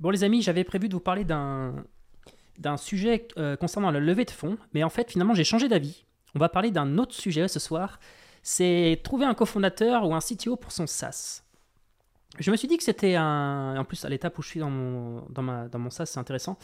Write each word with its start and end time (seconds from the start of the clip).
Bon 0.00 0.10
les 0.10 0.22
amis, 0.24 0.42
j'avais 0.42 0.64
prévu 0.64 0.88
de 0.88 0.94
vous 0.94 1.00
parler 1.00 1.24
d'un 1.24 1.74
d'un 2.58 2.76
sujet 2.76 3.28
euh, 3.38 3.56
concernant 3.56 3.90
la 3.92 4.00
levée 4.00 4.24
de 4.24 4.32
fonds, 4.32 4.58
mais 4.74 4.82
en 4.82 4.90
fait 4.90 5.10
finalement 5.12 5.34
j'ai 5.34 5.44
changé 5.44 5.68
d'avis. 5.68 6.04
On 6.34 6.40
va 6.40 6.48
parler 6.48 6.70
d'un 6.72 6.98
autre 6.98 7.14
sujet 7.14 7.46
ce 7.46 7.60
soir, 7.60 8.00
c'est 8.42 9.00
trouver 9.04 9.26
un 9.26 9.34
cofondateur 9.34 10.04
ou 10.08 10.14
un 10.14 10.18
CTO 10.20 10.56
pour 10.56 10.72
son 10.72 10.86
SaaS. 10.86 11.42
Je 12.38 12.50
me 12.50 12.56
suis 12.56 12.68
dit 12.68 12.76
que 12.76 12.82
c'était 12.84 13.14
un... 13.16 13.76
En 13.78 13.84
plus 13.84 14.04
à 14.04 14.08
l'étape 14.08 14.36
où 14.38 14.42
je 14.42 14.48
suis 14.48 14.60
dans 14.60 14.70
mon, 14.70 15.24
dans 15.30 15.42
ma, 15.42 15.68
dans 15.68 15.78
mon 15.78 15.90
SaaS, 15.90 16.06
c'est 16.06 16.18
intéressant. 16.20 16.58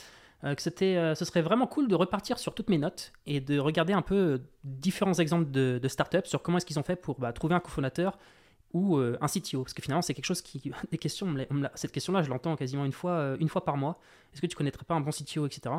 euh, 0.44 0.54
que 0.54 0.62
c'était, 0.62 0.96
euh, 0.96 1.14
ce 1.14 1.24
serait 1.24 1.42
vraiment 1.42 1.66
cool 1.66 1.88
de 1.88 1.94
repartir 1.94 2.38
sur 2.38 2.54
toutes 2.54 2.68
mes 2.70 2.78
notes 2.78 3.12
et 3.26 3.40
de 3.40 3.58
regarder 3.58 3.92
un 3.92 4.02
peu 4.02 4.42
différents 4.64 5.14
exemples 5.14 5.50
de, 5.50 5.78
de 5.82 5.88
startups 5.88 6.26
sur 6.26 6.42
comment 6.42 6.58
est-ce 6.58 6.66
qu'ils 6.66 6.78
ont 6.78 6.82
fait 6.84 6.96
pour 6.96 7.18
bah, 7.18 7.32
trouver 7.32 7.54
un 7.54 7.60
cofondateur 7.60 8.18
ou 8.74 8.98
euh, 8.98 9.16
un 9.20 9.28
CTO 9.28 9.62
Parce 9.62 9.72
que 9.72 9.80
finalement, 9.80 10.02
c'est 10.02 10.12
quelque 10.12 10.26
chose 10.26 10.42
qui. 10.42 10.60
Des 10.90 10.98
questions, 10.98 11.34
cette 11.74 11.92
question-là, 11.92 12.22
je 12.22 12.28
l'entends 12.28 12.56
quasiment 12.56 12.84
une 12.84 12.92
fois, 12.92 13.12
euh, 13.12 13.36
une 13.40 13.48
fois 13.48 13.64
par 13.64 13.78
mois. 13.78 13.98
Est-ce 14.32 14.42
que 14.42 14.46
tu 14.46 14.56
connaîtrais 14.56 14.84
pas 14.84 14.94
un 14.94 15.00
bon 15.00 15.10
CTO, 15.10 15.46
etc. 15.46 15.76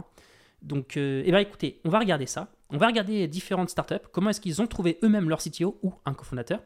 Donc, 0.61 0.97
euh, 0.97 1.21
eh 1.25 1.31
ben, 1.31 1.39
écoutez, 1.39 1.81
on 1.83 1.89
va 1.89 1.99
regarder 1.99 2.25
ça. 2.25 2.51
On 2.69 2.77
va 2.77 2.87
regarder 2.87 3.27
différentes 3.27 3.69
startups, 3.69 4.07
comment 4.11 4.31
est-ce 4.31 4.41
qu'ils 4.41 4.59
ont 4.61 4.65
trouvé 4.65 4.97
eux-mêmes 5.03 5.29
leur 5.29 5.39
CTO 5.39 5.77
ou 5.83 5.93
un 6.05 6.15
cofondateur? 6.15 6.61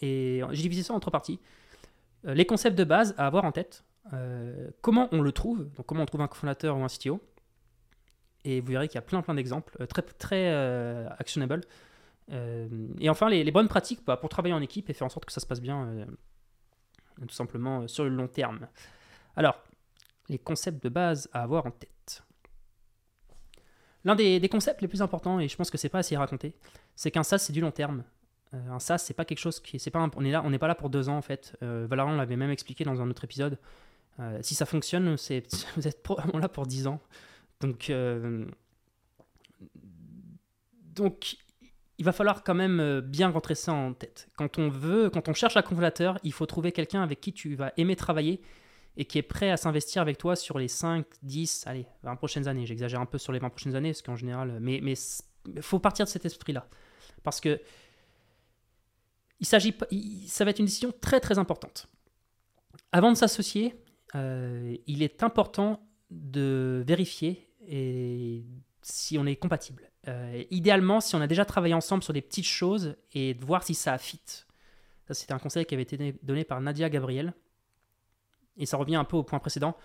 Et 0.00 0.42
j'ai 0.52 0.62
divisé 0.62 0.84
ça 0.84 0.94
en 0.94 1.00
trois 1.00 1.10
parties. 1.10 1.40
Euh, 2.26 2.34
les 2.34 2.46
concepts 2.46 2.78
de 2.78 2.84
base 2.84 3.14
à 3.18 3.26
avoir 3.26 3.44
en 3.44 3.50
tête, 3.50 3.84
comment 4.82 5.08
on 5.12 5.20
le 5.20 5.32
trouve, 5.32 5.68
donc 5.74 5.86
comment 5.86 6.02
on 6.02 6.06
trouve 6.06 6.20
un 6.20 6.28
cofondateur 6.28 6.76
ou 6.76 6.84
un 6.84 6.86
CTO. 6.86 7.20
Et 8.44 8.60
vous 8.60 8.68
verrez 8.68 8.88
qu'il 8.88 8.94
y 8.94 8.98
a 8.98 9.02
plein 9.02 9.20
plein 9.22 9.34
d'exemples, 9.34 9.86
très, 9.86 10.02
très 10.02 11.06
actionable. 11.18 11.62
Euh, 11.64 11.66
et 12.30 13.10
enfin, 13.10 13.28
les, 13.28 13.50
bonnes 13.50 13.68
pratiques 13.68 14.04
bah, 14.06 14.16
pour 14.16 14.28
travailler 14.28 14.54
en 14.54 14.62
équipe 14.62 14.88
et 14.88 14.92
faire 14.92 15.06
en 15.06 15.10
sorte 15.10 15.24
que 15.24 15.32
ça 15.32 15.40
se 15.40 15.46
passe 15.46 15.60
bien, 15.60 15.86
euh, 15.86 16.06
tout 17.22 17.34
simplement 17.34 17.82
euh, 17.82 17.88
sur 17.88 18.04
le 18.04 18.10
long 18.10 18.28
terme. 18.28 18.68
Alors, 19.36 19.62
les 20.28 20.38
concepts 20.38 20.82
de 20.82 20.88
base 20.88 21.28
à 21.32 21.42
avoir 21.42 21.66
en 21.66 21.70
tête. 21.70 22.22
L'un 24.04 24.14
des, 24.14 24.48
concepts 24.48 24.80
les 24.80 24.88
plus 24.88 25.02
importants, 25.02 25.40
et 25.40 25.48
je 25.48 25.56
pense 25.56 25.70
que 25.70 25.76
c'est 25.76 25.88
pas 25.88 25.98
assez 25.98 26.16
raconté, 26.16 26.54
c'est 26.94 27.10
qu'un 27.10 27.22
SaaS 27.22 27.38
c'est 27.38 27.52
du 27.52 27.60
long 27.60 27.70
terme. 27.70 28.04
Euh, 28.54 28.70
un 28.70 28.78
SaaS 28.78 28.98
c'est 28.98 29.14
pas 29.14 29.24
quelque 29.24 29.38
chose 29.38 29.60
qui, 29.60 29.78
pas, 29.90 30.08
on 30.16 30.22
n'est 30.22 30.58
pas 30.58 30.68
là 30.68 30.74
pour 30.74 30.88
deux 30.88 31.08
ans 31.08 31.18
en 31.18 31.22
fait. 31.22 31.56
Euh, 31.62 31.86
Valorant 31.88 32.14
l'avait 32.16 32.36
même 32.36 32.50
expliqué 32.50 32.84
dans 32.84 33.02
un 33.02 33.10
autre 33.10 33.24
épisode. 33.24 33.58
Euh, 34.18 34.38
si 34.42 34.54
ça 34.54 34.66
fonctionne, 34.66 35.16
vous 35.76 35.88
êtes 35.88 36.02
probablement 36.02 36.38
là 36.38 36.48
pour 36.48 36.66
10 36.66 36.86
ans. 36.86 37.00
Donc, 37.60 37.90
euh, 37.90 38.46
donc 40.94 41.36
il 42.00 42.04
va 42.04 42.12
falloir 42.12 42.42
quand 42.42 42.54
même 42.54 42.80
euh, 42.80 43.02
bien 43.02 43.28
rentrer 43.28 43.54
ça 43.54 43.74
en 43.74 43.92
tête. 43.92 44.30
Quand 44.36 44.58
on 44.58 44.70
veut, 44.70 45.10
quand 45.10 45.28
on 45.28 45.34
cherche 45.34 45.58
un 45.58 45.62
cofondateur, 45.62 46.18
il 46.24 46.32
faut 46.32 46.46
trouver 46.46 46.72
quelqu'un 46.72 47.02
avec 47.02 47.20
qui 47.20 47.34
tu 47.34 47.54
vas 47.54 47.74
aimer 47.76 47.94
travailler 47.94 48.40
et 48.96 49.04
qui 49.04 49.18
est 49.18 49.22
prêt 49.22 49.50
à 49.50 49.58
s'investir 49.58 50.00
avec 50.00 50.16
toi 50.16 50.34
sur 50.34 50.58
les 50.58 50.66
5, 50.66 51.04
10, 51.22 51.64
allez, 51.66 51.84
20 52.02 52.16
prochaines 52.16 52.48
années. 52.48 52.64
J'exagère 52.64 53.00
un 53.02 53.06
peu 53.06 53.18
sur 53.18 53.34
les 53.34 53.38
20 53.38 53.50
prochaines 53.50 53.76
années, 53.76 53.90
parce 53.90 54.00
qu'en 54.00 54.16
général, 54.16 54.58
mais 54.62 54.80
mais 54.82 54.94
il 55.54 55.60
faut 55.60 55.78
partir 55.78 56.06
de 56.06 56.10
cet 56.10 56.24
esprit-là. 56.24 56.66
Parce 57.22 57.38
que 57.38 57.60
il 59.38 59.46
s'agit 59.46 59.74
ça 60.26 60.44
va 60.46 60.52
être 60.52 60.58
une 60.58 60.66
décision 60.66 60.94
très 61.02 61.20
très 61.20 61.38
importante. 61.38 61.86
Avant 62.92 63.12
de 63.12 63.16
s'associer, 63.16 63.74
euh, 64.14 64.74
il 64.86 65.02
est 65.02 65.22
important 65.22 65.86
de 66.10 66.82
vérifier 66.86 67.46
si 68.80 69.18
on 69.18 69.26
est 69.26 69.36
compatible. 69.36 69.89
Euh, 70.08 70.42
idéalement, 70.50 71.00
si 71.00 71.14
on 71.14 71.20
a 71.20 71.26
déjà 71.26 71.44
travaillé 71.44 71.74
ensemble 71.74 72.02
sur 72.02 72.12
des 72.12 72.22
petites 72.22 72.46
choses 72.46 72.96
et 73.12 73.34
de 73.34 73.44
voir 73.44 73.62
si 73.62 73.74
ça 73.74 73.96
fit. 73.98 74.20
Ça, 75.06 75.14
c'était 75.14 75.32
un 75.32 75.38
conseil 75.38 75.66
qui 75.66 75.74
avait 75.74 75.82
été 75.82 76.14
donné- 76.22 76.44
par 76.44 76.60
Nadia 76.60 76.88
Gabriel. 76.88 77.34
Et 78.56 78.66
ça 78.66 78.76
revient 78.76 78.96
un 78.96 79.04
peu 79.04 79.16
au 79.16 79.22
point 79.22 79.38
précédent. 79.38 79.76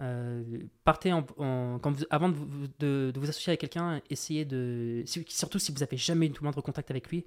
Euh, 0.00 0.42
partez 0.84 1.12
en, 1.12 1.22
quand 1.22 1.90
vous- 1.90 2.04
avant 2.10 2.28
de 2.28 3.12
vous, 3.16 3.28
associer 3.28 3.50
avec 3.50 3.60
quelqu'un, 3.60 4.00
essayez 4.10 4.44
de. 4.44 5.02
surtout 5.28 5.58
si 5.58 5.72
vous 5.72 5.78
n'avez 5.78 5.96
jamais 5.96 6.26
eu 6.26 6.30
le 6.30 6.40
moindre 6.42 6.60
contact 6.60 6.90
avec 6.90 7.08
lui, 7.08 7.24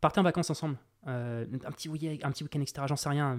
partez 0.00 0.18
en 0.20 0.24
vacances 0.24 0.50
ensemble. 0.50 0.76
Euh, 1.06 1.46
un 1.64 1.70
petit 1.72 1.88
week-end, 1.88 2.16
un 2.22 2.30
petit 2.32 2.42
week-end, 2.42 2.60
etc. 2.60 2.82
J'en 2.88 2.96
sais 2.96 3.08
rien. 3.08 3.38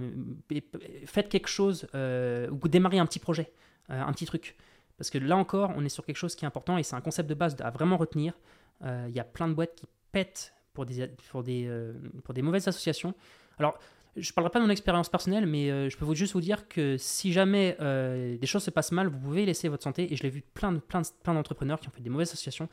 Faites 1.06 1.30
quelque 1.30 1.48
chose 1.50 1.86
ou 1.94 2.68
démarrez 2.68 3.00
un 3.00 3.06
petit 3.06 3.20
projet, 3.20 3.52
un 3.90 4.12
petit 4.14 4.26
truc. 4.26 4.56
Parce 5.02 5.10
que 5.10 5.18
là 5.18 5.36
encore, 5.36 5.72
on 5.76 5.84
est 5.84 5.90
sur 5.90 6.06
quelque 6.06 6.18
chose 6.18 6.36
qui 6.36 6.46
est 6.46 6.48
important 6.48 6.78
et 6.78 6.84
c'est 6.84 6.96
un 6.96 7.02
concept 7.02 7.28
de 7.28 7.34
base 7.34 7.56
à 7.60 7.72
vraiment 7.72 7.98
retenir. 7.98 8.38
Euh, 8.84 9.08
Il 9.10 9.16
y 9.16 9.20
a 9.20 9.24
plein 9.24 9.48
de 9.48 9.54
boîtes 9.56 9.74
qui 9.74 9.88
pètent 10.12 10.54
pour 10.74 10.86
des, 10.86 11.08
pour 11.32 11.42
des, 11.42 11.66
euh, 11.66 11.94
pour 12.24 12.36
des 12.36 12.44
mauvaises 12.44 12.68
associations. 12.68 13.16
Alors, 13.58 13.80
je 14.16 14.30
ne 14.30 14.34
parlerai 14.36 14.52
pas 14.52 14.60
de 14.60 14.66
mon 14.66 14.70
expérience 14.70 15.10
personnelle, 15.10 15.48
mais 15.48 15.72
euh, 15.72 15.90
je 15.90 15.98
peux 15.98 16.14
juste 16.14 16.34
vous 16.34 16.42
dire 16.42 16.68
que 16.68 16.98
si 16.98 17.34
jamais 17.34 17.76
des 17.80 18.46
choses 18.46 18.62
se 18.64 18.70
passent 18.70 18.92
mal, 18.92 19.08
vous 19.08 19.18
pouvez 19.18 19.44
laisser 19.44 19.70
votre 19.70 19.82
santé. 19.82 20.14
Et 20.14 20.16
je 20.16 20.22
l'ai 20.22 20.30
vu 20.30 20.44
plein, 20.54 20.72
de- 20.72 20.78
plein, 20.78 21.02
de- 21.02 21.08
plein 21.24 21.34
d'entrepreneurs 21.34 21.80
qui 21.80 21.88
ont 21.88 21.92
fait 21.92 22.04
des 22.04 22.12
mauvaises 22.12 22.30
associations. 22.30 22.70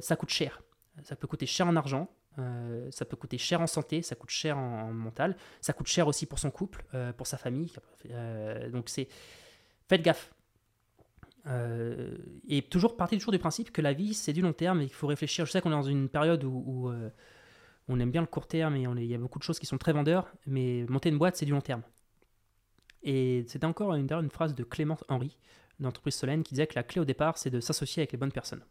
Ça 0.00 0.16
coûte 0.16 0.30
cher. 0.30 0.62
Ça 1.02 1.16
peut 1.16 1.26
coûter 1.26 1.44
cher 1.44 1.66
en 1.66 1.76
argent, 1.76 2.08
ça 2.90 3.04
peut 3.04 3.16
coûter 3.16 3.36
cher 3.36 3.60
en 3.60 3.66
santé, 3.66 4.00
ça 4.00 4.14
coûte 4.14 4.30
cher 4.30 4.56
en, 4.56 4.84
en 4.88 4.92
mental, 4.94 5.36
ça 5.60 5.74
coûte 5.74 5.88
cher 5.88 6.06
aussi 6.06 6.24
pour 6.24 6.38
son 6.38 6.50
couple, 6.50 6.82
pour 7.18 7.26
sa 7.26 7.36
famille. 7.36 7.70
Donc 8.72 8.88
c'est 8.88 9.08
faites 9.88 10.02
gaffe. 10.02 10.32
Euh, 11.46 12.16
et 12.46 12.62
toujours 12.62 12.96
partez 12.96 13.16
toujours 13.16 13.32
du 13.32 13.38
principe 13.38 13.72
que 13.72 13.82
la 13.82 13.92
vie 13.92 14.14
c'est 14.14 14.32
du 14.32 14.42
long 14.42 14.52
terme 14.52 14.80
et 14.80 14.86
qu'il 14.86 14.94
faut 14.94 15.06
réfléchir. 15.06 15.44
Je 15.44 15.50
sais 15.50 15.60
qu'on 15.60 15.70
est 15.70 15.74
dans 15.74 15.82
une 15.82 16.08
période 16.08 16.44
où, 16.44 16.88
euh, 16.88 17.10
on 17.88 17.98
aime 17.98 18.12
bien 18.12 18.20
le 18.20 18.28
court 18.28 18.46
terme 18.46 18.76
et 18.76 18.82
il 18.82 19.04
y 19.06 19.14
a 19.14 19.18
beaucoup 19.18 19.38
de 19.38 19.44
choses 19.44 19.58
qui 19.58 19.66
sont 19.66 19.78
très 19.78 19.92
vendeurs, 19.92 20.32
mais 20.46 20.84
monter 20.88 21.08
une 21.08 21.18
boîte 21.18 21.36
c'est 21.36 21.44
du 21.44 21.52
long 21.52 21.60
terme. 21.60 21.82
Et 23.02 23.44
c'était 23.48 23.66
encore 23.66 23.94
une 23.94 24.30
phrase 24.30 24.54
de 24.54 24.62
Clément 24.62 24.98
Henry 25.08 25.36
d'entreprise 25.80 26.14
Solène 26.14 26.44
qui 26.44 26.54
disait 26.54 26.68
que 26.68 26.76
la 26.76 26.84
clé 26.84 27.00
au 27.00 27.04
départ 27.04 27.38
c'est 27.38 27.50
de 27.50 27.58
s'associer 27.58 28.02
avec 28.02 28.12
les 28.12 28.18
bonnes 28.18 28.30
personnes. 28.30 28.64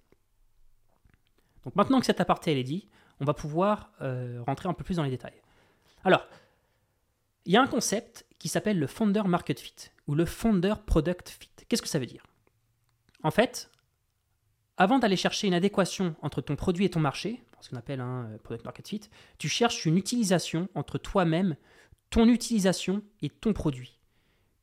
Donc 1.66 1.76
maintenant 1.76 2.00
que 2.00 2.06
cet 2.06 2.22
aparté 2.22 2.54
elle 2.54 2.58
est 2.58 2.64
dit, 2.64 2.88
on 3.20 3.26
va 3.26 3.34
pouvoir 3.34 3.92
euh, 4.02 4.42
rentrer 4.48 4.70
un 4.70 4.74
peu 4.74 4.84
plus 4.86 4.96
dans 4.96 5.04
les 5.04 5.10
détails. 5.10 5.42
Alors, 6.04 6.26
il 7.46 7.54
y 7.54 7.58
a 7.58 7.62
un 7.62 7.68
concept 7.68 8.26
qui 8.40 8.50
s'appelle 8.50 8.80
le 8.80 8.88
Founder 8.88 9.24
Market 9.26 9.60
Fit 9.60 9.92
ou 10.08 10.16
le 10.16 10.26
Founder 10.26 10.74
Product 10.86 11.30
Fit. 11.30 11.50
Qu'est-ce 11.68 11.82
que 11.82 11.88
ça 11.88 12.00
veut 12.00 12.06
dire? 12.06 12.24
En 13.24 13.32
fait, 13.32 13.70
avant 14.78 15.00
d'aller 15.00 15.16
chercher 15.16 15.48
une 15.48 15.54
adéquation 15.54 16.16
entre 16.22 16.42
ton 16.42 16.56
produit 16.56 16.86
et 16.86 16.90
ton 16.90 17.00
marché, 17.00 17.44
ce 17.60 17.70
qu'on 17.70 17.78
appelle 17.78 18.02
un 18.02 18.26
euh, 18.26 18.38
Product 18.40 18.66
Market 18.66 18.88
Fit, 18.88 19.02
tu 19.38 19.48
cherches 19.48 19.86
une 19.86 19.98
utilisation 19.98 20.70
entre 20.76 20.98
toi-même, 20.98 21.56
ton 22.10 22.28
utilisation 22.28 23.04
et 23.22 23.30
ton 23.30 23.54
produit. 23.54 24.00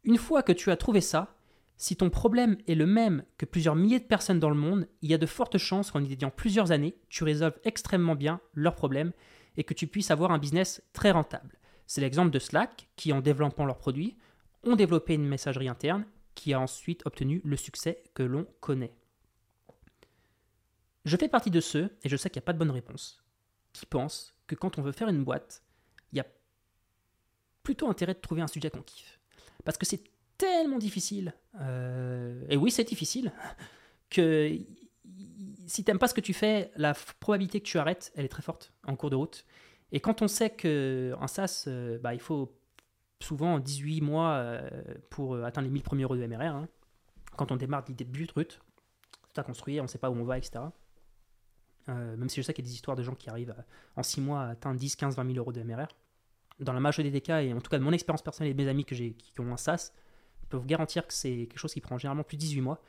Une 0.04 0.16
fois 0.16 0.42
que 0.42 0.52
tu 0.52 0.70
as 0.70 0.76
trouvé 0.76 1.00
ça, 1.00 1.36
si 1.76 1.94
ton 1.94 2.10
problème 2.10 2.56
est 2.66 2.74
le 2.74 2.86
même 2.86 3.22
que 3.36 3.46
plusieurs 3.46 3.76
milliers 3.76 4.00
de 4.00 4.04
personnes 4.04 4.40
dans 4.40 4.50
le 4.50 4.56
monde, 4.56 4.88
il 5.02 5.10
y 5.10 5.14
a 5.14 5.18
de 5.18 5.26
fortes 5.26 5.58
chances 5.58 5.92
qu'en 5.92 6.02
y 6.02 6.08
dédiant 6.08 6.30
plusieurs 6.30 6.72
années, 6.72 6.96
tu 7.08 7.22
résolves 7.22 7.58
extrêmement 7.64 8.16
bien 8.16 8.40
leurs 8.54 8.74
problèmes 8.74 9.12
et 9.56 9.62
que 9.62 9.74
tu 9.74 9.86
puisses 9.86 10.10
avoir 10.10 10.32
un 10.32 10.38
business 10.38 10.82
très 10.92 11.12
rentable. 11.12 11.58
C'est 11.86 12.00
l'exemple 12.00 12.30
de 12.30 12.38
Slack 12.40 12.88
qui, 12.96 13.12
en 13.12 13.20
développant 13.20 13.64
leurs 13.64 13.78
produits, 13.78 14.16
ont 14.64 14.74
développé 14.74 15.14
une 15.14 15.28
messagerie 15.28 15.68
interne 15.68 16.04
qui 16.38 16.52
a 16.54 16.60
ensuite 16.60 17.04
obtenu 17.04 17.40
le 17.44 17.56
succès 17.56 18.04
que 18.14 18.22
l'on 18.22 18.46
connaît. 18.60 18.94
Je 21.04 21.16
fais 21.16 21.26
partie 21.26 21.50
de 21.50 21.60
ceux, 21.60 21.90
et 22.04 22.08
je 22.08 22.16
sais 22.16 22.30
qu'il 22.30 22.38
n'y 22.38 22.44
a 22.44 22.46
pas 22.46 22.52
de 22.52 22.58
bonne 22.58 22.70
réponse, 22.70 23.24
qui 23.72 23.86
pensent 23.86 24.36
que 24.46 24.54
quand 24.54 24.78
on 24.78 24.82
veut 24.82 24.92
faire 24.92 25.08
une 25.08 25.24
boîte, 25.24 25.64
il 26.12 26.18
y 26.18 26.20
a 26.20 26.26
plutôt 27.64 27.88
intérêt 27.88 28.14
de 28.14 28.20
trouver 28.20 28.40
un 28.40 28.46
sujet 28.46 28.70
qu'on 28.70 28.82
kiffe. 28.82 29.18
Parce 29.64 29.76
que 29.76 29.84
c'est 29.84 30.04
tellement 30.36 30.78
difficile, 30.78 31.34
euh, 31.60 32.40
et 32.48 32.56
oui 32.56 32.70
c'est 32.70 32.84
difficile, 32.84 33.32
que 34.08 34.56
si 35.66 35.82
t'aimes 35.82 35.98
pas 35.98 36.06
ce 36.06 36.14
que 36.14 36.20
tu 36.20 36.34
fais, 36.34 36.70
la 36.76 36.94
probabilité 37.18 37.60
que 37.60 37.66
tu 37.66 37.78
arrêtes, 37.78 38.12
elle 38.14 38.26
est 38.26 38.28
très 38.28 38.42
forte 38.42 38.72
en 38.86 38.94
cours 38.94 39.10
de 39.10 39.16
route. 39.16 39.44
Et 39.90 39.98
quand 39.98 40.22
on 40.22 40.28
sait 40.28 40.50
qu'un 40.50 41.26
SaaS, 41.26 41.64
euh, 41.66 41.98
bah, 41.98 42.14
il 42.14 42.20
faut 42.20 42.56
souvent 43.20 43.58
18 43.58 44.00
mois 44.00 44.32
euh, 44.34 44.68
pour 45.10 45.34
euh, 45.34 45.44
atteindre 45.44 45.66
les 45.66 45.72
1000 45.72 45.82
premiers 45.82 46.04
euros 46.04 46.16
de 46.16 46.26
MRR, 46.26 46.54
hein, 46.54 46.68
quand 47.36 47.52
on 47.52 47.56
démarre 47.56 47.84
l'idée 47.88 48.04
de 48.04 48.10
but 48.10 48.32
brut, 48.32 48.60
tout 49.32 49.40
à 49.40 49.44
construire, 49.44 49.82
on 49.82 49.84
ne 49.84 49.88
sait 49.88 49.98
pas 49.98 50.10
où 50.10 50.14
on 50.14 50.24
va, 50.24 50.38
etc. 50.38 50.60
Euh, 51.88 52.16
même 52.16 52.28
si 52.28 52.36
je 52.40 52.42
sais 52.42 52.52
qu'il 52.52 52.64
y 52.64 52.68
a 52.68 52.70
des 52.70 52.74
histoires 52.74 52.96
de 52.96 53.02
gens 53.02 53.14
qui 53.14 53.30
arrivent 53.30 53.54
en 53.96 54.02
6 54.02 54.20
mois 54.20 54.42
à 54.42 54.48
atteindre 54.50 54.78
10, 54.78 54.96
15, 54.96 55.16
20 55.16 55.24
000 55.24 55.38
euros 55.38 55.52
de 55.52 55.62
MRR. 55.62 55.88
Dans 56.60 56.72
la 56.72 56.80
majorité 56.80 57.10
des 57.10 57.20
cas, 57.20 57.40
et 57.42 57.52
en 57.52 57.60
tout 57.60 57.70
cas 57.70 57.78
de 57.78 57.84
mon 57.84 57.92
expérience 57.92 58.22
personnelle 58.22 58.50
et 58.50 58.54
de 58.54 58.62
mes 58.62 58.68
amis 58.68 58.84
que 58.84 58.94
qui, 58.94 59.40
ont 59.40 59.52
un 59.52 59.56
SaaS, 59.56 59.92
peux 60.48 60.56
vous 60.56 60.66
garantir 60.66 61.06
que 61.06 61.12
c'est 61.12 61.46
quelque 61.46 61.58
chose 61.58 61.72
qui 61.72 61.80
prend 61.80 61.98
généralement 61.98 62.24
plus 62.24 62.36
de 62.36 62.40
18 62.40 62.60
mois. 62.62 62.82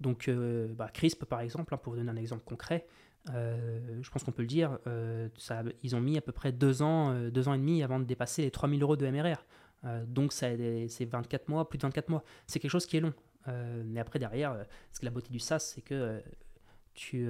Donc, 0.00 0.30
bah, 0.30 0.88
Crisp, 0.94 1.24
par 1.24 1.40
exemple, 1.40 1.74
hein, 1.74 1.76
pour 1.76 1.92
vous 1.92 1.98
donner 1.98 2.10
un 2.10 2.16
exemple 2.16 2.44
concret, 2.44 2.86
euh, 3.34 3.98
je 4.02 4.10
pense 4.10 4.24
qu'on 4.24 4.32
peut 4.32 4.42
le 4.42 4.48
dire, 4.48 4.78
euh, 4.86 5.28
ils 5.82 5.96
ont 5.96 6.00
mis 6.00 6.16
à 6.16 6.20
peu 6.20 6.32
près 6.32 6.52
deux 6.52 6.82
ans, 6.82 7.12
euh, 7.12 7.30
deux 7.30 7.48
ans 7.48 7.54
et 7.54 7.58
demi 7.58 7.82
avant 7.82 7.98
de 7.98 8.04
dépasser 8.04 8.42
les 8.42 8.50
3000 8.50 8.82
euros 8.82 8.96
de 8.96 9.06
MRR. 9.08 9.44
Euh, 9.84 10.04
donc, 10.06 10.32
c'est 10.32 11.04
24 11.04 11.48
mois, 11.48 11.68
plus 11.68 11.78
de 11.78 11.82
24 11.82 12.08
mois. 12.08 12.24
C'est 12.46 12.58
quelque 12.58 12.70
chose 12.70 12.86
qui 12.86 12.96
est 12.96 13.00
long. 13.00 13.14
Mais 13.86 13.98
après, 13.98 14.18
derrière, 14.18 14.52
parce 14.52 14.98
que 15.00 15.06
la 15.06 15.10
beauté 15.10 15.30
du 15.30 15.38
SaaS, 15.38 15.60
c'est 15.60 15.80
que 15.80 16.22
tu, 16.92 17.26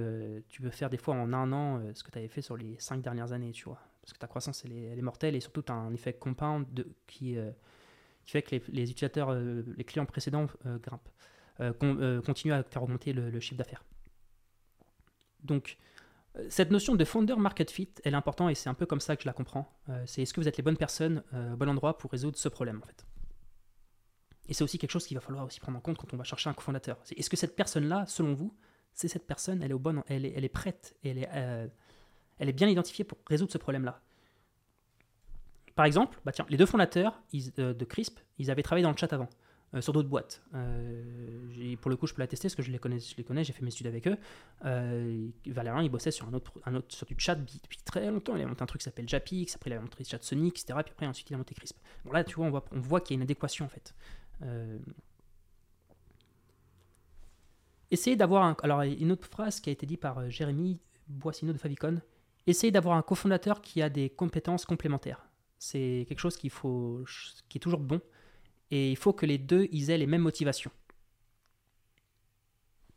peux 0.61 0.69
faire 0.69 0.89
des 0.89 0.97
fois 0.97 1.15
en 1.15 1.31
un 1.31 1.53
an 1.53 1.81
ce 1.93 2.03
que 2.03 2.11
tu 2.11 2.17
avais 2.17 2.27
fait 2.27 2.41
sur 2.41 2.57
les 2.57 2.75
cinq 2.77 3.01
dernières 3.01 3.31
années, 3.31 3.51
tu 3.51 3.63
vois. 3.63 3.79
Parce 4.01 4.11
que 4.11 4.17
ta 4.19 4.27
croissance, 4.27 4.65
elle 4.65 4.73
est, 4.73 4.83
elle 4.87 4.99
est 4.99 5.03
mortelle 5.03 5.37
et 5.37 5.39
surtout, 5.39 5.61
tu 5.61 5.71
as 5.71 5.75
un 5.75 5.93
effet 5.93 6.11
compound 6.11 6.65
qui 7.07 7.37
fait 8.25 8.41
que 8.41 8.57
les, 8.69 8.91
utilisateurs, 8.91 9.33
les 9.33 9.83
clients 9.85 10.05
précédents 10.05 10.47
grimpent, 10.65 11.09
continuent 12.25 12.51
à 12.51 12.63
faire 12.63 12.83
augmenter 12.83 13.13
le, 13.13 13.39
chiffre 13.39 13.59
d'affaires. 13.59 13.85
Donc, 15.43 15.77
cette 16.47 16.71
notion 16.71 16.95
de 16.95 17.03
founder 17.05 17.35
market 17.35 17.71
fit, 17.71 17.89
elle 18.03 18.13
est 18.13 18.17
importante 18.17 18.51
et 18.51 18.55
c'est 18.55 18.69
un 18.69 18.73
peu 18.73 18.85
comme 18.85 18.99
ça 18.99 19.15
que 19.15 19.23
je 19.23 19.27
la 19.27 19.33
comprends. 19.33 19.73
c'est 20.05 20.21
est-ce 20.21 20.33
que 20.33 20.39
vous 20.39 20.47
êtes 20.47 20.57
les 20.57 20.63
bonnes 20.63 20.77
personnes 20.77 21.23
au 21.33 21.57
bon 21.57 21.67
endroit 21.67 21.97
pour 21.97 22.11
résoudre 22.11 22.37
ce 22.37 22.47
problème 22.49 22.79
en 22.81 22.85
fait? 22.85 23.05
Et 24.49 24.53
c'est 24.53 24.63
aussi 24.63 24.79
quelque 24.79 24.91
chose 24.91 25.05
qu'il 25.05 25.15
va 25.15 25.21
falloir 25.21 25.45
aussi 25.45 25.59
prendre 25.59 25.77
en 25.77 25.81
compte 25.81 25.97
quand 25.97 26.11
on 26.13 26.17
va 26.17 26.23
chercher 26.23 26.49
un 26.49 26.53
cofondateur. 26.53 26.97
Est-ce 27.15 27.29
que 27.29 27.37
cette 27.37 27.55
personne-là, 27.55 28.05
selon 28.07 28.33
vous, 28.33 28.55
c'est 28.93 29.07
cette 29.07 29.27
personne, 29.27 29.61
elle 29.61 29.71
est, 29.71 29.75
au 29.75 29.79
bon, 29.79 30.03
elle 30.07 30.25
est, 30.25 30.33
elle 30.35 30.43
est 30.43 30.49
prête, 30.49 30.97
elle 31.03 31.19
est, 31.19 31.29
euh, 31.33 31.67
elle 32.39 32.49
est 32.49 32.53
bien 32.53 32.67
identifiée 32.67 33.05
pour 33.05 33.19
résoudre 33.27 33.51
ce 33.51 33.59
problème-là? 33.59 34.01
Par 35.75 35.85
exemple, 35.85 36.19
bah 36.25 36.31
tiens, 36.31 36.47
les 36.49 36.57
deux 36.57 36.65
fondateurs 36.65 37.21
euh, 37.59 37.73
de 37.73 37.85
CRISP, 37.85 38.19
ils 38.39 38.49
avaient 38.49 38.63
travaillé 38.63 38.83
dans 38.83 38.91
le 38.91 38.97
chat 38.97 39.13
avant. 39.13 39.29
Euh, 39.75 39.81
sur 39.81 39.93
d'autres 39.93 40.09
boîtes. 40.09 40.41
pour 40.51 41.91
le 41.91 41.95
coup, 41.95 42.07
je 42.07 42.13
peux 42.15 42.21
la 42.21 42.27
tester 42.27 42.47
parce 42.47 42.55
que 42.55 42.63
je 42.63 42.71
les 42.71 42.79
connais, 42.79 42.99
je 42.99 43.15
les 43.15 43.23
connais 43.23 43.43
j'ai 43.43 43.53
fait 43.53 43.61
mes 43.61 43.69
études 43.69 43.87
avec 43.87 44.07
eux. 44.07 44.17
Valérien, 45.45 45.83
il 45.83 45.89
bossait 45.89 46.11
sur 46.11 46.27
un 46.27 46.33
autre, 46.33 46.53
un 46.65 46.75
autre 46.75 46.95
sur 46.95 47.05
du 47.05 47.15
chat 47.17 47.35
depuis 47.35 47.77
très 47.85 48.09
longtemps. 48.09 48.35
Il 48.35 48.41
a 48.41 48.47
monté 48.47 48.63
un 48.63 48.65
truc 48.65 48.81
qui 48.81 48.85
s'appelle 48.85 49.07
Japix, 49.07 49.55
après 49.55 49.69
il 49.69 49.73
a 49.73 49.79
monté 49.79 50.03
Chat 50.03 50.23
Sonic, 50.23 50.59
etc. 50.59 50.79
Puis 50.83 50.93
après, 50.93 51.05
ensuite, 51.05 51.29
il 51.29 51.35
a 51.35 51.37
monté 51.37 51.53
Crisp. 51.53 51.77
Bon, 52.03 52.11
là, 52.11 52.23
tu 52.23 52.35
vois, 52.35 52.47
on 52.71 52.79
voit, 52.79 53.01
qu'il 53.01 53.15
y 53.15 53.15
a 53.15 53.17
une 53.17 53.23
adéquation 53.23 53.65
en 53.65 53.69
fait. 53.69 53.93
Euh, 54.41 54.79
essayez 57.91 58.15
d'avoir 58.15 58.43
un. 58.43 58.57
Alors, 58.63 58.81
une 58.81 59.11
autre 59.11 59.27
phrase 59.27 59.59
qui 59.59 59.69
a 59.69 59.73
été 59.73 59.85
dite 59.85 59.99
par 59.99 60.17
euh, 60.17 60.29
Jérémy 60.29 60.79
Boissino 61.07 61.53
de 61.53 61.57
Favicon 61.57 62.01
essayez 62.49 62.71
d'avoir 62.71 62.97
un 62.97 63.01
cofondateur 63.01 63.61
qui 63.61 63.81
a 63.81 63.89
des 63.89 64.09
compétences 64.09 64.65
complémentaires. 64.65 65.25
C'est 65.57 66.05
quelque 66.07 66.19
chose 66.19 66.37
qu'il 66.37 66.49
faut, 66.49 67.03
qui 67.49 67.57
est 67.57 67.61
toujours 67.61 67.79
bon. 67.79 68.01
Et 68.71 68.91
il 68.91 68.97
faut 68.97 69.13
que 69.13 69.25
les 69.25 69.37
deux 69.37 69.67
aient 69.73 69.97
les 69.97 70.07
mêmes 70.07 70.21
motivations. 70.21 70.71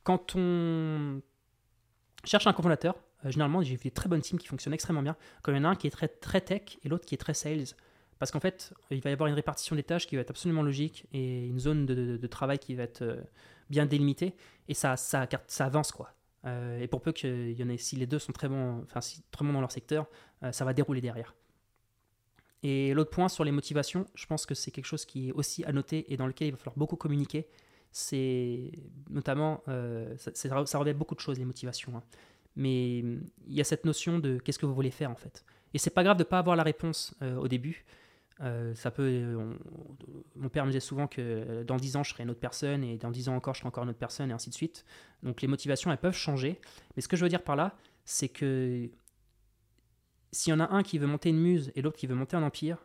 Quand 0.02 0.34
on 0.34 1.22
cherche 2.24 2.46
un 2.46 2.52
cofondateur, 2.52 2.96
euh, 3.24 3.30
généralement 3.30 3.62
j'ai 3.62 3.76
vu 3.76 3.84
des 3.84 3.90
très 3.90 4.08
bonnes 4.08 4.20
teams 4.20 4.38
qui 4.38 4.48
fonctionnent 4.48 4.74
extrêmement 4.74 5.02
bien. 5.02 5.16
Quand 5.42 5.52
il 5.52 5.56
y 5.56 5.60
en 5.60 5.64
a 5.64 5.68
un 5.68 5.76
qui 5.76 5.86
est 5.86 5.90
très, 5.90 6.08
très 6.08 6.40
tech 6.40 6.78
et 6.82 6.88
l'autre 6.88 7.06
qui 7.06 7.14
est 7.14 7.18
très 7.18 7.34
sales. 7.34 7.64
Parce 8.18 8.30
qu'en 8.30 8.40
fait, 8.40 8.72
il 8.90 9.00
va 9.00 9.10
y 9.10 9.12
avoir 9.12 9.28
une 9.28 9.34
répartition 9.34 9.74
des 9.74 9.82
tâches 9.82 10.06
qui 10.06 10.14
va 10.14 10.22
être 10.22 10.30
absolument 10.30 10.62
logique 10.62 11.06
et 11.12 11.46
une 11.46 11.58
zone 11.58 11.86
de, 11.86 12.26
travail 12.28 12.58
qui 12.58 12.74
va 12.76 12.84
être 12.84 13.02
euh, 13.02 13.20
bien 13.68 13.84
délimitée. 13.84 14.36
Et 14.68 14.74
ça, 14.74 14.96
ça, 14.96 15.28
ça 15.48 15.66
avance, 15.66 15.90
quoi. 15.90 16.14
Euh, 16.44 16.80
et 16.80 16.86
pour 16.86 17.02
peu 17.02 17.10
qu'il 17.10 17.52
y 17.52 17.64
en 17.64 17.68
ait, 17.68 17.78
si 17.78 17.96
les 17.96 18.06
deux 18.06 18.20
sont 18.20 18.32
très 18.32 18.48
bons, 18.48 18.82
enfin, 18.82 19.00
si, 19.00 19.22
très 19.32 19.44
bons 19.44 19.52
dans 19.52 19.60
leur 19.60 19.72
secteur, 19.72 20.06
ça 20.52 20.64
va 20.64 20.72
dérouler 20.72 21.00
derrière. 21.00 21.34
Et 22.62 22.94
l'autre 22.94 23.10
point 23.10 23.28
sur 23.28 23.44
les 23.44 23.50
motivations, 23.52 24.06
je 24.14 24.26
pense 24.26 24.46
que 24.46 24.54
c'est 24.54 24.70
quelque 24.70 24.86
chose 24.86 25.04
qui 25.04 25.28
est 25.28 25.32
aussi 25.32 25.64
à 25.64 25.72
noter 25.72 26.12
et 26.12 26.16
dans 26.16 26.26
lequel 26.26 26.48
il 26.48 26.50
va 26.52 26.56
falloir 26.56 26.76
beaucoup 26.76 26.96
communiquer. 26.96 27.48
C'est 27.90 28.70
notamment, 29.10 29.62
ça, 30.16 30.30
ça, 30.34 30.78
revêt 30.78 30.94
beaucoup 30.94 31.14
de 31.14 31.20
choses, 31.20 31.38
les 31.38 31.44
motivations. 31.44 31.96
Hein. 31.96 32.02
Mais 32.54 32.98
il 32.98 33.24
y 33.48 33.60
a 33.60 33.64
cette 33.64 33.84
notion 33.84 34.18
de 34.18 34.38
qu'est-ce 34.38 34.58
que 34.58 34.66
vous 34.66 34.74
voulez 34.74 34.92
faire 34.92 35.10
en 35.10 35.16
fait. 35.16 35.44
Et 35.74 35.78
c'est 35.78 35.90
pas 35.90 36.04
grave 36.04 36.16
de 36.16 36.22
ne 36.22 36.28
pas 36.28 36.38
avoir 36.38 36.54
la 36.54 36.62
réponse 36.62 37.14
au 37.20 37.48
début. 37.48 37.84
Euh, 38.40 38.74
ça 38.74 38.90
peut, 38.90 39.54
mon 40.34 40.48
père 40.48 40.64
me 40.64 40.70
disait 40.70 40.80
souvent 40.80 41.06
que 41.06 41.62
dans 41.62 41.76
10 41.76 41.96
ans, 41.96 42.02
je 42.02 42.10
serai 42.10 42.24
une 42.24 42.30
autre 42.30 42.40
personne, 42.40 42.82
et 42.82 42.96
dans 42.98 43.10
10 43.10 43.28
ans 43.28 43.36
encore, 43.36 43.54
je 43.54 43.60
serai 43.60 43.68
encore 43.68 43.84
une 43.84 43.90
autre 43.90 43.98
personne, 43.98 44.30
et 44.30 44.32
ainsi 44.32 44.50
de 44.50 44.54
suite. 44.54 44.84
Donc 45.22 45.42
les 45.42 45.48
motivations, 45.48 45.90
elles 45.92 45.98
peuvent 45.98 46.16
changer. 46.16 46.60
Mais 46.96 47.02
ce 47.02 47.08
que 47.08 47.16
je 47.16 47.22
veux 47.22 47.28
dire 47.28 47.42
par 47.42 47.56
là, 47.56 47.76
c'est 48.04 48.28
que 48.28 48.88
s'il 50.32 50.50
y 50.50 50.54
en 50.54 50.60
a 50.60 50.70
un 50.70 50.82
qui 50.82 50.98
veut 50.98 51.06
monter 51.06 51.28
une 51.28 51.40
muse 51.40 51.70
et 51.74 51.82
l'autre 51.82 51.98
qui 51.98 52.06
veut 52.06 52.14
monter 52.14 52.36
un 52.36 52.42
empire, 52.42 52.84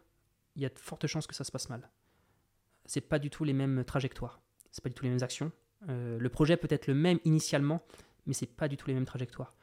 il 0.55 0.61
y 0.61 0.65
a 0.65 0.69
de 0.69 0.77
fortes 0.77 1.07
chances 1.07 1.27
que 1.27 1.35
ça 1.35 1.43
se 1.43 1.51
passe 1.51 1.69
mal. 1.69 1.89
C'est 2.85 3.01
pas 3.01 3.19
du 3.19 3.29
tout 3.29 3.43
les 3.43 3.53
mêmes 3.53 3.83
trajectoires, 3.85 4.41
c'est 4.71 4.83
pas 4.83 4.89
du 4.89 4.95
tout 4.95 5.03
les 5.03 5.09
mêmes 5.09 5.23
actions. 5.23 5.51
Euh, 5.89 6.17
le 6.19 6.29
projet 6.29 6.57
peut 6.57 6.67
être 6.69 6.87
le 6.87 6.93
même 6.93 7.19
initialement, 7.25 7.81
mais 8.25 8.33
c'est 8.33 8.45
pas 8.47 8.67
du 8.67 8.77
tout 8.77 8.87
les 8.87 8.93
mêmes 8.93 9.05
trajectoires. 9.05 9.53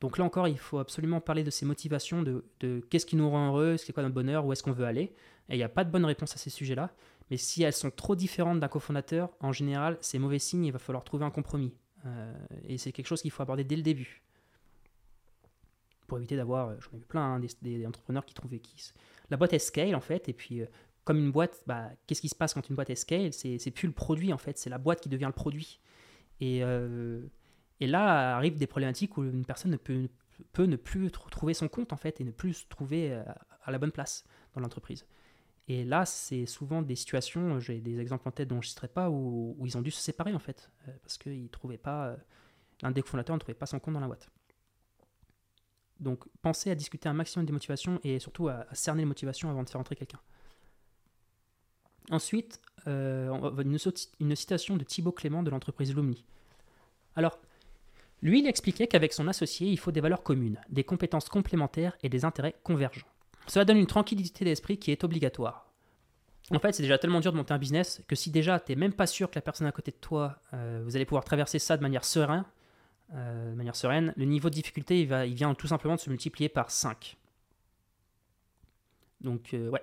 Donc 0.00 0.18
là 0.18 0.24
encore, 0.24 0.48
il 0.48 0.58
faut 0.58 0.78
absolument 0.78 1.20
parler 1.20 1.44
de 1.44 1.50
ces 1.50 1.64
motivations, 1.64 2.22
de, 2.22 2.44
qu'est-ce 2.90 3.06
qui 3.06 3.16
nous 3.16 3.30
rend 3.30 3.48
heureux, 3.48 3.76
c'est 3.76 3.92
quoi 3.92 4.02
notre 4.02 4.14
bonheur, 4.14 4.44
où 4.44 4.52
est-ce 4.52 4.62
qu'on 4.62 4.72
veut 4.72 4.84
aller. 4.84 5.14
Et 5.48 5.54
il 5.54 5.56
n'y 5.56 5.62
a 5.62 5.68
pas 5.68 5.84
de 5.84 5.90
bonne 5.90 6.04
réponse 6.04 6.34
à 6.34 6.36
ces 6.36 6.50
sujets-là. 6.50 6.90
Mais 7.30 7.36
si 7.36 7.62
elles 7.62 7.72
sont 7.72 7.90
trop 7.90 8.16
différentes 8.16 8.60
d'un 8.60 8.68
cofondateur, 8.68 9.30
en 9.40 9.52
général, 9.52 9.96
c'est 10.00 10.18
mauvais 10.18 10.38
signe, 10.38 10.64
il 10.64 10.72
va 10.72 10.78
falloir 10.78 11.04
trouver 11.04 11.24
un 11.24 11.30
compromis. 11.30 11.72
Euh, 12.06 12.34
et 12.68 12.76
c'est 12.76 12.92
quelque 12.92 13.06
chose 13.06 13.22
qu'il 13.22 13.30
faut 13.30 13.42
aborder 13.42 13.64
dès 13.64 13.76
le 13.76 13.82
début. 13.82 14.22
Pour 16.06 16.18
éviter 16.18 16.36
d'avoir, 16.36 16.68
euh, 16.68 16.76
j'en 16.80 16.96
ai 16.96 17.00
vu 17.00 17.06
plein, 17.06 17.34
hein, 17.34 17.40
des, 17.62 17.86
entrepreneurs 17.86 18.24
qui 18.24 18.34
trouvaient 18.34 18.58
qui. 18.58 18.92
La 19.30 19.36
boîte 19.36 19.52
est 19.52 19.58
scale 19.58 19.94
en 19.94 20.00
fait, 20.00 20.28
et 20.28 20.32
puis 20.32 20.60
euh, 20.60 20.66
comme 21.04 21.18
une 21.18 21.32
boîte, 21.32 21.62
bah, 21.66 21.90
qu'est-ce 22.06 22.20
qui 22.20 22.28
se 22.28 22.34
passe 22.34 22.54
quand 22.54 22.68
une 22.68 22.76
boîte 22.76 22.90
est 22.90 22.96
scale? 22.96 23.32
C'est 23.32 23.70
plus 23.70 23.86
le 23.86 23.94
produit 23.94 24.32
en 24.32 24.38
fait, 24.38 24.58
c'est 24.58 24.70
la 24.70 24.78
boîte 24.78 25.00
qui 25.00 25.08
devient 25.08 25.26
le 25.26 25.32
produit. 25.32 25.80
Et 26.40 26.62
et 27.80 27.86
là 27.86 28.36
arrivent 28.36 28.56
des 28.56 28.66
problématiques 28.66 29.16
où 29.18 29.24
une 29.24 29.44
personne 29.44 29.72
ne 29.72 29.76
peut, 29.76 30.08
peut 30.52 30.64
ne 30.64 30.76
plus 30.76 31.10
trouver 31.10 31.54
son 31.54 31.68
compte 31.68 31.92
en 31.92 31.96
fait 31.96 32.20
et 32.20 32.24
ne 32.24 32.30
plus 32.30 32.54
se 32.54 32.66
trouver 32.66 33.12
euh, 33.12 33.22
à 33.64 33.70
la 33.70 33.78
bonne 33.78 33.92
place 33.92 34.24
dans 34.54 34.60
l'entreprise. 34.60 35.06
Et 35.66 35.84
là, 35.84 36.04
c'est 36.04 36.44
souvent 36.44 36.82
des 36.82 36.94
situations, 36.94 37.58
j'ai 37.58 37.80
des 37.80 37.98
exemples 37.98 38.28
en 38.28 38.30
tête 38.30 38.48
dont 38.48 38.60
je 38.60 38.66
ne 38.66 38.70
citerai 38.70 38.88
pas, 38.88 39.08
où, 39.08 39.56
ils 39.64 39.78
ont 39.78 39.80
dû 39.80 39.90
se 39.90 40.00
séparer 40.00 40.34
en 40.34 40.38
fait, 40.38 40.70
euh, 40.88 40.92
parce 41.02 41.16
qu'ils 41.16 41.48
trouvaient 41.48 41.78
pas, 41.78 42.08
euh, 42.08 42.16
l'un 42.82 42.90
des 42.90 43.00
fondateurs 43.00 43.34
ne 43.34 43.40
trouvait 43.40 43.54
pas 43.54 43.64
son 43.64 43.78
compte 43.78 43.94
dans 43.94 44.00
la 44.00 44.06
boîte. 44.06 44.28
Donc 46.00 46.24
pensez 46.42 46.70
à 46.70 46.74
discuter 46.74 47.08
un 47.08 47.12
maximum 47.12 47.46
des 47.46 47.52
motivations 47.52 48.00
et 48.02 48.18
surtout 48.18 48.48
à, 48.48 48.66
cerner 48.72 49.02
les 49.02 49.06
motivations 49.06 49.50
avant 49.50 49.62
de 49.62 49.70
faire 49.70 49.80
entrer 49.80 49.96
quelqu'un. 49.96 50.20
Ensuite, 52.10 52.60
une, 52.86 53.78
une, 54.20 54.36
citation 54.36 54.76
de 54.76 54.84
Thibaut 54.84 55.12
Clément 55.12 55.42
de 55.42 55.50
l'entreprise 55.50 55.94
Lumni. 55.94 56.24
Alors, 57.16 57.38
lui, 58.20 58.40
il 58.40 58.46
expliquait 58.46 58.86
qu'avec 58.86 59.12
son 59.12 59.28
associé, 59.28 59.68
il 59.68 59.78
faut 59.78 59.92
des 59.92 60.00
valeurs 60.00 60.22
communes, 60.22 60.60
des 60.68 60.84
compétences 60.84 61.28
complémentaires 61.28 61.96
et 62.02 62.08
des 62.08 62.24
intérêts 62.24 62.56
convergents. 62.62 63.06
Cela 63.46 63.64
donne 63.64 63.76
une 63.76 63.86
tranquillité 63.86 64.44
d'esprit 64.44 64.78
qui 64.78 64.90
est 64.90 65.04
obligatoire. 65.04 65.70
En 66.50 66.58
fait, 66.58 66.72
c'est 66.72 66.82
déjà 66.82 66.98
tellement 66.98 67.20
dur 67.20 67.32
de 67.32 67.36
monter 67.36 67.54
un 67.54 67.58
business 67.58 68.02
que 68.06 68.16
si 68.16 68.30
déjà 68.30 68.60
tu 68.60 68.72
n'es 68.72 68.76
même 68.76 68.92
pas 68.92 69.06
sûr 69.06 69.30
que 69.30 69.36
la 69.36 69.42
personne 69.42 69.66
à 69.66 69.72
côté 69.72 69.90
de 69.90 69.96
toi, 69.96 70.38
euh, 70.52 70.82
vous 70.84 70.94
allez 70.96 71.06
pouvoir 71.06 71.24
traverser 71.24 71.58
ça 71.58 71.76
de 71.76 71.82
manière 71.82 72.04
sereine, 72.04 72.44
euh, 73.12 73.50
de 73.50 73.56
manière 73.56 73.76
sereine 73.76 74.12
le 74.16 74.24
niveau 74.24 74.48
de 74.48 74.54
difficulté, 74.54 75.00
il, 75.00 75.08
va, 75.08 75.26
il 75.26 75.34
vient 75.34 75.54
tout 75.54 75.66
simplement 75.66 75.94
de 75.94 76.00
se 76.00 76.10
multiplier 76.10 76.48
par 76.48 76.70
5. 76.70 77.16
Donc, 79.20 79.54
euh, 79.54 79.70
ouais. 79.70 79.82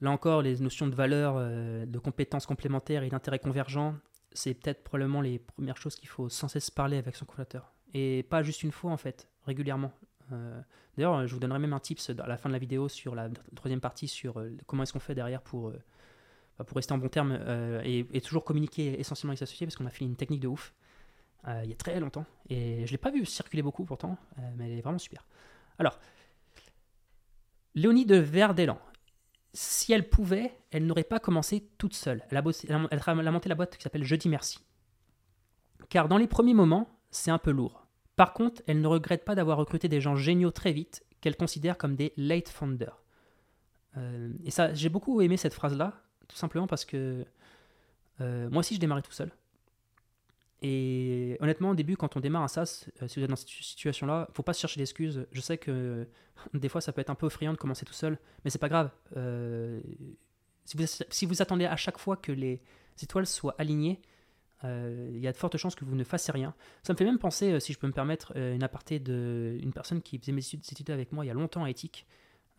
Là 0.00 0.10
encore, 0.10 0.42
les 0.42 0.58
notions 0.58 0.88
de 0.88 0.94
valeur, 0.96 1.36
de 1.36 1.98
compétences 2.00 2.44
complémentaires 2.44 3.04
et 3.04 3.08
d'intérêts 3.08 3.38
convergents, 3.38 3.94
c'est 4.32 4.52
peut-être 4.54 4.82
probablement 4.82 5.20
les 5.20 5.38
premières 5.38 5.76
choses 5.76 5.94
qu'il 5.94 6.08
faut 6.08 6.28
sans 6.28 6.48
cesse 6.48 6.70
parler 6.70 6.96
avec 6.96 7.14
son 7.14 7.24
cofondateur. 7.24 7.72
Et 7.94 8.24
pas 8.24 8.42
juste 8.42 8.64
une 8.64 8.72
fois, 8.72 8.90
en 8.90 8.96
fait, 8.96 9.28
régulièrement. 9.46 9.92
Euh, 10.32 10.60
d'ailleurs, 10.96 11.26
je 11.26 11.34
vous 11.34 11.40
donnerai 11.40 11.58
même 11.58 11.72
un 11.72 11.80
tips 11.80 12.10
à 12.10 12.26
la 12.26 12.36
fin 12.36 12.48
de 12.48 12.52
la 12.52 12.58
vidéo 12.58 12.88
sur 12.88 13.14
la 13.14 13.28
troisième 13.54 13.80
partie 13.80 14.08
sur 14.08 14.38
euh, 14.38 14.50
comment 14.66 14.82
est-ce 14.82 14.92
qu'on 14.92 15.00
fait 15.00 15.14
derrière 15.14 15.42
pour, 15.42 15.68
euh, 15.68 15.78
bah, 16.58 16.64
pour 16.64 16.76
rester 16.76 16.92
en 16.92 16.98
bon 16.98 17.08
terme 17.08 17.38
et, 17.84 18.20
toujours 18.20 18.44
communiquer 18.44 18.98
essentiellement 18.98 19.32
avec 19.32 19.38
ses 19.38 19.44
associés 19.44 19.66
parce 19.66 19.76
qu'on 19.76 19.86
a 19.86 19.90
fait 19.90 20.04
une 20.04 20.16
technique 20.16 20.40
de 20.40 20.48
ouf 20.48 20.74
il 21.46 21.70
y 21.70 21.72
a 21.72 21.76
très 21.76 21.98
longtemps. 21.98 22.24
Et 22.48 22.78
je 22.78 22.82
ne 22.82 22.90
l'ai 22.92 22.98
pas 22.98 23.10
vu 23.10 23.24
circuler 23.24 23.62
beaucoup 23.62 23.84
pourtant, 23.84 24.16
mais 24.56 24.70
elle 24.70 24.78
est 24.78 24.82
vraiment 24.82 24.98
super. 24.98 25.26
Alors, 25.78 25.98
Léonie 27.74 28.06
de 28.06 28.16
Verdelan, 28.16 28.78
si 29.54 29.92
elle 29.92 30.08
pouvait, 30.08 30.52
elle 30.70 30.86
n'aurait 30.86 31.04
pas 31.04 31.18
commencé 31.18 31.68
toute 31.78 31.94
seule. 31.94 32.22
Elle 32.30 32.38
a, 32.38 33.30
monté 33.30 33.48
la 33.48 33.54
boîte 33.54 33.76
qui 33.76 33.82
s'appelle 33.82 34.04
Jeudi 34.04 34.28
Merci. 34.28 34.58
Car 35.88 36.08
dans 36.08 36.18
les 36.18 36.26
premiers 36.26 36.54
moments, 36.54 36.88
c'est 37.10 37.30
un 37.30 37.38
peu 37.38 37.50
lourd. 37.50 37.86
Par 38.16 38.32
contre, 38.32 38.62
elle 38.66 38.80
ne 38.80 38.86
regrette 38.86 39.24
pas 39.24 39.34
d'avoir 39.34 39.58
recruté 39.58 39.88
des 39.88 40.00
gens 40.00 40.16
géniaux 40.16 40.50
très 40.50 40.72
vite, 40.72 41.04
qu'elle 41.20 41.36
considère 41.36 41.78
comme 41.78 41.96
des 41.96 42.12
late 42.16 42.48
founders. 42.48 43.02
Euh, 43.96 44.32
et 44.44 44.50
ça, 44.50 44.72
j'ai 44.74 44.88
beaucoup 44.88 45.20
aimé 45.20 45.36
cette 45.36 45.54
phrase-là, 45.54 46.02
tout 46.28 46.36
simplement 46.36 46.66
parce 46.66 46.84
que 46.84 47.24
euh, 48.20 48.48
moi 48.50 48.60
aussi 48.60 48.74
je 48.74 48.80
démarrais 48.80 49.02
tout 49.02 49.12
seul. 49.12 49.30
Et 50.64 51.36
honnêtement, 51.40 51.70
au 51.70 51.74
début, 51.74 51.96
quand 51.96 52.16
on 52.16 52.20
démarre 52.20 52.42
un 52.42 52.48
SaaS, 52.48 52.86
euh, 53.02 53.08
si 53.08 53.18
vous 53.18 53.24
êtes 53.24 53.30
dans 53.30 53.36
cette 53.36 53.48
situation-là, 53.48 54.28
faut 54.32 54.44
pas 54.44 54.52
se 54.52 54.60
chercher 54.60 54.78
d'excuses. 54.78 55.26
Je 55.32 55.40
sais 55.40 55.58
que 55.58 56.06
des 56.54 56.68
fois, 56.68 56.80
ça 56.80 56.92
peut 56.92 57.00
être 57.00 57.10
un 57.10 57.16
peu 57.16 57.26
effrayant 57.26 57.52
de 57.52 57.58
commencer 57.58 57.84
tout 57.84 57.92
seul, 57.92 58.16
mais 58.44 58.50
c'est 58.50 58.60
pas 58.60 58.68
grave. 58.68 58.90
Euh, 59.16 59.80
si, 60.64 60.76
vous, 60.76 60.84
si, 60.86 61.26
vous, 61.26 61.42
attendez 61.42 61.66
à 61.66 61.74
chaque 61.74 61.98
fois 61.98 62.16
que 62.16 62.30
les 62.30 62.62
étoiles 63.02 63.26
soient 63.26 63.56
alignées, 63.58 64.00
euh, 64.62 65.10
il 65.12 65.18
y 65.20 65.26
a 65.26 65.32
de 65.32 65.36
fortes 65.36 65.56
chances 65.56 65.74
que 65.74 65.84
vous 65.84 65.96
ne 65.96 66.04
fassiez 66.04 66.32
rien. 66.32 66.54
Ça 66.84 66.92
me 66.92 66.96
fait 66.96 67.04
même 67.04 67.18
penser, 67.18 67.58
si 67.58 67.72
je 67.72 67.78
peux 67.80 67.88
me 67.88 67.92
permettre, 67.92 68.36
une 68.36 68.62
aparté 68.62 69.00
d'une 69.00 69.72
personne 69.72 70.00
qui 70.00 70.16
faisait 70.20 70.30
mes 70.30 70.42
études 70.54 70.90
avec 70.90 71.10
moi 71.10 71.24
il 71.24 71.28
y 71.28 71.32
a 71.32 71.34
longtemps 71.34 71.64
à 71.64 71.70
Éthique. 71.70 72.06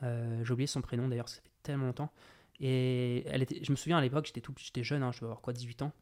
J'ai 0.01 0.51
oublié 0.51 0.67
son 0.67 0.81
prénom 0.81 1.07
d'ailleurs, 1.07 1.29
ça 1.29 1.37
fait 1.37 1.49
tellement 1.63 1.85
longtemps. 1.85 2.11
Et 2.59 3.23
elle 3.27 3.43
était, 3.43 3.63
je 3.63 3.71
me 3.71 3.77
souviens 3.77 3.97
à 3.97 4.01
l'époque, 4.01 4.29
j'étais 4.29 4.83
jeune, 4.83 5.01
hein, 5.01 5.13
je 5.13 5.19
devais 5.19 5.27
avoir 5.27 5.39
quoi, 5.39 5.53
18 5.53 5.83
ans. 5.83 5.93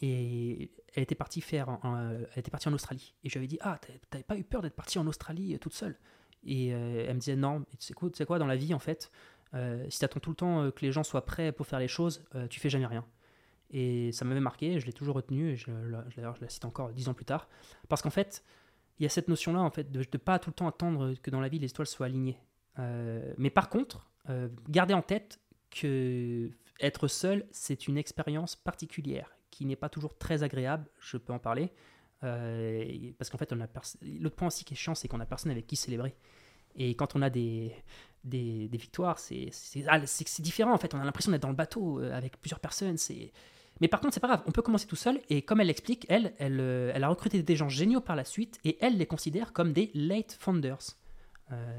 Et 0.00 0.72
elle 0.94 1.04
était 1.04 1.14
partie 1.14 1.40
faire, 1.40 1.78
elle 1.84 2.38
était 2.38 2.50
partie 2.50 2.68
en 2.68 2.72
Australie. 2.72 3.14
Et 3.22 3.28
je 3.28 3.34
lui 3.34 3.38
avais 3.38 3.46
dit, 3.46 3.58
ah, 3.60 3.78
t'avais 4.10 4.24
pas 4.24 4.36
eu 4.36 4.42
peur 4.42 4.62
d'être 4.62 4.74
partie 4.74 4.98
en 4.98 5.06
Australie 5.06 5.54
euh, 5.54 5.58
toute 5.58 5.74
seule? 5.74 5.96
Et 6.44 6.74
euh, 6.74 7.04
elle 7.06 7.14
me 7.14 7.20
disait, 7.20 7.36
non, 7.36 7.64
tu 7.78 7.94
sais 8.14 8.24
quoi, 8.24 8.38
dans 8.38 8.46
la 8.46 8.56
vie, 8.56 8.74
en 8.74 8.80
fait, 8.80 9.10
Euh, 9.54 9.84
si 9.90 9.98
tu 9.98 10.04
attends 10.06 10.18
tout 10.18 10.30
le 10.30 10.36
temps 10.36 10.70
que 10.70 10.80
les 10.80 10.92
gens 10.92 11.04
soient 11.04 11.26
prêts 11.26 11.52
pour 11.52 11.66
faire 11.66 11.78
les 11.78 11.86
choses, 11.86 12.24
tu 12.48 12.58
fais 12.58 12.70
jamais 12.70 12.86
rien. 12.86 13.04
Et 13.70 14.10
ça 14.12 14.24
m'avait 14.24 14.40
marqué, 14.40 14.80
je 14.80 14.86
l'ai 14.86 14.94
toujours 14.94 15.14
retenu, 15.14 15.50
et 15.50 15.56
je, 15.56 15.70
je 16.08 16.20
la 16.22 16.48
cite 16.48 16.64
encore 16.64 16.90
dix 16.90 17.08
ans 17.08 17.14
plus 17.14 17.26
tard, 17.26 17.48
parce 17.88 18.00
qu'en 18.00 18.10
fait, 18.10 18.42
il 18.98 19.02
y 19.02 19.06
a 19.06 19.10
cette 19.10 19.28
notion-là 19.28 19.60
en 19.60 19.70
fait, 19.70 19.92
de 19.92 19.98
ne 19.98 20.18
pas 20.18 20.38
tout 20.38 20.48
le 20.48 20.54
temps 20.54 20.66
attendre 20.66 21.14
que 21.22 21.30
dans 21.30 21.40
la 21.40 21.48
vie 21.48 21.58
les 21.58 21.68
étoiles 21.68 21.86
soient 21.86 22.06
alignées. 22.06 22.38
mais 23.36 23.50
par 23.50 23.68
contre, 23.68 24.08
gardez 24.70 24.94
en 24.94 25.02
tête 25.02 25.38
que 25.70 26.50
être 26.80 27.06
seul, 27.06 27.46
c'est 27.50 27.88
une 27.88 27.98
expérience 27.98 28.56
particulière 28.56 29.36
qui 29.52 29.66
n'est 29.66 29.76
pas 29.76 29.88
toujours 29.88 30.18
très 30.18 30.42
agréable, 30.42 30.88
je 30.98 31.16
peux 31.16 31.32
en 31.32 31.38
parler. 31.38 31.70
Euh, 32.24 33.12
parce 33.18 33.30
qu'en 33.30 33.38
fait, 33.38 33.52
on 33.52 33.60
a 33.60 33.66
l'autre 34.20 34.34
point 34.34 34.48
aussi 34.48 34.64
qui 34.64 34.74
est 34.74 34.76
chiant, 34.76 34.96
c'est 34.96 35.06
qu'on 35.06 35.20
a 35.20 35.26
personne 35.26 35.52
avec 35.52 35.66
qui 35.66 35.76
célébrer. 35.76 36.16
Et 36.74 36.96
quand 36.96 37.14
on 37.14 37.22
a 37.22 37.28
des, 37.28 37.74
des, 38.24 38.68
victoires, 38.72 39.18
ah, 39.88 40.06
c'est 40.06 40.42
différent 40.42 40.72
en 40.72 40.78
fait. 40.78 40.94
On 40.94 41.00
a 41.00 41.04
l'impression 41.04 41.30
d'être 41.30 41.42
dans 41.42 41.50
le 41.50 41.54
bateau 41.54 42.00
euh, 42.00 42.16
avec 42.16 42.40
plusieurs 42.40 42.60
personnes. 42.60 42.96
Mais 43.80 43.88
par 43.88 44.00
contre, 44.00 44.14
c'est 44.14 44.20
pas 44.20 44.28
grave. 44.28 44.42
On 44.46 44.52
peut 44.52 44.62
commencer 44.62 44.86
tout 44.86 44.96
seul. 44.96 45.20
Et 45.28 45.42
comme 45.42 45.60
elle 45.60 45.66
l'explique, 45.66 46.06
elle, 46.08 46.32
elle, 46.38 46.58
euh, 46.60 46.92
elle, 46.94 47.04
a 47.04 47.08
recruté 47.08 47.42
des 47.42 47.56
gens 47.56 47.68
géniaux 47.68 48.00
par 48.00 48.16
la 48.16 48.24
suite 48.24 48.58
et 48.64 48.78
elle 48.80 48.96
les 48.96 49.06
considère 49.06 49.52
comme 49.52 49.72
des 49.72 49.90
late 49.94 50.36
founders. 50.40 50.96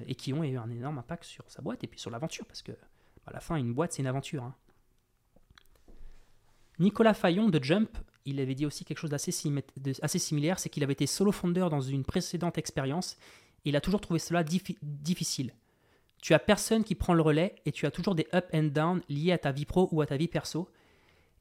et 0.05 0.13
qui 0.13 0.31
ont 0.33 0.43
eu 0.43 0.57
un 0.57 0.69
énorme 0.69 0.99
impact 0.99 1.23
sur 1.23 1.49
sa 1.49 1.63
boîte 1.63 1.83
et 1.83 1.87
puis 1.87 1.99
sur 1.99 2.11
l'aventure. 2.11 2.45
Parce 2.45 2.61
que 2.61 2.73
à 3.25 3.31
la 3.31 3.39
fin, 3.39 3.55
une 3.55 3.73
boîte, 3.73 3.93
c'est 3.93 4.03
une 4.03 4.07
aventure. 4.07 4.43
Hein. 4.43 4.53
Nicolas 6.79 7.13
Fayon 7.13 7.49
de 7.49 7.63
Jump, 7.63 7.97
il 8.25 8.39
avait 8.39 8.55
dit 8.55 8.65
aussi 8.65 8.85
quelque 8.85 8.99
chose 8.99 9.09
d'assez 9.09 9.31
similaire, 9.31 10.59
c'est 10.59 10.69
qu'il 10.69 10.83
avait 10.83 10.93
été 10.93 11.07
solo 11.07 11.31
founder 11.31 11.67
dans 11.69 11.81
une 11.81 12.03
précédente 12.03 12.57
expérience 12.57 13.17
et 13.65 13.69
il 13.69 13.75
a 13.75 13.81
toujours 13.81 14.01
trouvé 14.01 14.19
cela 14.19 14.43
difficile. 14.43 15.53
Tu 16.21 16.33
as 16.33 16.39
personne 16.39 16.83
qui 16.83 16.95
prend 16.95 17.13
le 17.13 17.21
relais 17.21 17.55
et 17.65 17.71
tu 17.71 17.85
as 17.85 17.91
toujours 17.91 18.15
des 18.15 18.27
up 18.33 18.47
and 18.53 18.63
down 18.63 19.01
liés 19.09 19.33
à 19.33 19.37
ta 19.37 19.51
vie 19.51 19.65
pro 19.65 19.89
ou 19.91 20.01
à 20.01 20.05
ta 20.05 20.15
vie 20.15 20.29
perso. 20.29 20.69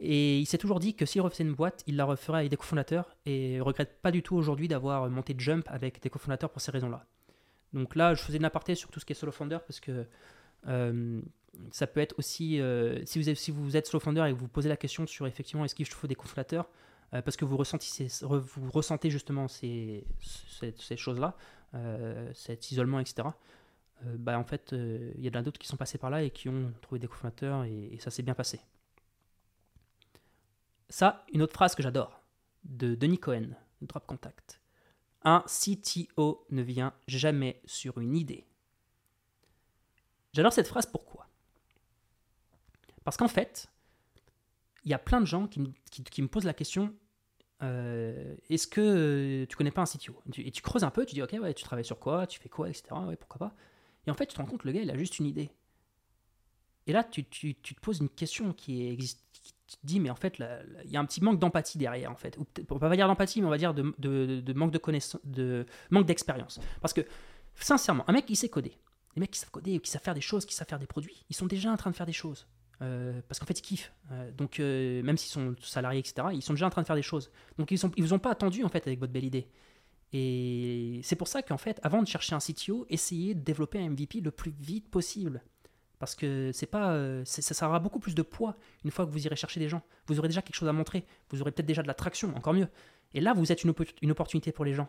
Et 0.01 0.41
il 0.41 0.47
s'est 0.47 0.59
toujours 0.59 0.81
dit 0.81 0.95
que 0.97 1.07
s'il 1.07 1.21
refaisait 1.21 1.45
une 1.45 1.55
boîte, 1.55 1.85
il 1.87 1.95
la 1.95 2.05
referait 2.05 2.39
avec 2.39 2.51
des 2.51 2.57
cofondateurs 2.57 3.15
et 3.25 3.61
regrette 3.61 4.01
pas 4.03 4.11
du 4.11 4.25
tout 4.25 4.35
aujourd'hui 4.35 4.67
d'avoir 4.67 5.09
monté 5.09 5.37
Jump 5.39 5.65
avec 5.69 6.03
des 6.03 6.11
cofondateurs 6.11 6.51
pour 6.51 6.61
ces 6.61 6.73
raisons-là. 6.73 7.07
Donc 7.73 7.95
là, 7.95 8.15
je 8.15 8.23
faisais 8.23 8.39
une 8.39 8.45
aparté 8.45 8.75
sur 8.75 8.91
tout 8.91 8.99
ce 8.99 9.05
qui 9.05 9.13
est 9.13 9.17
solo 9.17 9.31
founder 9.31 9.59
parce 9.65 9.79
que 9.79 10.05
euh, 10.67 11.21
ça 11.71 11.87
peut 11.87 12.01
être 12.01 12.19
aussi, 12.19 12.61
euh, 12.61 13.05
si, 13.05 13.19
vous 13.19 13.29
êtes, 13.29 13.37
si 13.37 13.51
vous 13.51 13.77
êtes 13.77 13.87
slow 13.87 14.01
founder 14.01 14.25
et 14.29 14.33
que 14.33 14.39
vous 14.39 14.49
posez 14.49 14.69
la 14.69 14.77
question 14.77 15.07
sur 15.07 15.27
effectivement 15.27 15.65
est-ce 15.65 15.75
qu'il 15.75 15.87
faut 15.87 16.07
des 16.07 16.15
cofondateurs, 16.15 16.69
euh, 17.15 17.23
parce 17.23 17.37
que 17.37 17.45
vous 17.45 17.57
ressentez, 17.57 19.11
justement 19.11 19.49
ces, 19.49 20.05
choses-là, 20.97 21.37
cet 22.35 22.71
isolement, 22.71 23.01
etc. 23.01 23.29
bah 24.19 24.39
en 24.39 24.45
fait, 24.45 24.73
il 24.73 25.23
y 25.23 25.29
a 25.29 25.43
d'autres 25.43 25.59
qui 25.61 25.69
sont 25.69 25.77
passés 25.77 25.99
par 25.99 26.11
là 26.11 26.23
et 26.23 26.31
qui 26.31 26.49
ont 26.49 26.73
trouvé 26.81 26.99
des 26.99 27.07
cofondateurs 27.07 27.65
et, 27.65 27.91
et 27.93 27.99
ça 27.99 28.11
s'est 28.11 28.23
bien 28.23 28.35
passé. 28.35 28.61
Ça, 30.89 31.25
une 31.33 31.41
autre 31.41 31.55
phrase 31.55 31.75
que 31.75 31.83
j'adore, 31.83 32.21
de 32.65 32.95
Denis 32.95 33.19
Cohen, 33.19 33.49
Drop 33.81 34.07
Contact. 34.07 34.61
Un 35.25 35.45
CTO 35.47 36.45
ne 36.51 36.63
vient 36.63 36.93
jamais 37.07 37.61
sur 37.65 37.99
une 37.99 38.17
idée. 38.17 38.45
J'adore 40.33 40.53
cette 40.53 40.67
phrase, 40.67 40.87
pourquoi? 40.87 41.29
Parce 43.05 43.17
qu'en 43.17 43.29
fait, 43.29 43.69
il 44.85 44.91
y 44.91 44.95
a 44.95 44.99
plein 44.99 45.21
de 45.21 45.27
gens 45.27 45.47
qui, 45.47 45.61
me 45.61 46.29
posent 46.29 46.45
la 46.45 46.55
question 46.55 46.95
euh, 47.63 48.35
est-ce 48.51 48.67
que 48.67 49.45
tu 49.49 49.57
connais 49.57 49.71
pas 49.71 49.83
un 49.83 49.87
CTO 49.87 50.21
Et 50.37 50.51
tu 50.51 50.63
creuses 50.63 50.83
un 50.83 50.91
peu, 50.91 51.07
tu 51.07 51.15
dis 51.15 51.23
ok, 51.23 51.37
ouais, 51.41 51.55
tu 51.55 51.63
travailles 51.63 51.85
sur 51.85 52.01
quoi, 52.01 52.27
tu 52.27 52.41
fais 52.41 52.49
quoi, 52.49 52.69
etc. 52.69 52.87
Ouais, 53.07 53.17
pourquoi 53.17 53.49
pas 53.49 53.55
Et 54.07 54.11
en 54.11 54.15
fait, 54.15 54.27
tu 54.27 54.35
te 54.35 54.41
rends 54.41 54.49
compte, 54.49 54.65
le 54.65 54.73
gars, 54.73 54.81
il 54.81 54.91
a 54.91 54.97
juste 54.97 55.19
une 55.21 55.27
idée. 55.27 55.51
Et 56.89 56.93
là, 56.93 57.05
tu, 57.05 57.25
te 57.25 57.81
poses 57.81 58.01
une 58.01 58.09
question 58.09 58.53
qui 58.53 58.89
existe. 58.89 59.21
Qui 59.33 59.79
te 59.79 59.87
dit, 59.87 60.01
mais 60.01 60.11
en 60.11 60.17
fait, 60.17 60.39
il 60.85 60.91
y 60.91 60.97
a 60.97 61.01
un 61.01 61.05
petit 61.07 61.23
manque 61.23 61.39
d'empathie 61.39 61.79
derrière, 61.79 62.11
en 62.11 62.17
fait. 62.17 62.37
Ou 62.37 62.47
on 62.69 62.77
va 62.77 62.91
pas 62.91 62.97
dire 62.97 63.07
d'empathie, 63.07 63.41
mais 63.41 63.47
on 63.47 63.51
va 63.51 63.57
dire 63.59 63.73
de, 63.73 63.95
de 63.99 64.53
manque 64.53 64.71
de 64.71 64.79
connaissance, 64.79 65.21
de 65.25 65.65
manque 65.91 66.05
d'expérience. 66.05 66.61
Parce 66.81 66.93
que, 66.93 67.01
sincèrement, 67.55 68.05
un 68.09 68.13
mec, 68.13 68.27
il 68.29 68.37
sait 68.37 68.49
coder 68.49 68.77
les 69.15 69.21
mecs 69.21 69.31
qui 69.31 69.39
savent 69.39 69.51
coder, 69.51 69.79
qui 69.81 69.91
savent 69.91 70.03
faire 70.03 70.15
des 70.15 70.21
choses, 70.21 70.47
qui 70.47 70.55
savent 70.55 70.69
faire 70.69 70.79
des 70.79 70.87
produits, 70.87 71.25
ils 71.29 71.37
sont 71.37 71.47
déjà 71.47 71.71
en 71.71 71.77
train 71.77 71.91
de 71.91 71.97
faire 71.97 72.07
des 72.07 72.13
choses. 72.13 72.47
Euh, 72.83 73.21
parce 73.29 73.39
qu'en 73.39 73.47
fait, 73.47 73.59
ils 73.59 73.63
kiffent. 73.63 73.93
Euh, 74.11 74.31
donc, 74.33 74.59
euh, 74.59 75.03
même 75.03 75.17
s'ils 75.17 75.31
sont 75.31 75.55
salariés, 75.61 76.01
etc., 76.01 76.29
ils 76.33 76.43
sont 76.43 76.53
déjà 76.53 76.67
en 76.67 76.71
train 76.71 76.83
de 76.83 76.87
faire 76.87 76.97
des 76.97 77.03
choses. 77.03 77.31
Donc, 77.59 77.71
ils 77.71 77.79
ne 77.85 78.03
vous 78.03 78.13
ont 78.13 78.19
pas 78.19 78.31
attendu, 78.31 78.65
en 78.65 78.69
fait, 78.69 78.87
avec 78.87 78.99
votre 78.99 79.13
belle 79.13 79.25
idée. 79.25 79.49
Et 80.13 81.01
c'est 81.03 81.17
pour 81.17 81.29
ça 81.29 81.43
qu'en 81.43 81.57
fait, 81.57 81.81
avant 81.83 82.03
de 82.03 82.09
chercher 82.09 82.35
un 82.35 82.39
CTO, 82.39 82.87
essayez 82.91 83.35
de 83.35 83.41
développer 83.41 83.79
un 83.79 83.91
MVP 83.91 84.21
le 84.21 84.31
plus 84.31 84.51
vite 84.51 84.91
possible. 84.91 85.43
Parce 85.99 86.17
que 86.17 86.51
c'est 86.53 86.67
pas, 86.67 87.25
ça, 87.25 87.69
aura 87.69 87.79
beaucoup 87.79 88.01
plus 88.01 88.15
de 88.15 88.23
poids 88.23 88.57
une 88.85 88.91
fois 88.91 89.07
que 89.07 89.11
vous 89.11 89.25
irez 89.25 89.37
chercher 89.37 89.61
des 89.61 89.69
gens. 89.69 89.83
Vous 90.09 90.19
aurez 90.19 90.29
déjà 90.29 90.43
quelque 90.43 90.57
chose 90.57 90.69
à 90.69 90.73
montrer. 90.73 91.07
Vous 91.31 91.41
aurez 91.41 91.53
peut-être 91.53 91.67
déjà 91.67 91.83
de 91.83 91.87
la 91.87 91.95
traction, 91.95 92.35
encore 92.37 92.53
mieux. 92.53 92.69
Et 93.15 93.21
là, 93.21 93.33
vous 93.33 93.53
êtes 93.53 93.63
une, 93.63 93.73
une 94.03 94.11
opportunité 94.11 94.51
pour 94.51 94.65
les 94.65 94.75
gens. 94.75 94.89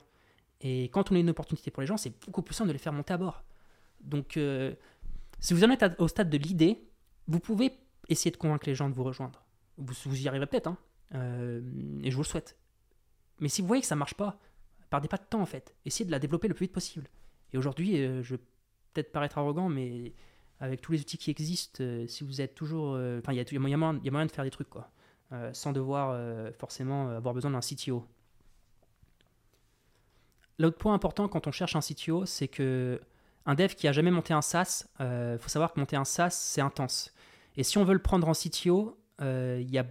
Et 0.59 0.85
quand 0.85 1.11
on 1.11 1.15
est 1.15 1.19
une 1.19 1.29
opportunité 1.29 1.69
pour 1.69 1.81
les 1.81 1.87
gens, 1.87 1.97
c'est 1.97 2.19
beaucoup 2.25 2.41
plus 2.41 2.55
simple 2.55 2.69
de 2.69 2.73
les 2.73 2.79
faire 2.79 2.93
monter 2.93 3.13
à 3.13 3.17
bord. 3.17 3.43
Donc, 4.01 4.39
si 5.39 5.53
vous 5.53 5.63
en 5.63 5.69
êtes 5.69 5.85
au 5.99 6.07
stade 6.07 6.31
de 6.31 6.37
l'idée, 6.37 6.83
vous 7.27 7.39
pouvez 7.39 7.71
essayer 8.09 8.31
de 8.31 8.37
convaincre 8.37 8.67
les 8.67 8.75
gens 8.75 8.89
de 8.89 8.93
vous 8.93 9.03
rejoindre. 9.03 9.43
Vous, 9.77 9.93
vous 10.05 10.21
y 10.21 10.27
arriverez 10.27 10.47
peut-être, 10.47 10.67
hein. 10.67 10.77
euh, 11.15 11.61
et 12.03 12.11
je 12.11 12.15
vous 12.15 12.21
le 12.21 12.27
souhaite. 12.27 12.57
Mais 13.39 13.49
si 13.49 13.61
vous 13.61 13.67
voyez 13.67 13.81
que 13.81 13.87
ça 13.87 13.95
marche 13.95 14.13
pas, 14.13 14.39
perdez 14.89 15.07
pas 15.07 15.17
de 15.17 15.23
temps 15.23 15.41
en 15.41 15.45
fait. 15.45 15.75
Essayez 15.85 16.05
de 16.05 16.11
la 16.11 16.19
développer 16.19 16.47
le 16.47 16.53
plus 16.53 16.65
vite 16.65 16.73
possible. 16.73 17.07
Et 17.51 17.57
aujourd'hui, 17.57 17.97
euh, 17.97 18.21
je 18.23 18.35
vais 18.35 18.41
peut-être 18.93 19.11
paraître 19.11 19.37
arrogant, 19.37 19.69
mais 19.69 20.13
avec 20.59 20.81
tous 20.81 20.91
les 20.91 21.01
outils 21.01 21.17
qui 21.17 21.31
existent, 21.31 21.83
si 22.07 22.23
vous 22.23 22.39
êtes 22.39 22.55
toujours. 22.55 22.91
Enfin, 22.91 23.33
il 23.33 23.35
y, 23.35 23.65
a 23.65 23.77
moyen 24.11 24.25
de 24.25 24.31
faire 24.31 24.45
des 24.45 24.51
trucs, 24.51 24.69
quoi. 24.69 24.91
sans 25.51 25.73
devoir 25.73 26.17
forcément 26.57 27.09
avoir 27.09 27.33
besoin 27.33 27.51
d'un 27.51 27.59
CTO. 27.59 28.07
L'autre 30.59 30.77
point 30.77 30.93
important 30.93 31.27
quand 31.27 31.47
on 31.47 31.51
cherche 31.51 31.75
un 31.75 31.81
CTO, 31.81 32.25
c'est 32.25 32.47
que 32.47 33.01
un 33.45 33.55
dev 33.55 33.73
qui 33.73 33.87
a 33.87 33.91
jamais 33.91 34.11
monté 34.11 34.33
un 34.33 34.41
SaaS, 34.41 34.85
il 34.99 35.05
euh, 35.05 35.37
faut 35.37 35.49
savoir 35.49 35.73
que 35.73 35.79
monter 35.79 35.95
un 35.95 36.05
SaaS, 36.05 36.29
c'est 36.29 36.61
intense. 36.61 37.13
Et 37.55 37.63
si 37.63 37.77
on 37.77 37.83
veut 37.83 37.93
le 37.93 38.01
prendre 38.01 38.27
en 38.27 38.33
CTO, 38.33 38.97
euh, 39.21 39.59
il 39.61 39.71
y 39.71 39.77
a 39.77 39.85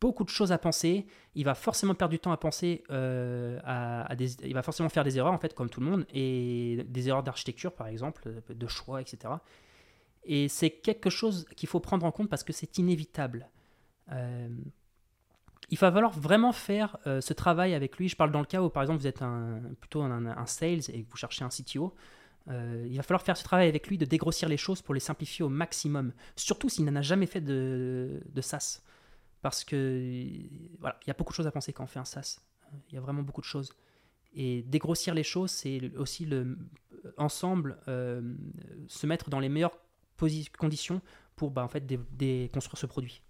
beaucoup 0.00 0.24
de 0.24 0.28
choses 0.28 0.52
à 0.52 0.58
penser. 0.58 1.06
Il 1.34 1.44
va 1.44 1.54
forcément 1.54 1.94
perdre 1.94 2.12
du 2.12 2.18
temps 2.18 2.32
à 2.32 2.36
penser 2.36 2.84
euh, 2.90 3.58
à, 3.64 4.14
des, 4.16 4.34
il 4.46 4.54
va 4.54 4.62
forcément 4.62 4.88
faire 4.88 5.04
des 5.04 5.16
erreurs 5.16 5.32
en 5.32 5.38
fait, 5.38 5.54
comme 5.54 5.70
tout 5.70 5.80
le 5.80 5.86
monde, 5.86 6.06
et 6.12 6.84
des 6.88 7.08
erreurs 7.08 7.22
d'architecture 7.22 7.72
par 7.72 7.86
exemple, 7.86 8.42
de 8.48 8.66
choix, 8.66 9.00
etc. 9.00 9.34
Et 10.24 10.48
c'est 10.48 10.70
quelque 10.70 11.10
chose 11.10 11.46
qu'il 11.56 11.68
faut 11.68 11.80
prendre 11.80 12.04
en 12.06 12.10
compte 12.10 12.28
parce 12.28 12.44
que 12.44 12.52
c'est 12.52 12.78
inévitable 12.78 13.48
il 15.70 15.78
va 15.78 15.90
falloir 15.90 16.12
vraiment 16.12 16.52
faire 16.52 16.96
euh, 17.06 17.20
ce 17.20 17.32
travail 17.32 17.74
avec 17.74 17.96
lui. 17.96 18.08
Je 18.08 18.16
parle 18.16 18.30
dans 18.30 18.40
le 18.40 18.46
cas 18.46 18.62
où, 18.62 18.68
par 18.68 18.82
exemple, 18.82 19.00
vous 19.00 19.06
êtes 19.06 19.22
plutôt 19.80 20.02
un, 20.02 20.46
sales 20.46 20.80
et 20.88 21.02
que 21.02 21.10
vous 21.10 21.16
cherchez 21.16 21.44
un 21.44 21.48
CTO. 21.48 21.94
Euh, 22.50 22.86
il 22.88 22.96
va 22.96 23.02
falloir 23.02 23.22
faire 23.22 23.36
ce 23.36 23.44
travail 23.44 23.68
avec 23.68 23.86
lui 23.86 23.96
de 23.96 24.04
dégrossir 24.04 24.48
les 24.48 24.56
choses 24.56 24.82
pour 24.82 24.94
les 24.94 25.00
simplifier 25.00 25.44
au 25.44 25.48
maximum. 25.48 26.12
Surtout 26.36 26.68
s'il 26.68 26.84
n'en 26.84 26.96
a 26.96 27.02
jamais 27.02 27.26
fait 27.26 27.40
de, 27.40 28.22
SaaS. 28.40 28.82
Parce 29.42 29.64
que 29.64 30.20
voilà, 30.78 30.98
il 31.02 31.08
y 31.08 31.10
a 31.10 31.14
beaucoup 31.14 31.32
de 31.32 31.36
choses 31.36 31.46
à 31.46 31.50
penser 31.50 31.72
quand 31.72 31.84
on 31.84 31.88
fait 31.88 31.98
un 31.98 32.04
SaaS. 32.04 32.40
Il 32.88 32.94
y 32.94 32.98
a 32.98 33.00
vraiment 33.00 33.22
beaucoup 33.22 33.40
de 33.40 33.46
choses. 33.46 33.72
Et 34.34 34.62
dégrossir 34.62 35.14
les 35.14 35.22
choses, 35.22 35.50
c'est 35.50 35.94
aussi 35.96 36.26
le, 36.26 36.58
ensemble 37.18 37.78
euh, 37.88 38.34
se 38.88 39.06
mettre 39.06 39.30
dans 39.30 39.40
les 39.40 39.48
meilleures 39.48 39.78
conditions 40.58 41.00
pour 41.36 41.50
bah, 41.50 41.64
en 41.64 41.68
fait, 41.68 41.86
construire 42.52 42.78
ce 42.78 42.86
produit. 42.86 43.22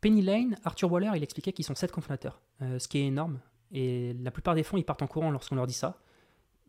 Penny 0.00 0.22
Lane, 0.22 0.56
Arthur 0.64 0.90
Waller, 0.90 1.10
il 1.16 1.22
expliquait 1.22 1.52
qu'ils 1.52 1.64
sont 1.64 1.74
sept 1.74 1.90
cofondateurs, 1.90 2.40
euh, 2.62 2.78
ce 2.78 2.86
qui 2.86 2.98
est 2.98 3.06
énorme. 3.06 3.40
Et 3.72 4.14
la 4.22 4.30
plupart 4.30 4.54
des 4.54 4.62
fonds, 4.62 4.76
ils 4.76 4.84
partent 4.84 5.02
en 5.02 5.06
courant 5.06 5.30
lorsqu'on 5.30 5.56
leur 5.56 5.66
dit 5.66 5.74
ça. 5.74 5.98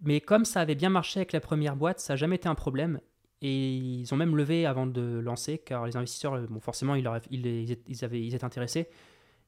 Mais 0.01 0.22
comme 0.22 0.46
ça 0.46 0.62
avait 0.62 0.75
bien 0.75 0.89
marché 0.89 1.20
avec 1.20 1.32
la 1.32 1.39
première 1.39 1.75
boîte, 1.75 2.00
ça 2.00 2.13
n'a 2.13 2.18
jamais 2.18 2.36
été 2.36 2.48
un 2.48 2.56
problème. 2.56 3.00
Et 3.42 3.75
ils 3.75 4.13
ont 4.13 4.18
même 4.18 4.36
levé 4.36 4.66
avant 4.66 4.88
de 4.88 5.20
lancer, 5.20 5.60
car 5.60 5.86
les 5.86 5.96
investisseurs, 5.96 6.34
euh, 6.34 6.48
bon, 6.50 6.60
forcément, 6.60 6.96
ils, 6.96 7.08
ils, 7.30 8.04
avaient, 8.04 8.22
ils 8.22 8.34
étaient 8.34 8.44
intéressés. 8.44 8.89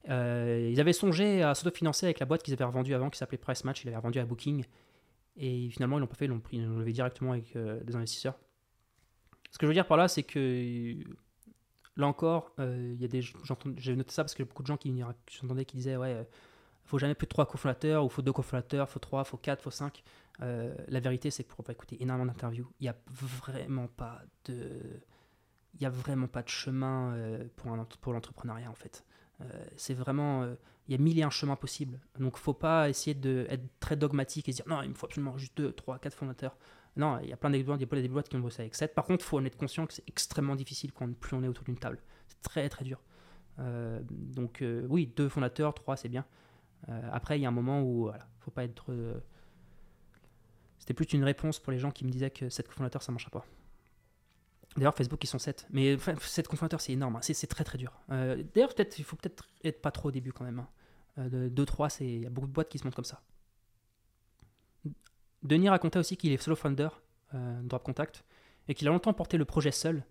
Euh, 0.08 0.70
ils 0.72 0.80
avaient 0.80 0.92
songé 0.92 1.42
à 1.42 1.54
s'autofinancer 1.54 2.06
avec 2.06 2.20
la 2.20 2.26
boîte 2.26 2.42
qu'ils 2.42 2.54
avaient 2.54 2.64
revendue 2.64 2.94
avant, 2.94 3.10
qui 3.10 3.18
s'appelait 3.18 3.38
Price 3.38 3.64
Match. 3.64 3.82
Ils 3.82 3.86
l'avaient 3.86 3.96
revendue 3.98 4.20
à 4.20 4.24
Booking. 4.24 4.64
Et 5.36 5.68
finalement, 5.70 5.98
ils 5.98 6.00
l'ont 6.00 6.06
pas 6.06 6.14
fait, 6.14 6.26
ils 6.26 6.64
l'ont 6.64 6.78
levé 6.78 6.92
directement 6.92 7.32
avec 7.32 7.56
des 7.56 7.96
investisseurs. 7.96 8.38
Ce 9.50 9.58
que 9.58 9.66
je 9.66 9.68
veux 9.68 9.74
dire 9.74 9.86
par 9.86 9.96
là, 9.96 10.06
c'est 10.06 10.22
que 10.22 10.96
Là 11.96 12.06
encore, 12.06 12.52
euh, 12.58 12.94
y 12.98 13.04
a 13.04 13.08
des, 13.08 13.20
j'ai 13.76 13.96
noté 13.96 14.12
ça 14.12 14.22
parce 14.24 14.38
a 14.38 14.44
beaucoup 14.44 14.62
de 14.62 14.66
gens 14.68 14.76
qui 14.76 15.02
j'entendais 15.30 15.64
qui 15.64 15.76
disaient 15.76 15.96
ouais, 15.96 16.14
euh, 16.14 16.24
faut 16.90 16.98
jamais 16.98 17.14
plus 17.14 17.26
de 17.26 17.30
trois 17.30 17.46
cofondateurs 17.46 18.04
ou 18.04 18.08
faut 18.08 18.22
deux 18.22 18.32
cofondateurs, 18.32 18.88
faut 18.88 18.98
trois, 18.98 19.24
faut 19.24 19.36
quatre, 19.36 19.62
faut 19.62 19.70
cinq. 19.70 20.02
Euh, 20.42 20.74
la 20.88 21.00
vérité, 21.00 21.30
c'est 21.30 21.44
que 21.44 21.52
pour 21.54 21.68
écouter 21.70 22.02
énormément 22.02 22.26
d'interviews, 22.26 22.70
il 22.80 22.84
n'y 22.84 22.88
a 22.88 22.96
vraiment 23.08 23.86
pas 23.86 24.22
de, 24.46 25.02
il 25.78 25.86
a 25.86 25.90
vraiment 25.90 26.28
pas 26.28 26.42
de 26.42 26.48
chemin 26.48 27.14
pour, 27.56 27.72
un, 27.72 27.86
pour 28.00 28.12
l'entrepreneuriat 28.12 28.70
en 28.70 28.74
fait. 28.74 29.04
c'est 29.76 29.94
vraiment, 29.94 30.46
il 30.88 30.92
y 30.92 30.94
a 30.94 30.98
mille 30.98 31.18
et 31.18 31.22
un 31.22 31.30
chemins 31.30 31.56
possibles. 31.56 32.00
Donc, 32.18 32.36
faut 32.36 32.52
pas 32.52 32.88
essayer 32.88 33.14
d'être 33.14 33.62
très 33.78 33.96
dogmatique 33.96 34.48
et 34.48 34.52
dire 34.52 34.66
non, 34.66 34.82
il 34.82 34.90
me 34.90 34.94
faut 34.94 35.06
absolument 35.06 35.38
juste 35.38 35.56
2, 35.56 35.72
3, 35.72 36.00
4 36.00 36.14
fondateurs. 36.14 36.56
Non, 36.96 37.18
il 37.22 37.28
y 37.28 37.32
a 37.32 37.36
plein 37.36 37.50
d'exemples, 37.50 37.78
il 37.80 37.96
y 37.96 37.98
a 37.98 38.02
des 38.02 38.08
boîtes 38.08 38.28
qui 38.28 38.36
ont 38.36 38.40
bossé 38.40 38.62
avec 38.62 38.74
7. 38.74 38.94
Par 38.94 39.04
contre, 39.04 39.24
il 39.24 39.28
faut 39.28 39.38
en 39.38 39.44
être 39.44 39.56
conscient 39.56 39.86
que 39.86 39.94
c'est 39.94 40.08
extrêmement 40.08 40.56
difficile 40.56 40.92
quand 40.92 41.12
plus 41.14 41.36
on 41.36 41.42
est 41.44 41.48
autour 41.48 41.64
d'une 41.64 41.78
table. 41.78 42.00
C'est 42.26 42.42
très 42.42 42.68
très 42.68 42.84
dur. 42.84 43.00
Euh, 43.60 44.00
donc, 44.10 44.62
euh, 44.62 44.84
oui, 44.88 45.12
deux 45.16 45.28
fondateurs, 45.28 45.74
trois, 45.74 45.96
c'est 45.96 46.08
bien. 46.08 46.24
Euh, 46.88 47.08
après, 47.12 47.38
il 47.38 47.42
y 47.42 47.44
a 47.44 47.48
un 47.48 47.52
moment 47.52 47.82
où, 47.82 48.04
voilà, 48.04 48.26
faut 48.40 48.50
pas 48.50 48.64
être. 48.64 48.94
C'était 50.78 50.94
plus 50.94 51.06
une 51.12 51.24
réponse 51.24 51.58
pour 51.58 51.72
les 51.72 51.78
gens 51.78 51.90
qui 51.90 52.04
me 52.04 52.10
disaient 52.10 52.30
que 52.30 52.48
7 52.48 52.68
fondateurs, 52.68 53.02
ça 53.02 53.12
ne 53.12 53.14
marchera 53.14 53.30
pas. 53.30 53.44
D'ailleurs, 54.76 54.94
Facebook, 54.94 55.22
ils 55.22 55.26
sont 55.26 55.38
7. 55.38 55.66
Mais 55.70 55.98
7 55.98 56.48
cofondateurs, 56.48 56.80
c'est 56.80 56.92
énorme. 56.92 57.16
Hein. 57.16 57.20
C'est 57.22 57.46
très 57.46 57.64
très 57.64 57.76
dur. 57.76 57.92
D'ailleurs, 58.08 58.74
peut-être, 58.74 58.98
il 58.98 59.04
faut 59.04 59.16
peut-être 59.16 59.48
être 59.62 59.82
pas 59.82 59.90
trop 59.90 60.08
au 60.08 60.12
début 60.12 60.32
quand 60.32 60.44
même. 60.44 60.64
2-3, 61.18 61.84
hein. 61.84 61.88
il 62.00 62.22
y 62.22 62.26
a 62.26 62.30
beaucoup 62.30 62.46
de 62.46 62.52
boîtes 62.52 62.68
qui 62.68 62.78
se 62.78 62.84
montent 62.84 62.94
comme 62.94 63.04
ça. 63.04 63.20
Denis 65.42 65.68
racontait 65.68 65.98
aussi 65.98 66.16
qu'il 66.16 66.32
est 66.32 66.42
solo 66.42 66.56
founder, 66.56 66.88
euh, 67.34 67.60
Drop 67.62 67.82
Contact, 67.82 68.24
et 68.68 68.74
qu'il 68.74 68.86
a 68.88 68.90
longtemps 68.90 69.12
porté 69.14 69.38
le 69.38 69.44
projet 69.44 69.72
seul. 69.72 70.04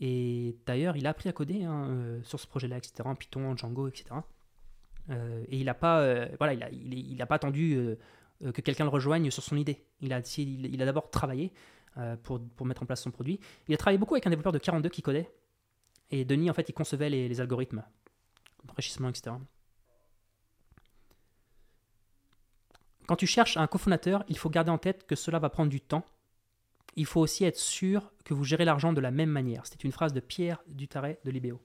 Et 0.00 0.56
d'ailleurs, 0.66 0.96
il 0.96 1.06
a 1.06 1.10
appris 1.10 1.28
à 1.28 1.32
coder 1.32 1.64
hein, 1.64 1.88
euh, 1.88 2.22
sur 2.22 2.40
ce 2.40 2.46
projet-là, 2.46 2.78
etc., 2.78 3.02
en 3.04 3.14
Python, 3.14 3.50
en 3.50 3.56
Django, 3.56 3.88
etc. 3.88 4.04
Euh, 5.10 5.44
et 5.48 5.58
il 5.58 5.64
n'a 5.64 5.74
pas, 5.74 6.00
euh, 6.00 6.26
pas 6.36 7.34
attendu 7.34 7.96
que 8.42 8.60
quelqu'un 8.60 8.84
le 8.84 8.90
rejoigne 8.90 9.30
sur 9.30 9.42
son 9.42 9.56
idée. 9.56 9.84
Il 10.00 10.12
a, 10.12 10.20
d'abord 10.86 11.10
travaillé 11.10 11.52
pour, 12.22 12.40
mettre 12.64 12.82
en 12.82 12.86
place 12.86 13.02
son 13.02 13.10
produit. 13.10 13.40
Il 13.68 13.74
a 13.74 13.76
travaillé 13.76 13.98
beaucoup 13.98 14.14
avec 14.14 14.26
un 14.26 14.30
développeur 14.30 14.52
de 14.52 14.58
42 14.58 14.88
qui 14.88 15.02
codait. 15.02 15.30
Et 16.10 16.24
Denis, 16.24 16.50
en 16.50 16.54
fait, 16.54 16.68
il 16.68 16.72
concevait 16.72 17.10
les, 17.10 17.28
les 17.28 17.40
algorithmes, 17.40 17.84
enrichissement, 18.68 19.08
etc. 19.08 19.36
Quand 23.06 23.16
tu 23.16 23.26
cherches 23.26 23.56
un 23.56 23.66
cofondateur, 23.66 24.24
il 24.28 24.38
faut 24.38 24.50
garder 24.50 24.70
en 24.70 24.78
tête 24.78 25.04
que 25.04 25.16
cela 25.16 25.38
va 25.38 25.50
prendre 25.50 25.68
du 25.68 25.80
temps. 25.80 26.04
Il 26.96 27.06
faut 27.06 27.20
aussi 27.20 27.44
être 27.44 27.58
sûr 27.58 28.12
que 28.24 28.34
vous 28.34 28.44
gérez 28.44 28.64
l'argent 28.64 28.92
de 28.92 29.00
la 29.00 29.10
même 29.10 29.30
manière. 29.30 29.66
C'était 29.66 29.82
une 29.82 29.92
phrase 29.92 30.12
de 30.12 30.20
Pierre 30.20 30.62
Dutaret 30.68 31.20
de 31.24 31.30
Libéo. 31.30 31.60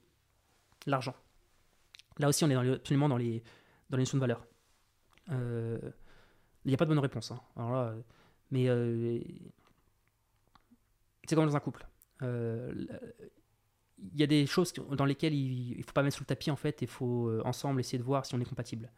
L'argent. 0.87 1.15
Là 2.19 2.29
aussi, 2.29 2.43
on 2.43 2.49
est 2.49 2.55
absolument 2.55 3.09
dans 3.09 3.17
les, 3.17 3.43
dans 3.89 3.97
les 3.97 4.01
notions 4.01 4.17
de 4.17 4.21
valeur. 4.21 4.45
Euh, 5.31 5.77
il 6.63 6.69
n'y 6.69 6.73
a 6.73 6.77
pas 6.77 6.85
de 6.85 6.89
bonne 6.89 6.99
réponse. 6.99 7.31
Hein. 7.31 7.39
Alors 7.55 7.91
mais 8.51 8.69
euh, 8.69 9.19
c'est 11.27 11.35
comme 11.35 11.45
dans 11.45 11.55
un 11.55 11.59
couple. 11.59 11.85
Euh, 12.21 12.73
il 14.13 14.19
y 14.19 14.23
a 14.23 14.27
des 14.27 14.45
choses 14.45 14.73
dans 14.73 15.05
lesquelles 15.05 15.33
il 15.33 15.77
ne 15.77 15.83
faut 15.83 15.93
pas 15.93 16.03
mettre 16.03 16.17
sous 16.17 16.23
le 16.23 16.27
tapis 16.27 16.51
en 16.51 16.55
fait. 16.55 16.81
Il 16.81 16.87
faut 16.87 17.31
ensemble 17.43 17.79
essayer 17.79 17.97
de 17.97 18.03
voir 18.03 18.25
si 18.25 18.35
on 18.35 18.39
est 18.39 18.45
compatible. 18.45 18.91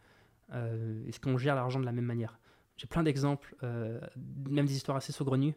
Est-ce 0.52 1.20
qu'on 1.20 1.38
gère 1.38 1.56
l'argent 1.56 1.80
de 1.80 1.86
la 1.86 1.92
même 1.92 2.06
manière? 2.06 2.40
J'ai 2.78 2.88
plein 2.88 3.04
d'exemples, 3.04 3.56
même 3.62 4.66
des 4.66 4.76
histoires 4.76 4.98
assez 4.98 5.14
saugrenues, 5.14 5.54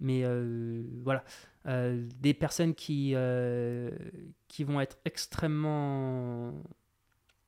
mais 0.00 0.22
voilà. 1.02 1.24
des 1.64 2.34
personnes 2.34 2.74
qui, 2.74 3.14
qui 4.48 4.64
vont 4.64 4.80
être 4.80 4.96
extrêmement. 5.04 6.62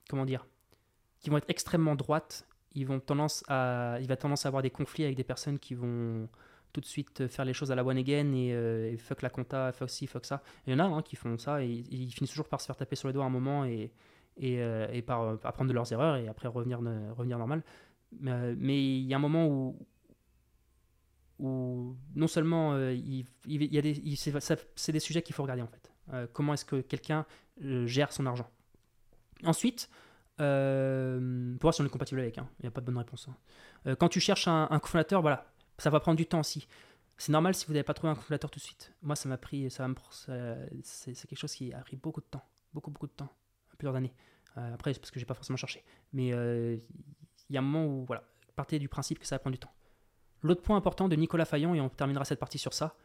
Comment 0.08 0.24
dire 0.24 0.46
Qui 1.20 1.30
vont 1.30 1.38
être 1.38 1.48
extrêmement 1.48 1.94
droites. 1.94 2.46
Ils 2.74 2.86
vont 2.86 3.00
tendance 3.00 3.42
à, 3.48 3.96
il 4.00 4.06
va 4.06 4.16
tendance 4.16 4.44
à 4.44 4.48
avoir 4.48 4.62
des 4.62 4.70
conflits 4.70 5.04
avec 5.04 5.16
des 5.16 5.24
personnes 5.24 5.58
qui 5.58 5.74
vont 5.74 6.28
tout 6.72 6.80
de 6.82 6.86
suite 6.86 7.26
faire 7.28 7.46
les 7.46 7.54
choses 7.54 7.72
à 7.72 7.74
la 7.74 7.82
one 7.82 7.96
again 7.96 8.32
et, 8.34 8.96
fuck 8.98 9.22
la 9.22 9.30
compta, 9.30 9.72
fuck 9.72 9.88
ci, 9.88 10.06
fuck 10.06 10.26
ça. 10.26 10.42
Il 10.66 10.72
y 10.72 10.76
en 10.76 10.78
a 10.78 10.84
hein, 10.84 11.00
qui 11.00 11.16
font 11.16 11.38
ça 11.38 11.62
et, 11.62 11.68
ils 11.68 12.12
finissent 12.12 12.30
toujours 12.30 12.48
par 12.48 12.60
se 12.60 12.66
faire 12.66 12.76
taper 12.76 12.96
sur 12.96 13.08
les 13.08 13.14
doigts 13.14 13.24
à 13.24 13.28
un 13.28 13.30
moment 13.30 13.64
et, 13.64 13.90
et, 14.36 14.60
euh, 14.60 14.86
et 14.92 15.02
par 15.02 15.22
euh, 15.22 15.36
apprendre 15.44 15.68
de 15.68 15.74
leurs 15.74 15.90
erreurs 15.92 16.16
et 16.16 16.28
après 16.28 16.48
revenir, 16.48 16.80
revenir 17.16 17.38
normal. 17.38 17.62
Euh, 18.26 18.54
mais 18.58 18.98
il 18.98 19.04
y 19.04 19.14
a 19.14 19.16
un 19.16 19.20
moment 19.20 19.46
où, 19.46 19.86
où 21.38 21.96
non 22.14 22.28
seulement 22.28 22.78
il, 22.90 23.24
il, 23.46 23.74
y 23.74 23.78
a 23.78 23.82
des, 23.82 24.02
c'est 24.74 24.92
des 24.92 25.00
sujets 25.00 25.22
qu'il 25.22 25.34
faut 25.34 25.42
regarder 25.42 25.62
en 25.62 25.68
fait. 25.68 26.28
comment 26.32 26.54
est-ce 26.54 26.64
que 26.64 26.80
quelqu'un 26.80 27.26
gère 27.58 28.12
son 28.12 28.26
argent? 28.26 28.50
Ensuite, 29.44 29.90
euh, 30.40 31.52
pour 31.54 31.62
voir 31.62 31.74
si 31.74 31.82
on 31.82 31.86
est 31.86 31.90
compatible 31.90 32.20
avec, 32.20 32.38
hein. 32.38 32.48
il 32.60 32.62
n'y 32.62 32.68
a 32.68 32.70
pas 32.70 32.80
de 32.80 32.86
bonne 32.86 32.98
réponse. 32.98 33.28
Hein. 33.28 33.94
quand 33.96 34.08
tu 34.08 34.20
cherches 34.20 34.48
un, 34.48 34.68
un 34.70 34.78
cofondateur, 34.78 35.20
voilà, 35.20 35.46
ça 35.78 35.90
va 35.90 36.00
prendre 36.00 36.16
du 36.16 36.26
temps 36.26 36.40
aussi. 36.40 36.66
C'est 37.18 37.32
normal 37.32 37.54
si 37.54 37.66
vous 37.66 37.72
n'avez 37.72 37.84
pas 37.84 37.94
trouvé 37.94 38.10
un 38.10 38.14
cofondateur 38.14 38.50
tout 38.50 38.58
de 38.58 38.64
suite. 38.64 38.92
Moi, 39.02 39.16
ça 39.16 39.28
m'a 39.28 39.38
pris, 39.38 39.70
ça, 39.70 39.88
c'est 40.82 41.14
quelque 41.14 41.38
chose 41.38 41.54
qui 41.54 41.72
a 41.72 41.78
pris 41.78 41.96
beaucoup 41.96 42.20
de 42.20 42.26
temps, 42.26 42.44
beaucoup 42.74 42.90
beaucoup 42.90 43.06
de 43.06 43.12
temps 43.12 43.32
plusieurs 43.78 43.96
années. 43.96 44.12
Euh, 44.58 44.74
après, 44.74 44.92
c'est 44.92 45.00
parce 45.00 45.10
que 45.10 45.18
j'ai 45.18 45.26
pas 45.26 45.34
forcément 45.34 45.56
cherché. 45.56 45.84
Mais 46.12 46.32
euh, 46.32 46.76
il 47.48 47.54
y 47.54 47.56
a 47.56 47.60
un 47.60 47.64
moment 47.64 47.86
où, 47.86 48.04
voilà, 48.04 48.24
partez 48.54 48.78
du 48.78 48.88
principe 48.88 49.18
que 49.18 49.26
ça 49.26 49.36
va 49.36 49.38
prendre 49.38 49.54
du 49.54 49.60
temps. 49.60 49.72
L'autre 50.42 50.62
point 50.62 50.76
important 50.76 51.08
de 51.08 51.16
Nicolas 51.16 51.44
Fayon, 51.44 51.74
et 51.74 51.80
on 51.80 51.88
terminera 51.88 52.24
cette 52.24 52.38
partie 52.38 52.58
sur 52.58 52.72
ça, 52.72 52.96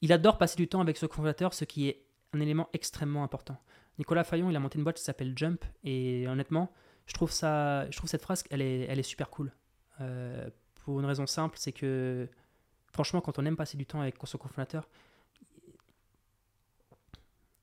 il 0.00 0.12
adore 0.12 0.38
passer 0.38 0.56
du 0.56 0.68
temps 0.68 0.80
avec 0.80 0.96
ce 0.96 1.06
fondateur, 1.06 1.54
ce 1.54 1.64
qui 1.64 1.88
est 1.88 2.04
un 2.32 2.40
élément 2.40 2.68
extrêmement 2.72 3.24
important. 3.24 3.56
Nicolas 3.98 4.24
Fayon, 4.24 4.50
il 4.50 4.56
a 4.56 4.60
monté 4.60 4.78
une 4.78 4.84
boîte 4.84 4.96
qui 4.96 5.02
s'appelle 5.02 5.32
Jump, 5.36 5.64
et 5.84 6.26
honnêtement, 6.28 6.72
je 7.06 7.14
trouve, 7.14 7.32
ça, 7.32 7.90
je 7.90 7.96
trouve 7.96 8.08
cette 8.08 8.22
phrase, 8.22 8.44
elle 8.50 8.62
est, 8.62 9.02
super 9.02 9.30
cool. 9.30 9.52
Euh, 10.00 10.48
pour 10.84 11.00
une 11.00 11.06
raison 11.06 11.26
simple, 11.26 11.56
c'est 11.58 11.72
que 11.72 12.28
franchement, 12.92 13.20
quand 13.20 13.38
on 13.38 13.44
aime 13.44 13.56
passer 13.56 13.76
du 13.76 13.86
temps 13.86 14.00
avec 14.00 14.16
son 14.24 14.38
cofondateur, 14.38 14.88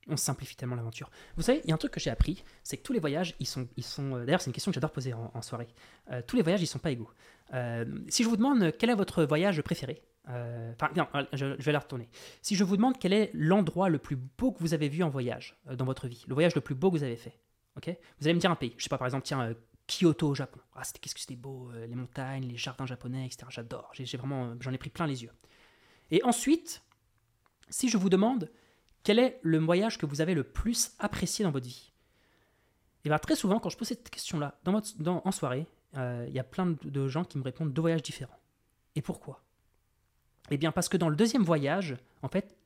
on 0.08 0.16
simplifie 0.16 0.56
tellement 0.56 0.76
l'aventure. 0.76 1.10
Vous 1.36 1.42
savez, 1.42 1.60
il 1.64 1.68
y 1.68 1.72
a 1.72 1.74
un 1.74 1.78
truc 1.78 1.92
que 1.92 1.98
j'ai 1.98 2.10
appris, 2.10 2.44
c'est 2.62 2.76
que 2.76 2.82
tous 2.82 2.92
les 2.92 3.00
voyages, 3.00 3.34
ils 3.40 3.46
sont, 3.46 3.66
ils 3.76 3.84
sont. 3.84 4.14
Euh, 4.14 4.24
d'ailleurs, 4.24 4.40
c'est 4.40 4.50
une 4.50 4.52
question 4.52 4.70
que 4.70 4.74
j'adore 4.74 4.92
poser 4.92 5.14
en, 5.14 5.42
soirée. 5.42 5.66
Euh, 6.10 6.22
tous 6.24 6.36
les 6.36 6.42
voyages, 6.42 6.62
ils 6.62 6.66
sont 6.66 6.78
pas 6.78 6.90
égaux. 6.90 7.10
Si 8.08 8.22
je 8.22 8.28
vous 8.28 8.36
demande 8.36 8.72
quel 8.78 8.90
est 8.90 8.94
votre 8.94 9.24
voyage 9.24 9.62
préféré, 9.62 10.02
enfin, 10.26 10.90
non, 10.96 11.06
je, 11.32 11.44
vais 11.46 11.72
la 11.72 11.78
retourner. 11.78 12.08
Si 12.42 12.56
je 12.56 12.64
vous 12.64 12.76
demande 12.76 12.98
quel 12.98 13.12
est 13.12 13.30
l'endroit 13.34 13.88
le 13.88 13.98
plus 13.98 14.16
beau 14.16 14.52
que 14.52 14.60
vous 14.60 14.74
avez 14.74 14.88
vu 14.88 15.02
en 15.02 15.08
voyage 15.08 15.56
dans 15.72 15.84
votre 15.84 16.08
vie, 16.08 16.24
le 16.26 16.34
voyage 16.34 16.54
le 16.54 16.60
plus 16.60 16.74
beau 16.74 16.90
que 16.90 16.96
vous 16.96 17.04
avez 17.04 17.16
fait, 17.16 17.38
ok? 17.76 17.96
Vous 18.18 18.26
allez 18.26 18.34
me 18.34 18.40
dire 18.40 18.50
un 18.50 18.56
pays. 18.56 18.74
Je 18.76 18.82
sais 18.82 18.88
pas, 18.88 18.98
par 18.98 19.06
exemple, 19.06 19.24
tiens, 19.24 19.54
Kyoto 19.86 20.28
au 20.28 20.34
Japon. 20.34 20.60
Ah, 20.74 20.84
c'était 20.84 20.98
qu'est-ce 20.98 21.14
que 21.14 21.20
c'était 21.20 21.36
beau, 21.36 21.70
les 21.72 21.94
montagnes, 21.94 22.44
les 22.48 22.56
jardins 22.56 22.86
japonais, 22.86 23.26
etc. 23.26 23.46
J'adore. 23.50 23.90
J'ai 23.92 24.16
vraiment, 24.16 24.54
j'en 24.60 24.72
ai 24.72 24.78
pris 24.78 24.90
plein 24.90 25.06
les 25.06 25.22
yeux. 25.22 25.32
Et 26.10 26.22
ensuite, 26.24 26.82
si 27.68 27.88
je 27.88 27.96
vous 27.96 28.08
demande 28.08 28.50
quel 29.02 29.18
est 29.18 29.38
le 29.42 29.58
voyage 29.58 29.98
que 29.98 30.06
vous 30.06 30.20
avez 30.20 30.34
le 30.34 30.42
plus 30.42 30.92
apprécié 30.98 31.44
dans 31.44 31.50
votre 31.50 31.66
vie 31.66 31.92
Et 33.04 33.08
bien 33.08 33.18
très 33.18 33.36
souvent, 33.36 33.60
quand 33.60 33.70
je 33.70 33.76
pose 33.76 33.88
cette 33.88 34.10
question-là 34.10 34.58
dans 34.64 35.22
en 35.24 35.30
soirée, 35.32 35.66
euh, 35.96 36.26
il 36.28 36.34
y 36.34 36.40
a 36.40 36.44
plein 36.44 36.74
de, 36.82 37.08
gens 37.08 37.24
qui 37.24 37.38
me 37.38 37.44
répondent 37.44 37.72
deux 37.72 37.82
voyages 37.82 38.02
différents. 38.02 38.38
Et 38.94 39.02
pourquoi? 39.02 39.42
Eh 40.50 40.56
bien 40.56 40.72
parce 40.72 40.88
que 40.88 40.96
dans 40.96 41.08
le 41.08 41.16
deuxième 41.16 41.42
voyage, 41.42 41.96
en 42.22 42.28
fait, 42.28 42.56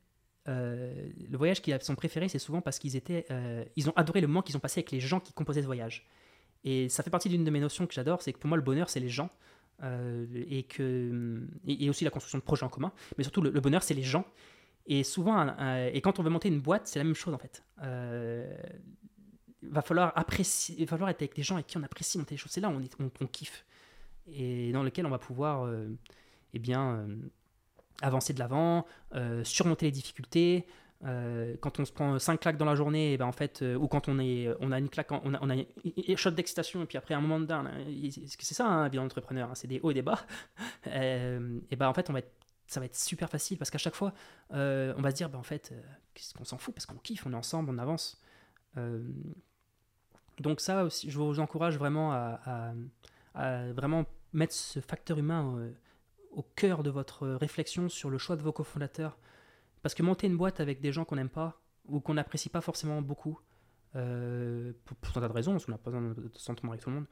euh, 0.47 1.09
le 1.29 1.37
voyage 1.37 1.61
qu'ils 1.61 1.79
sont 1.81 1.95
préférés, 1.95 2.29
c'est 2.29 2.39
souvent 2.39 2.61
parce 2.61 2.79
qu'ils 2.79 2.95
étaient, 2.95 3.25
euh, 3.31 3.63
ils 3.75 3.89
ont 3.89 3.93
adoré 3.95 4.21
le 4.21 4.27
moment 4.27 4.41
qu'ils 4.41 4.57
ont 4.57 4.61
passé 4.61 4.79
avec 4.79 4.91
les 4.91 4.99
gens 4.99 5.19
qui 5.19 5.33
composaient 5.33 5.61
ce 5.61 5.67
voyage. 5.67 6.07
Et 6.63 6.89
ça 6.89 7.03
fait 7.03 7.09
partie 7.09 7.29
d'une 7.29 7.43
de 7.43 7.51
mes 7.51 7.59
notions 7.59 7.87
que 7.87 7.93
j'adore, 7.93 8.21
c'est 8.21 8.33
que 8.33 8.39
pour 8.39 8.47
moi 8.47 8.57
le 8.57 8.63
bonheur 8.63 8.89
c'est 8.89 8.99
les 8.99 9.09
gens 9.09 9.29
et 9.83 10.61
que 10.69 11.41
et, 11.65 11.89
aussi 11.89 12.03
la 12.03 12.11
construction 12.11 12.37
de 12.37 12.43
projets 12.43 12.63
en 12.63 12.69
commun, 12.69 12.93
mais 13.17 13.23
surtout 13.23 13.41
le 13.41 13.59
bonheur 13.59 13.81
c'est 13.81 13.95
les 13.95 14.03
gens. 14.03 14.25
Et 14.85 15.03
souvent, 15.03 15.55
et 15.93 16.01
quand 16.01 16.19
on 16.19 16.23
veut 16.23 16.29
monter 16.29 16.49
une 16.49 16.59
boîte, 16.59 16.87
c'est 16.87 16.99
la 16.99 17.05
même 17.05 17.15
chose 17.15 17.33
en 17.33 17.37
fait. 17.37 17.63
Euh, 17.83 18.53
va 19.63 19.81
falloir 19.81 20.11
apprécier, 20.17 20.83
va 20.85 20.89
falloir 20.89 21.09
être 21.09 21.21
avec 21.21 21.35
des 21.35 21.43
gens 21.43 21.55
avec 21.55 21.67
qui 21.67 21.77
on 21.77 21.83
apprécie 21.83 22.17
monter 22.17 22.33
les 22.33 22.37
choses. 22.37 22.51
C'est 22.51 22.61
là 22.61 22.69
où 22.69 22.81
on, 23.21 23.27
kiffe 23.27 23.63
et 24.27 24.71
dans 24.71 24.83
lequel 24.83 25.05
on 25.05 25.09
va 25.09 25.19
pouvoir, 25.19 25.65
euh, 25.65 25.87
eh 26.53 26.59
bien, 26.59 26.95
euh, 26.95 27.15
avancer 28.01 28.33
de 28.33 28.39
l'avant, 28.39 28.85
surmonter 29.43 29.85
les 29.87 29.91
difficultés. 29.91 30.65
quand 31.01 31.79
on 31.79 31.85
se 31.85 31.91
prend 31.91 32.19
5 32.19 32.39
claques 32.39 32.57
dans 32.57 32.65
la 32.65 32.75
journée, 32.75 33.13
et 33.13 33.17
ben 33.17 33.25
en 33.25 33.31
fait, 33.31 33.63
ou 33.79 33.87
quand 33.87 34.07
on, 34.07 34.19
est, 34.19 34.49
on 34.59 34.71
a 34.71 34.79
une 34.79 34.89
claque, 34.89 35.11
on 35.11 35.33
a, 35.33 35.53
a 35.53 35.55
une 35.55 36.17
shot 36.17 36.31
d'excitation, 36.31 36.83
et 36.83 36.85
puis 36.85 36.97
après 36.97 37.13
un 37.13 37.21
moment 37.21 37.39
de 37.39 37.45
down, 37.45 37.69
c'est 38.39 38.53
ça, 38.53 38.67
un 38.67 38.83
hein, 38.83 38.89
vie 38.89 38.97
d'entrepreneur, 38.97 39.49
hein, 39.49 39.55
c'est 39.55 39.67
des 39.67 39.79
hauts 39.81 39.91
et 39.91 39.95
des 39.95 40.01
bas, 40.01 40.19
et 40.85 41.75
ben 41.75 41.87
en 41.87 41.93
fait, 41.93 42.09
ça 42.71 42.79
va 42.79 42.85
être 42.85 42.95
super 42.95 43.29
facile 43.29 43.57
parce 43.57 43.69
qu'à 43.69 43.77
chaque 43.77 43.95
fois, 43.95 44.13
euh, 44.53 44.93
on 44.97 45.01
va 45.01 45.11
se 45.11 45.15
dire, 45.15 45.29
bah, 45.29 45.37
en 45.37 45.43
fait, 45.43 45.71
euh, 45.73 45.81
qu'est-ce 46.13 46.33
qu'on 46.33 46.45
s'en 46.45 46.57
fout 46.57 46.73
parce 46.73 46.85
qu'on 46.85 46.95
kiffe, 46.95 47.25
on 47.25 47.33
est 47.33 47.35
ensemble, 47.35 47.69
on 47.69 47.77
avance. 47.77 48.21
Euh, 48.77 49.03
donc 50.39 50.61
ça 50.61 50.85
aussi, 50.85 51.11
je 51.11 51.17
vous 51.17 51.41
encourage 51.41 51.77
vraiment 51.77 52.13
à, 52.13 52.73
vraiment 53.35 54.05
mettre 54.31 54.53
ce 54.53 54.79
facteur 54.79 55.17
humain 55.17 55.69
au 56.31 56.43
cœur 56.43 56.83
de 56.83 56.89
votre 56.89 57.27
réflexion 57.27 57.89
sur 57.89 58.09
le 58.09 58.17
choix 58.17 58.35
de 58.35 58.41
vos 58.41 58.51
cofondateurs. 58.51 59.17
Parce 59.81 59.95
que 59.95 60.03
monter 60.03 60.27
une 60.27 60.37
boîte 60.37 60.59
avec 60.59 60.81
des 60.81 60.91
gens 60.91 61.05
qu'on 61.05 61.15
n'aime 61.15 61.29
pas 61.29 61.61
ou 61.85 61.99
qu'on 61.99 62.13
n'apprécie 62.13 62.49
pas 62.49 62.61
forcément 62.61 63.01
beaucoup, 63.01 63.39
pour, 63.91 64.97
pour, 64.97 65.17
un 65.17 65.21
tas 65.21 65.27
de 65.27 65.33
raisons, 65.33 65.51
parce 65.51 65.65
qu'on 65.65 65.71
n'a 65.71 65.77
pas 65.77 65.91
besoin 65.91 66.09
de 66.09 66.31
s'entendre 66.35 66.71
avec 66.71 66.81
tout 66.81 66.89
le 66.89 66.95
monde, 66.95 67.07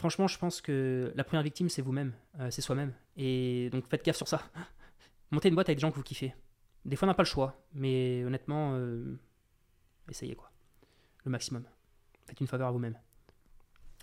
franchement, 0.00 0.26
je 0.26 0.38
pense 0.38 0.62
que 0.62 1.12
la 1.14 1.24
première 1.24 1.42
victime, 1.42 1.68
c'est 1.68 1.82
vous-même, 1.82 2.14
euh, 2.40 2.50
c'est 2.50 2.62
soi-même. 2.62 2.94
Et 3.16 3.68
donc 3.70 3.86
faites 3.86 4.04
gaffe 4.04 4.16
sur 4.16 4.26
ça. 4.26 4.42
Montez 5.30 5.48
une 5.48 5.54
boîte 5.54 5.68
avec 5.68 5.76
des 5.76 5.82
gens 5.82 5.90
que 5.90 5.96
vous 5.96 6.02
kiffez. 6.02 6.34
Des 6.86 6.96
fois, 6.96 7.06
on 7.06 7.10
n'a 7.10 7.14
pas 7.14 7.22
le 7.22 7.28
choix, 7.28 7.62
mais 7.74 8.24
honnêtement, 8.24 8.72
euh, 8.74 9.18
essayez 10.08 10.34
quoi. 10.34 10.50
Le 11.24 11.30
maximum. 11.30 11.64
Faites 12.26 12.40
une 12.40 12.46
faveur 12.46 12.68
à 12.68 12.70
vous-même. 12.70 12.94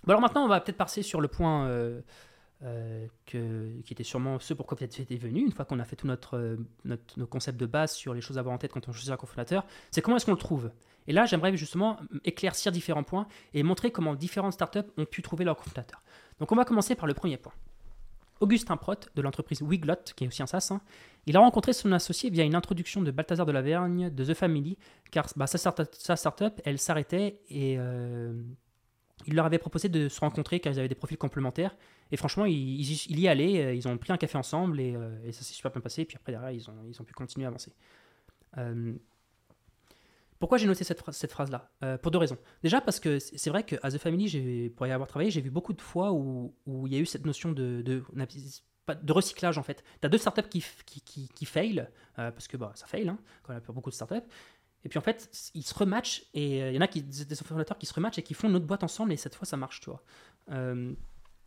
Bon, 0.04 0.10
alors 0.10 0.20
maintenant, 0.20 0.44
on 0.44 0.48
va 0.48 0.60
peut-être 0.60 0.76
passer 0.76 1.02
sur 1.02 1.20
le 1.20 1.26
point 1.26 1.68
euh, 2.64 3.06
qui 3.24 3.92
était 3.92 4.02
sûrement 4.02 4.40
ce 4.40 4.52
pourquoi 4.52 4.76
peut-être 4.76 4.98
était 4.98 5.16
venu, 5.16 5.40
une 5.40 5.52
fois 5.52 5.64
qu'on 5.64 5.78
a 5.78 5.84
fait 5.84 5.94
tout 5.94 6.08
notre, 6.08 6.36
euh, 6.36 6.56
notre, 6.84 7.18
nos 7.18 7.26
de 7.26 7.66
base 7.66 7.92
sur 7.92 8.14
les 8.14 8.20
choses 8.20 8.36
à 8.36 8.40
avoir 8.40 8.54
en 8.54 8.58
tête 8.58 8.72
quand 8.72 8.88
on 8.88 8.92
choisit 8.92 9.12
un 9.12 9.16
cofondateur, 9.16 9.64
c'est 9.90 10.00
comment 10.00 10.16
est-ce 10.16 10.26
qu'on 10.26 10.32
le 10.32 10.38
trouve? 10.38 10.70
Et 11.06 11.12
là, 11.12 11.24
j'aimerais 11.24 11.56
justement 11.56 11.98
éclaircir 12.24 12.72
différents 12.72 13.04
points 13.04 13.28
et 13.54 13.62
montrer 13.62 13.90
comment 13.92 14.14
différentes 14.14 14.54
startups 14.54 14.90
ont 14.96 15.04
pu 15.04 15.22
trouver 15.22 15.44
leur 15.44 15.56
cofondateur. 15.56 16.02
Donc 16.40 16.50
on 16.50 16.56
va 16.56 16.64
commencer 16.64 16.94
par 16.96 17.06
le 17.06 17.14
premier 17.14 17.36
point. 17.36 17.52
Augustin 18.40 18.76
Prott, 18.76 19.08
de 19.14 19.22
l'entreprise 19.22 19.62
Wiglot, 19.62 20.12
qui 20.16 20.24
est 20.24 20.26
aussi 20.26 20.42
un 20.42 20.46
SaaS, 20.46 20.68
hein, 20.72 20.80
il 21.26 21.36
a 21.36 21.40
rencontré 21.40 21.72
son 21.72 21.92
associé 21.92 22.30
via 22.30 22.44
une 22.44 22.54
introduction 22.54 23.02
de 23.02 23.10
Balthazar 23.10 23.46
de 23.46 23.52
la 23.52 23.62
Vergne 23.62 24.10
de 24.10 24.24
The 24.24 24.34
Family, 24.34 24.78
car 25.10 25.26
bah, 25.36 25.46
sa 25.46 26.16
startup, 26.16 26.60
elle 26.64 26.78
s'arrêtait 26.78 27.40
et 27.50 27.76
euh, 27.78 28.32
il 29.26 29.34
leur 29.34 29.46
avait 29.46 29.58
proposé 29.58 29.88
de 29.88 30.08
se 30.08 30.20
rencontrer 30.20 30.60
car 30.60 30.72
ils 30.72 30.78
avaient 30.78 30.88
des 30.88 30.94
profils 30.94 31.18
complémentaires. 31.18 31.76
Et 32.10 32.16
franchement, 32.16 32.46
il, 32.46 32.80
il 32.80 33.20
y- 33.20 33.28
allait, 33.28 33.64
euh, 33.64 33.74
ils 33.74 33.86
ont 33.86 33.96
pris 33.98 34.12
un 34.12 34.16
café 34.16 34.38
ensemble 34.38 34.80
et, 34.80 34.94
euh, 34.94 35.18
et 35.24 35.32
ça 35.32 35.42
s'est 35.42 35.52
super 35.52 35.70
bien 35.70 35.80
passé. 35.80 36.02
Et 36.02 36.04
puis 36.04 36.16
après, 36.16 36.32
derrière, 36.32 36.50
ils 36.50 36.68
ont, 36.70 36.76
ils 36.88 37.00
ont 37.00 37.04
pu 37.04 37.12
continuer 37.12 37.44
à 37.44 37.48
avancer. 37.48 37.72
Euh, 38.56 38.94
pourquoi 40.38 40.56
j'ai 40.56 40.66
noté 40.66 40.84
cette, 40.84 41.02
cette 41.10 41.32
phrase-là? 41.32 41.70
Pour 41.98 42.12
deux 42.12 42.18
raisons. 42.18 42.38
Déjà 42.62 42.80
parce 42.80 43.00
que 43.00 43.18
c'est 43.18 43.50
vrai 43.50 43.64
que 43.64 43.74
à 43.82 43.90
The 43.90 43.98
Family, 43.98 44.70
pour 44.70 44.86
y 44.86 44.92
avoir 44.92 45.08
travaillé, 45.08 45.32
j'ai 45.32 45.40
vu 45.40 45.50
beaucoup 45.50 45.72
de 45.72 45.80
fois 45.80 46.12
où, 46.12 46.54
où 46.64 46.86
il 46.86 46.92
y 46.92 46.96
a 46.96 47.00
eu 47.00 47.06
cette 47.06 47.26
notion 47.26 47.50
de, 47.50 47.82
de, 47.82 48.04
recyclage 49.12 49.58
en 49.58 49.64
fait. 49.64 49.82
Tu 50.00 50.06
as 50.06 50.08
deux 50.08 50.16
startups 50.16 50.48
qui, 50.48 50.64
qui, 50.86 51.28
qui, 51.28 51.44
fail, 51.44 51.88
parce 52.14 52.46
que 52.46 52.56
bah, 52.56 52.70
ça 52.76 52.86
fail, 52.86 53.08
hein, 53.08 53.18
quand 53.42 53.52
on 53.52 53.56
a 53.56 53.72
beaucoup 53.72 53.90
de 53.90 53.96
startups. 53.96 54.28
Et 54.84 54.88
puis 54.88 54.98
en 54.98 55.02
fait, 55.02 55.50
ils 55.54 55.62
se 55.62 55.74
rematchent 55.74 56.24
et 56.34 56.62
euh, 56.62 56.70
il 56.70 56.76
y 56.76 56.78
en 56.78 56.82
a 56.82 56.88
qui, 56.88 57.02
des 57.02 57.34
fondateurs 57.36 57.78
qui 57.78 57.86
se 57.86 57.94
rematchent 57.94 58.18
et 58.18 58.22
qui 58.22 58.34
font 58.34 58.48
une 58.48 58.56
autre 58.56 58.66
boîte 58.66 58.84
ensemble 58.84 59.12
et 59.12 59.16
cette 59.16 59.34
fois 59.34 59.46
ça 59.46 59.56
marche, 59.56 59.80
tu 59.80 59.90
vois. 59.90 60.02
Euh, 60.50 60.92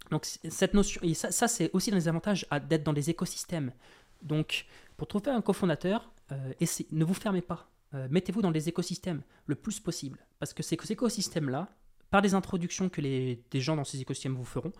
donc 0.09 0.25
cette 0.25 0.73
notion, 0.73 0.99
et 1.03 1.13
ça, 1.13 1.31
ça, 1.31 1.47
c'est 1.47 1.69
aussi 1.73 1.91
dans 1.91 1.97
les 1.97 2.07
avantages 2.07 2.45
d'être 2.67 2.83
dans 2.83 2.93
des 2.93 3.09
écosystèmes. 3.09 3.71
Donc 4.21 4.65
pour 4.97 5.07
trouver 5.07 5.31
un 5.31 5.41
cofondateur, 5.41 6.11
euh, 6.31 6.53
ne 6.91 7.05
vous 7.05 7.13
fermez 7.13 7.41
pas. 7.41 7.67
Mettez-vous 8.09 8.41
dans 8.41 8.51
des 8.51 8.69
écosystèmes 8.69 9.21
le 9.47 9.55
plus 9.55 9.81
possible. 9.81 10.25
Parce 10.39 10.53
que 10.53 10.63
ces 10.63 10.77
écosystèmes-là, 10.93 11.67
par 12.09 12.21
des 12.21 12.35
introductions 12.35 12.87
que 12.87 13.01
les, 13.01 13.43
des 13.51 13.59
gens 13.59 13.75
dans 13.75 13.83
ces 13.83 13.99
écosystèmes 13.99 14.33
vous 14.33 14.45
feront, 14.45 14.71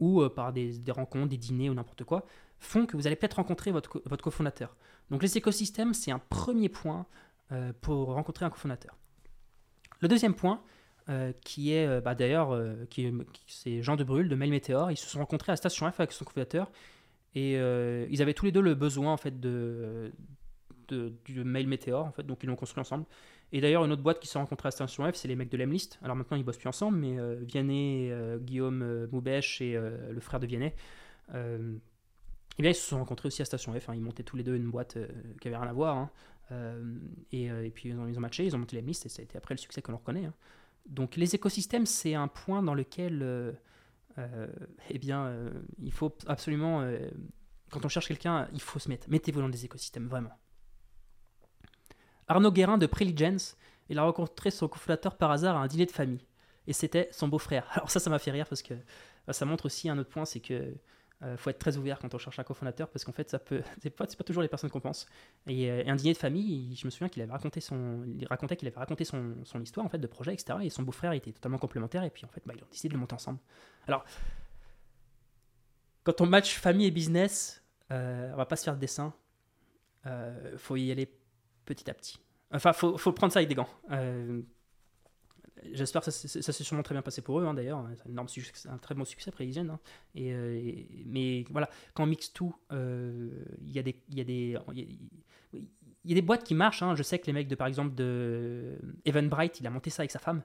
ou 0.00 0.28
par 0.28 0.52
des, 0.52 0.78
des 0.78 0.92
rencontres, 0.92 1.28
des 1.28 1.38
dîners 1.38 1.70
ou 1.70 1.74
n'importe 1.74 2.04
quoi, 2.04 2.26
font 2.58 2.84
que 2.84 2.94
vous 2.94 3.06
allez 3.06 3.16
peut-être 3.16 3.36
rencontrer 3.36 3.72
votre, 3.72 4.02
votre 4.04 4.22
cofondateur. 4.22 4.76
Donc 5.10 5.22
les 5.22 5.38
écosystèmes, 5.38 5.94
c'est 5.94 6.10
un 6.10 6.18
premier 6.18 6.68
point 6.68 7.06
euh, 7.52 7.72
pour 7.80 8.08
rencontrer 8.14 8.44
un 8.44 8.50
cofondateur. 8.50 8.96
Le 10.00 10.08
deuxième 10.08 10.34
point, 10.34 10.62
euh, 11.08 11.32
qui 11.44 11.72
est 11.72 11.86
euh, 11.86 12.00
bah, 12.00 12.14
d'ailleurs, 12.14 12.56
qui 12.90 13.06
est- 13.06 13.32
qui- 13.32 13.44
c'est 13.48 13.82
Jean 13.82 13.96
de 13.96 14.04
Brul 14.04 14.28
de 14.28 14.34
Mail 14.34 14.50
Meteor, 14.50 14.90
ils 14.90 14.96
se 14.96 15.08
sont 15.08 15.18
rencontrés 15.18 15.52
à 15.52 15.56
Station 15.56 15.90
F 15.90 15.98
avec 16.00 16.12
son 16.12 16.24
cofondateur 16.24 16.70
et 17.34 17.52
ils 17.54 18.22
avaient 18.22 18.34
tous 18.34 18.44
les 18.46 18.52
deux 18.52 18.60
le 18.62 18.74
besoin 18.74 19.12
en 19.12 19.16
fait 19.16 19.38
de, 19.40 20.12
du 20.88 21.44
Mail 21.44 21.66
Meteor 21.68 22.04
en 22.04 22.12
fait, 22.12 22.22
donc 22.24 22.42
ils 22.42 22.46
l'ont 22.46 22.56
construit 22.56 22.80
ensemble. 22.80 23.04
Et 23.52 23.60
d'ailleurs, 23.60 23.84
une 23.84 23.92
autre 23.92 24.02
boîte 24.02 24.20
qui 24.20 24.26
s'est 24.26 24.38
rencontrée 24.38 24.68
à 24.68 24.70
Station 24.70 25.10
F, 25.10 25.14
c'est 25.14 25.28
les 25.28 25.36
mecs 25.36 25.50
de 25.50 25.56
l'Emlist. 25.56 25.98
Alors 26.02 26.16
maintenant, 26.16 26.36
ils 26.36 26.44
bossent 26.44 26.58
plus 26.58 26.68
ensemble, 26.68 26.98
mais 26.98 27.16
Vianney, 27.44 28.10
Guillaume 28.40 29.06
Moubèche 29.10 29.60
et 29.62 29.74
le 29.74 30.20
frère 30.20 30.40
de 30.40 30.46
Vianney, 30.46 30.74
eh 31.34 31.38
ils 32.58 32.74
se 32.74 32.88
sont 32.88 32.98
rencontrés 32.98 33.28
aussi 33.28 33.40
à 33.40 33.44
Station 33.44 33.72
F. 33.78 33.88
hein. 33.88 33.94
Ils 33.94 34.00
montaient 34.02 34.24
tous 34.24 34.36
les 34.36 34.42
deux 34.42 34.56
une 34.56 34.70
boîte 34.70 34.98
qui 35.40 35.48
avait 35.48 35.56
rien 35.56 35.68
à 35.68 35.72
voir. 35.72 35.96
hein. 35.96 36.10
Euh, 36.50 36.98
et, 37.32 37.50
euh, 37.50 37.64
et 37.64 37.70
puis, 37.70 37.90
ils 37.90 37.98
ont, 37.98 38.20
matché, 38.20 38.46
ils 38.46 38.54
ont 38.54 38.58
monté 38.58 38.76
l'Emlist, 38.76 39.06
et 39.06 39.08
ça 39.08 39.20
a 39.20 39.24
été 39.24 39.36
après 39.36 39.54
le 39.54 39.58
succès 39.58 39.82
que 39.82 39.90
l'on 39.90 39.98
reconnaît. 39.98 40.24
hein. 40.26 40.34
Donc, 40.86 41.16
les 41.16 41.34
écosystèmes, 41.34 41.86
c'est 41.86 42.14
un 42.14 42.28
point 42.28 42.62
dans 42.62 42.74
lequel, 42.74 43.20
euh, 43.22 43.52
eh 44.88 44.98
bien, 44.98 45.32
il 45.82 45.92
faut 45.92 46.16
absolument, 46.26 46.82
quand 47.70 47.84
on 47.84 47.88
cherche 47.88 48.08
quelqu'un, 48.08 48.48
il 48.54 48.60
faut 48.60 48.78
se 48.78 48.88
mettre. 48.88 49.08
Mettez-vous 49.10 49.40
dans 49.40 49.50
des 49.50 49.64
écosystèmes, 49.66 50.08
vraiment. 50.08 50.32
Arnaud 52.26 52.52
Guérin 52.52 52.78
de 52.78 52.86
Preligence, 52.86 53.56
il 53.90 53.98
a 53.98 54.02
rencontré 54.02 54.50
son 54.50 54.68
cofondateur 54.68 55.16
par 55.16 55.30
hasard 55.30 55.56
à 55.56 55.60
un 55.60 55.66
dîner 55.66 55.86
de 55.86 55.90
famille. 55.90 56.24
Et 56.66 56.72
c'était 56.72 57.08
son 57.12 57.28
beau-frère. 57.28 57.66
Alors 57.72 57.90
ça, 57.90 58.00
ça 58.00 58.10
m'a 58.10 58.18
fait 58.18 58.30
rire 58.30 58.46
parce 58.48 58.62
que 58.62 58.74
ça 59.30 59.44
montre 59.44 59.66
aussi 59.66 59.88
un 59.88 59.98
autre 59.98 60.10
point, 60.10 60.24
c'est 60.24 60.40
que 60.40 60.74
euh, 61.22 61.36
faut 61.36 61.50
être 61.50 61.58
très 61.58 61.76
ouvert 61.76 61.98
quand 61.98 62.14
on 62.14 62.18
cherche 62.18 62.38
un 62.38 62.44
cofondateur 62.44 62.88
parce 62.88 63.04
qu'en 63.04 63.12
fait, 63.12 63.28
ça 63.28 63.38
peut, 63.38 63.62
c'est 63.82 63.90
pas, 63.90 64.06
toujours 64.06 64.42
les 64.42 64.48
personnes 64.48 64.70
qu'on 64.70 64.80
pense. 64.80 65.06
Et, 65.46 65.70
euh, 65.70 65.82
un 65.86 65.96
dîner 65.96 66.12
de 66.12 66.18
famille, 66.18 66.70
il- 66.70 66.76
je 66.76 66.84
me 66.86 66.90
souviens 66.90 67.08
qu'il 67.08 67.22
avait 67.22 67.32
raconté 67.32 67.60
son, 67.60 68.04
il 68.06 68.26
racontait 68.26 68.56
qu'il 68.56 68.68
avait 68.68 68.78
raconté 68.78 69.04
son, 69.04 69.34
son 69.44 69.60
histoire 69.60 69.84
en 69.86 69.88
fait 69.88 69.98
de 69.98 70.06
projet, 70.06 70.32
etc. 70.32 70.58
Et 70.62 70.70
son 70.70 70.82
beau-frère 70.82 71.12
était 71.12 71.32
totalement 71.32 71.58
complémentaire. 71.58 72.04
Et 72.04 72.10
puis 72.10 72.24
en 72.24 72.28
fait, 72.28 72.42
bah, 72.46 72.54
ils 72.56 72.62
ont 72.62 72.68
décidé 72.70 72.88
de 72.88 72.94
le 72.94 73.00
monter 73.00 73.14
ensemble. 73.14 73.38
Alors, 73.86 74.04
quand 76.04 76.20
on 76.20 76.26
match 76.26 76.56
famille 76.58 76.86
et 76.86 76.90
business, 76.90 77.62
euh, 77.90 78.30
on 78.32 78.36
va 78.36 78.46
pas 78.46 78.56
se 78.56 78.64
faire 78.64 78.74
de 78.74 78.80
dessin. 78.80 79.12
Euh, 80.06 80.56
faut 80.56 80.76
y 80.76 80.90
aller 80.90 81.12
petit 81.64 81.90
à 81.90 81.94
petit. 81.94 82.18
Enfin, 82.50 82.72
faut, 82.72 82.96
faut 82.96 83.12
prendre 83.12 83.32
ça 83.32 83.40
avec 83.40 83.48
des 83.48 83.54
gants. 83.54 83.68
Euh, 83.90 84.40
J'espère 85.72 86.02
que 86.02 86.10
ça, 86.10 86.28
ça 86.42 86.52
s'est 86.52 86.64
sûrement 86.64 86.82
très 86.82 86.94
bien 86.94 87.02
passé 87.02 87.22
pour 87.22 87.40
eux, 87.40 87.44
hein, 87.46 87.54
d'ailleurs. 87.54 87.84
C'est 87.96 88.06
un, 88.06 88.10
énorme 88.10 88.28
succès- 88.28 88.68
un 88.68 88.78
très 88.78 88.94
bon 88.94 89.04
succès 89.04 89.28
après 89.30 89.44
Elysian, 89.44 89.68
hein. 89.68 89.80
Euh, 90.16 90.54
et- 90.56 91.04
mais 91.06 91.44
voilà, 91.50 91.68
quand 91.94 92.04
on 92.04 92.06
mixe 92.06 92.32
tout, 92.32 92.54
il 92.70 93.70
y 93.70 93.78
a 93.78 93.82
des. 96.14 96.22
boîtes 96.22 96.44
qui 96.44 96.54
marchent. 96.54 96.82
hein. 96.82 96.94
Je 96.94 97.02
sais 97.02 97.18
que 97.18 97.26
les 97.26 97.32
mecs 97.32 97.48
de, 97.48 97.54
par 97.54 97.66
exemple, 97.66 97.94
de 97.94 98.78
Evan 99.04 99.28
Bright, 99.28 99.60
il 99.60 99.66
a 99.66 99.70
monté 99.70 99.90
ça 99.90 100.02
avec 100.02 100.10
sa 100.10 100.18
femme. 100.18 100.42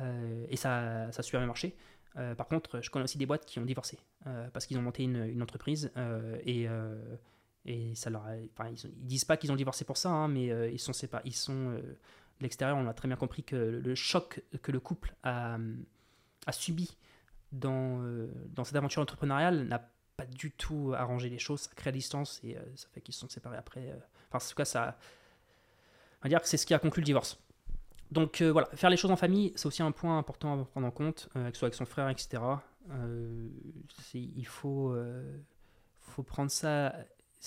euh, 0.00 0.46
et 0.48 0.56
ça, 0.56 1.10
ça 1.12 1.20
a 1.20 1.22
super 1.22 1.40
bien 1.40 1.46
marché. 1.48 1.74
Euh, 2.16 2.34
par 2.34 2.46
contre, 2.48 2.80
je 2.80 2.90
connais 2.90 3.04
aussi 3.04 3.18
des 3.18 3.26
boîtes 3.26 3.44
qui 3.44 3.58
ont 3.58 3.64
divorcé. 3.64 3.98
parce 4.52 4.66
qu'ils 4.66 4.78
ont 4.78 4.82
monté 4.82 5.02
une, 5.04 5.24
une 5.24 5.42
entreprise. 5.42 5.90
et, 6.44 6.66
et 7.64 7.94
ça 7.94 8.08
leur 8.10 8.24
ils, 8.34 8.48
ils 8.84 9.06
disent 9.06 9.24
pas 9.24 9.36
qu'ils 9.36 9.52
ont 9.52 9.56
divorcé 9.56 9.84
pour 9.84 9.96
ça, 9.96 10.08
hein, 10.10 10.28
mais 10.28 10.46
ils 10.72 10.78
sont 10.78 10.92
séparés. 10.92 11.22
Ils 11.26 11.34
sont. 11.34 11.80
L'extérieur, 12.40 12.76
on 12.76 12.86
a 12.86 12.94
très 12.94 13.08
bien 13.08 13.16
compris 13.16 13.42
que 13.42 13.56
le 13.56 13.94
choc 13.94 14.42
que 14.62 14.72
le 14.72 14.80
couple 14.80 15.14
a, 15.22 15.58
subi 16.50 16.96
dans, 17.52 18.02
euh, 18.02 18.28
dans 18.50 18.64
cette 18.64 18.76
aventure 18.76 19.02
entrepreneuriale 19.02 19.64
n'a 19.64 19.90
pas 20.16 20.26
du 20.26 20.50
tout 20.50 20.92
arrangé 20.96 21.28
les 21.28 21.38
choses, 21.38 21.60
ça 21.62 21.70
crée 21.74 21.90
la 21.90 21.96
distance 21.96 22.40
et 22.42 22.56
euh, 22.56 22.60
ça 22.74 22.88
fait 22.92 23.00
qu'ils 23.00 23.14
se 23.14 23.20
sont 23.20 23.28
séparés 23.28 23.56
après. 23.56 23.90
euh. 23.90 23.96
Enfin, 24.30 24.44
en 24.44 24.48
tout 24.48 24.54
cas, 24.54 24.64
ça, 24.64 24.98
on 26.20 26.22
va 26.24 26.28
dire 26.28 26.40
que 26.40 26.48
c'est 26.48 26.56
ce 26.56 26.66
qui 26.66 26.74
a 26.74 26.78
conclu 26.78 27.00
le 27.00 27.06
divorce. 27.06 27.38
Donc 28.10 28.40
voilà, 28.40 28.68
faire 28.74 28.88
les 28.88 28.96
choses 28.96 29.10
en 29.10 29.16
famille, 29.16 29.52
c'est 29.54 29.66
aussi 29.66 29.82
un 29.82 29.92
point 29.92 30.16
important 30.16 30.58
à 30.58 30.64
prendre 30.64 30.86
en 30.86 30.90
compte, 30.90 31.28
que 31.34 31.52
ce 31.52 31.58
soit 31.58 31.66
avec 31.66 31.74
son 31.74 31.84
frère, 31.84 32.08
etc. 32.08 32.42
Il 34.14 34.46
faut, 34.46 34.96
faut 35.98 36.22
prendre 36.22 36.50
ça, 36.50 36.94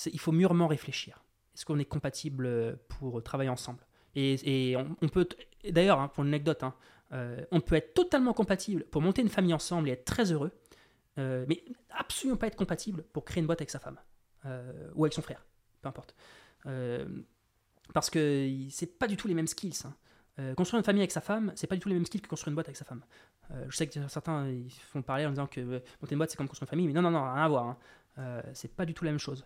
il 0.05 0.19
faut 0.19 0.31
mûrement 0.31 0.67
réfléchir. 0.67 1.23
Est-ce 1.55 1.65
qu'on 1.65 1.79
est 1.79 1.85
compatible 1.85 2.77
pour 2.89 3.23
travailler 3.23 3.49
ensemble? 3.49 3.83
Et, 4.15 4.75
on, 5.01 5.07
peut, 5.07 5.27
d'ailleurs, 5.69 5.99
hein, 5.99 6.07
pour 6.09 6.23
une 6.23 6.29
anecdote, 6.29 6.63
hein, 6.63 6.73
euh, 7.13 7.43
on 7.51 7.61
peut 7.61 7.75
être 7.75 7.93
totalement 7.93 8.33
compatible 8.33 8.83
pour 8.85 9.01
monter 9.01 9.21
une 9.21 9.29
famille 9.29 9.53
ensemble 9.53 9.89
et 9.89 9.93
être 9.93 10.05
très 10.05 10.31
heureux, 10.31 10.51
euh, 11.17 11.45
mais 11.47 11.63
absolument 11.89 12.37
pas 12.37 12.47
être 12.47 12.55
compatible 12.55 13.03
pour 13.13 13.25
créer 13.25 13.41
une 13.41 13.47
boîte 13.47 13.61
avec 13.61 13.69
sa 13.69 13.79
femme 13.79 13.99
euh, 14.45 14.89
ou 14.95 15.03
avec 15.03 15.13
son 15.13 15.21
frère, 15.21 15.45
peu 15.81 15.89
importe. 15.89 16.15
Parce 17.93 18.09
que 18.09 18.49
c'est 18.69 18.97
pas 18.97 19.07
du 19.07 19.17
tout 19.17 19.27
les 19.27 19.33
mêmes 19.33 19.47
skills. 19.47 19.83
hein. 19.85 20.53
Construire 20.55 20.79
une 20.79 20.85
famille 20.85 21.01
avec 21.01 21.11
sa 21.11 21.21
femme, 21.21 21.51
c'est 21.55 21.67
pas 21.67 21.75
du 21.75 21.81
tout 21.81 21.89
les 21.89 21.95
mêmes 21.95 22.05
skills 22.05 22.21
que 22.21 22.29
construire 22.29 22.51
une 22.51 22.55
boîte 22.55 22.67
avec 22.67 22.77
sa 22.77 22.85
femme. 22.85 23.03
Je 23.67 23.75
sais 23.75 23.85
que 23.87 24.07
certains 24.07 24.47
font 24.87 25.01
parler 25.01 25.25
en 25.25 25.31
disant 25.31 25.47
que 25.47 25.59
monter 25.59 26.13
une 26.13 26.17
boîte 26.17 26.31
c'est 26.31 26.37
comme 26.37 26.47
construire 26.47 26.67
une 26.67 26.69
famille, 26.69 26.87
mais 26.87 26.93
non, 26.93 27.01
non, 27.01 27.11
non, 27.11 27.23
rien 27.33 27.43
à 27.43 27.47
voir. 27.49 27.77
hein. 28.17 28.41
C'est 28.53 28.73
pas 28.73 28.85
du 28.85 28.93
tout 28.93 29.03
la 29.03 29.11
même 29.11 29.19
chose. 29.19 29.45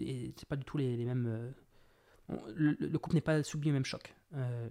Et 0.00 0.34
c'est 0.36 0.48
pas 0.48 0.56
du 0.56 0.64
tout 0.64 0.76
les 0.76 1.04
mêmes. 1.04 1.54
Le, 2.54 2.76
le 2.78 2.98
couple 2.98 3.16
n'est 3.16 3.20
pas 3.20 3.42
soumis 3.42 3.70
au 3.70 3.72
même 3.72 3.84
choc. 3.84 4.14
Euh, 4.34 4.68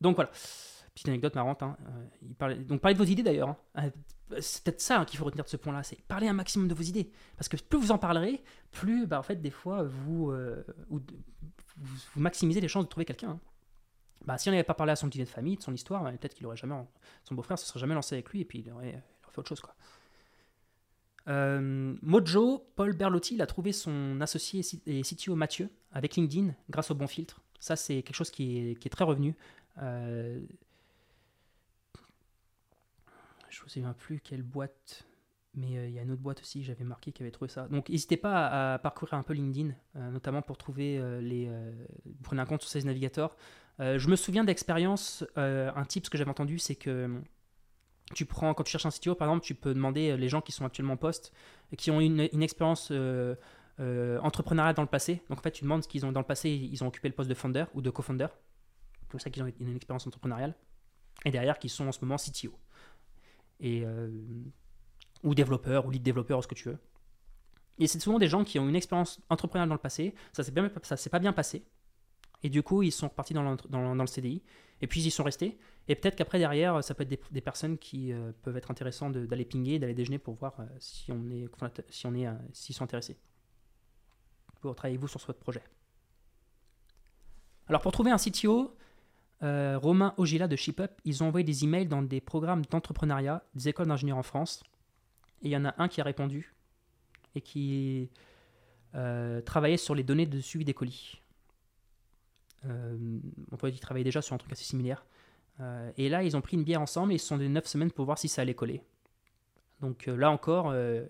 donc 0.00 0.16
voilà. 0.16 0.30
Petite 0.94 1.08
anecdote 1.08 1.34
marrante. 1.34 1.62
hein. 1.62 1.76
Euh, 2.42 2.64
donc 2.64 2.80
parlez 2.80 2.94
de 2.94 2.98
vos 2.98 3.08
idées 3.08 3.22
d'ailleurs. 3.22 3.50
hein. 3.50 3.56
Euh, 4.32 4.40
c'est 4.40 4.62
peut-être 4.62 4.80
ça 4.80 5.00
hein, 5.00 5.04
qu'il 5.04 5.18
faut 5.18 5.24
retenir 5.24 5.44
de 5.44 5.48
ce 5.48 5.56
point-là, 5.56 5.82
c'est 5.82 6.00
parler 6.02 6.28
un 6.28 6.32
maximum 6.32 6.68
de 6.68 6.74
vos 6.74 6.82
idées. 6.82 7.10
Parce 7.36 7.48
que 7.48 7.56
plus 7.56 7.78
vous 7.78 7.90
en 7.90 7.98
parlerez, 7.98 8.42
plus 8.70 9.06
bah, 9.06 9.18
en 9.18 9.22
fait 9.22 9.36
des 9.36 9.50
fois 9.50 9.82
vous, 9.84 10.32
maximisez 12.16 12.60
les 12.60 12.68
chances 12.68 12.84
de 12.84 12.88
trouver 12.88 13.04
quelqu'un. 13.04 13.40
Bah, 14.26 14.36
si 14.38 14.48
on 14.48 14.52
n'avait 14.52 14.62
pas 14.64 14.74
parlé 14.74 14.92
à 14.92 14.96
son 14.96 15.08
dîner 15.08 15.24
de 15.24 15.30
famille, 15.30 15.56
de 15.56 15.62
son 15.62 15.72
histoire, 15.74 16.04
bah, 16.04 16.12
peut-être 16.12 16.34
qu'il 16.34 16.46
aurait 16.46 16.56
jamais, 16.56 16.76
son 17.24 17.34
beau-frère 17.34 17.58
se 17.58 17.66
serait 17.66 17.80
jamais 17.80 17.94
lancé 17.94 18.14
avec 18.14 18.28
lui 18.30 18.42
et 18.42 18.44
puis 18.44 18.60
il 18.60 18.70
aurait, 18.70 18.90
il 18.90 19.24
aurait 19.24 19.32
fait 19.32 19.38
autre 19.38 19.48
chose 19.48 19.60
quoi. 19.60 19.74
Euh, 21.30 21.94
Mojo, 22.02 22.66
Paul 22.76 22.92
Berlotti, 22.92 23.34
il 23.34 23.42
a 23.42 23.46
trouvé 23.46 23.72
son 23.72 24.20
associé 24.20 24.62
et 24.86 25.02
CTO 25.02 25.36
Mathieu 25.36 25.70
avec 25.92 26.16
LinkedIn 26.16 26.54
grâce 26.68 26.90
au 26.90 26.94
bon 26.94 27.06
filtre. 27.06 27.40
Ça, 27.60 27.76
c'est 27.76 28.02
quelque 28.02 28.16
chose 28.16 28.30
qui 28.30 28.70
est, 28.70 28.90
très 28.90 29.04
revenu. 29.04 29.36
Euh, 29.80 30.40
je 33.48 33.62
ne 33.62 33.68
souviens 33.68 33.92
plus 33.92 34.20
quelle 34.20 34.42
boîte, 34.42 35.06
mais 35.54 35.78
euh, 35.78 35.88
il 35.88 35.94
y 35.94 35.98
a 35.98 36.02
une 36.02 36.10
autre 36.10 36.22
boîte 36.22 36.40
aussi, 36.40 36.64
j'avais 36.64 36.84
marqué 36.84 37.12
qui 37.12 37.22
avait 37.22 37.30
trouvé 37.30 37.50
ça. 37.50 37.68
Donc, 37.68 37.88
n'hésitez 37.90 38.16
pas 38.16 38.74
à, 38.74 38.78
parcourir 38.78 39.14
un 39.14 39.22
peu 39.22 39.34
LinkedIn, 39.34 39.74
notamment 39.94 40.42
pour 40.42 40.58
trouver 40.58 41.00
les. 41.20 41.50
prenez 42.22 42.40
un 42.40 42.46
compte 42.46 42.62
sur 42.62 42.70
Sales 42.70 42.86
Navigator. 42.86 43.36
Euh, 43.78 43.98
je 43.98 44.08
me 44.08 44.16
souviens 44.16 44.44
d'expérience, 44.44 45.24
un 45.36 45.84
tip 45.84 46.08
que 46.08 46.18
j'avais 46.18 46.30
entendu, 46.30 46.58
c'est 46.58 46.74
que 46.74 47.20
tu 48.14 48.26
prends, 48.26 48.54
quand 48.54 48.64
tu 48.64 48.72
cherches 48.72 48.86
un 48.86 48.90
CTO, 48.90 49.14
par 49.14 49.28
exemple, 49.28 49.44
tu 49.44 49.54
peux 49.54 49.74
demander 49.74 50.16
les 50.16 50.28
gens 50.28 50.40
qui 50.40 50.52
sont 50.52 50.64
actuellement 50.64 50.94
en 50.94 50.96
poste, 50.96 51.32
qui 51.76 51.90
ont 51.90 52.00
une, 52.00 52.20
expérience 52.42 52.92
entrepreneuriale 53.78 54.74
dans 54.74 54.82
le 54.82 54.88
passé. 54.88 55.22
Donc 55.28 55.38
en 55.38 55.42
fait, 55.42 55.52
tu 55.52 55.64
demandes 55.64 55.82
ce 55.82 55.88
qu'ils 55.88 56.04
ont 56.04 56.12
dans 56.12 56.20
le 56.20 56.26
passé, 56.26 56.50
ils 56.50 56.82
ont 56.82 56.88
occupé 56.88 57.08
le 57.08 57.14
poste 57.14 57.30
de 57.30 57.34
founder 57.34 57.64
ou 57.74 57.82
de 57.82 57.90
co-founder. 57.90 58.28
Comme 59.08 59.20
ça 59.20 59.30
qu'ils 59.30 59.42
ont 59.42 59.52
une 59.60 59.76
expérience 59.76 60.06
entrepreneuriale. 60.06 60.54
Et 61.24 61.30
derrière, 61.30 61.58
qui 61.58 61.68
sont 61.68 61.86
en 61.86 61.92
ce 61.92 62.00
moment 62.00 62.16
CTO. 62.16 62.52
Et, 63.60 63.84
ou 65.22 65.34
développeur, 65.34 65.86
ou 65.86 65.90
lead 65.90 66.02
développeur, 66.02 66.38
ou 66.38 66.42
ce 66.42 66.48
que 66.48 66.54
tu 66.54 66.68
veux. 66.68 66.78
Et 67.78 67.86
c'est 67.86 67.98
souvent 67.98 68.18
des 68.18 68.28
gens 68.28 68.44
qui 68.44 68.58
ont 68.58 68.68
une 68.68 68.76
expérience 68.76 69.20
entrepreneuriale 69.30 69.68
dans 69.68 69.74
le 69.74 69.80
passé, 69.80 70.14
ça 70.32 70.42
ne 70.42 70.96
s'est 70.96 71.10
pas 71.10 71.18
bien 71.18 71.32
passé, 71.32 71.64
et 72.42 72.48
du 72.48 72.62
coup 72.62 72.82
ils 72.82 72.92
sont 72.92 73.08
repartis 73.08 73.34
dans 73.34 73.42
le, 73.42 74.06
CDI, 74.06 74.42
et 74.80 74.86
puis 74.86 75.00
ils 75.00 75.06
y 75.08 75.10
sont 75.10 75.24
restés, 75.24 75.58
et 75.90 75.96
peut-être 75.96 76.14
qu'après 76.14 76.38
derrière, 76.38 76.84
ça 76.84 76.94
peut 76.94 77.02
être 77.02 77.32
des, 77.32 77.40
personnes 77.40 77.76
qui 77.76 78.12
euh, 78.12 78.30
peuvent 78.42 78.56
être 78.56 78.70
intéressantes 78.70 79.12
d'aller 79.14 79.44
pinguer, 79.44 79.80
d'aller 79.80 79.92
déjeuner 79.92 80.18
pour 80.18 80.34
voir 80.34 80.54
euh, 80.60 80.66
si 80.78 81.10
on 81.10 81.28
est, 81.30 81.48
si 81.88 82.06
euh, 82.06 82.32
s'ils 82.52 82.76
sont 82.76 82.84
intéressés. 82.84 83.18
Pour 84.60 84.74
travailler 84.76 84.98
vous 84.98 85.08
sur 85.08 85.18
votre 85.18 85.40
projet. 85.40 85.64
Alors 87.66 87.80
pour 87.80 87.90
trouver 87.90 88.12
un 88.12 88.18
CTO, 88.18 88.76
Romain 89.42 90.14
Ogila 90.16 90.46
de 90.46 90.54
ShipUp, 90.54 90.92
ils 91.04 91.24
ont 91.24 91.28
envoyé 91.28 91.42
des 91.42 91.64
emails 91.64 91.86
dans 91.86 92.02
des 92.02 92.20
programmes 92.20 92.64
d'entrepreneuriat 92.66 93.42
des 93.56 93.68
écoles 93.68 93.88
d'ingénieurs 93.88 94.18
en 94.18 94.22
France. 94.22 94.62
Et 95.42 95.46
il 95.46 95.50
y 95.50 95.56
en 95.56 95.64
a 95.64 95.74
un 95.78 95.88
qui 95.88 96.00
a 96.00 96.04
répondu 96.04 96.54
et 97.34 97.40
qui 97.40 98.10
travaillait 98.92 99.76
sur 99.76 99.94
les 99.96 100.04
données 100.04 100.26
de 100.26 100.40
suivi 100.40 100.64
des 100.64 100.74
colis. 100.74 101.20
Euh, 102.66 102.96
on 103.50 103.56
peut 103.56 103.68
dire 103.68 103.74
qu'ils 103.74 103.80
travaillaient 103.80 104.04
déjà 104.04 104.22
sur 104.22 104.34
un 104.34 104.38
truc 104.38 104.52
assez 104.52 104.64
similaire. 104.64 105.04
Euh, 105.60 105.90
et 105.96 106.08
là, 106.08 106.22
ils 106.22 106.36
ont 106.36 106.40
pris 106.40 106.56
une 106.56 106.64
bière 106.64 106.80
ensemble 106.80 107.12
et 107.12 107.16
ils 107.16 107.18
se 107.18 107.26
sont 107.26 107.36
donné 107.36 107.48
9 107.48 107.66
semaines 107.66 107.90
pour 107.90 108.04
voir 108.04 108.18
si 108.18 108.28
ça 108.28 108.42
allait 108.42 108.54
coller. 108.54 108.82
Donc 109.80 110.06
là 110.06 110.30
encore, 110.30 110.74
il 110.74 111.08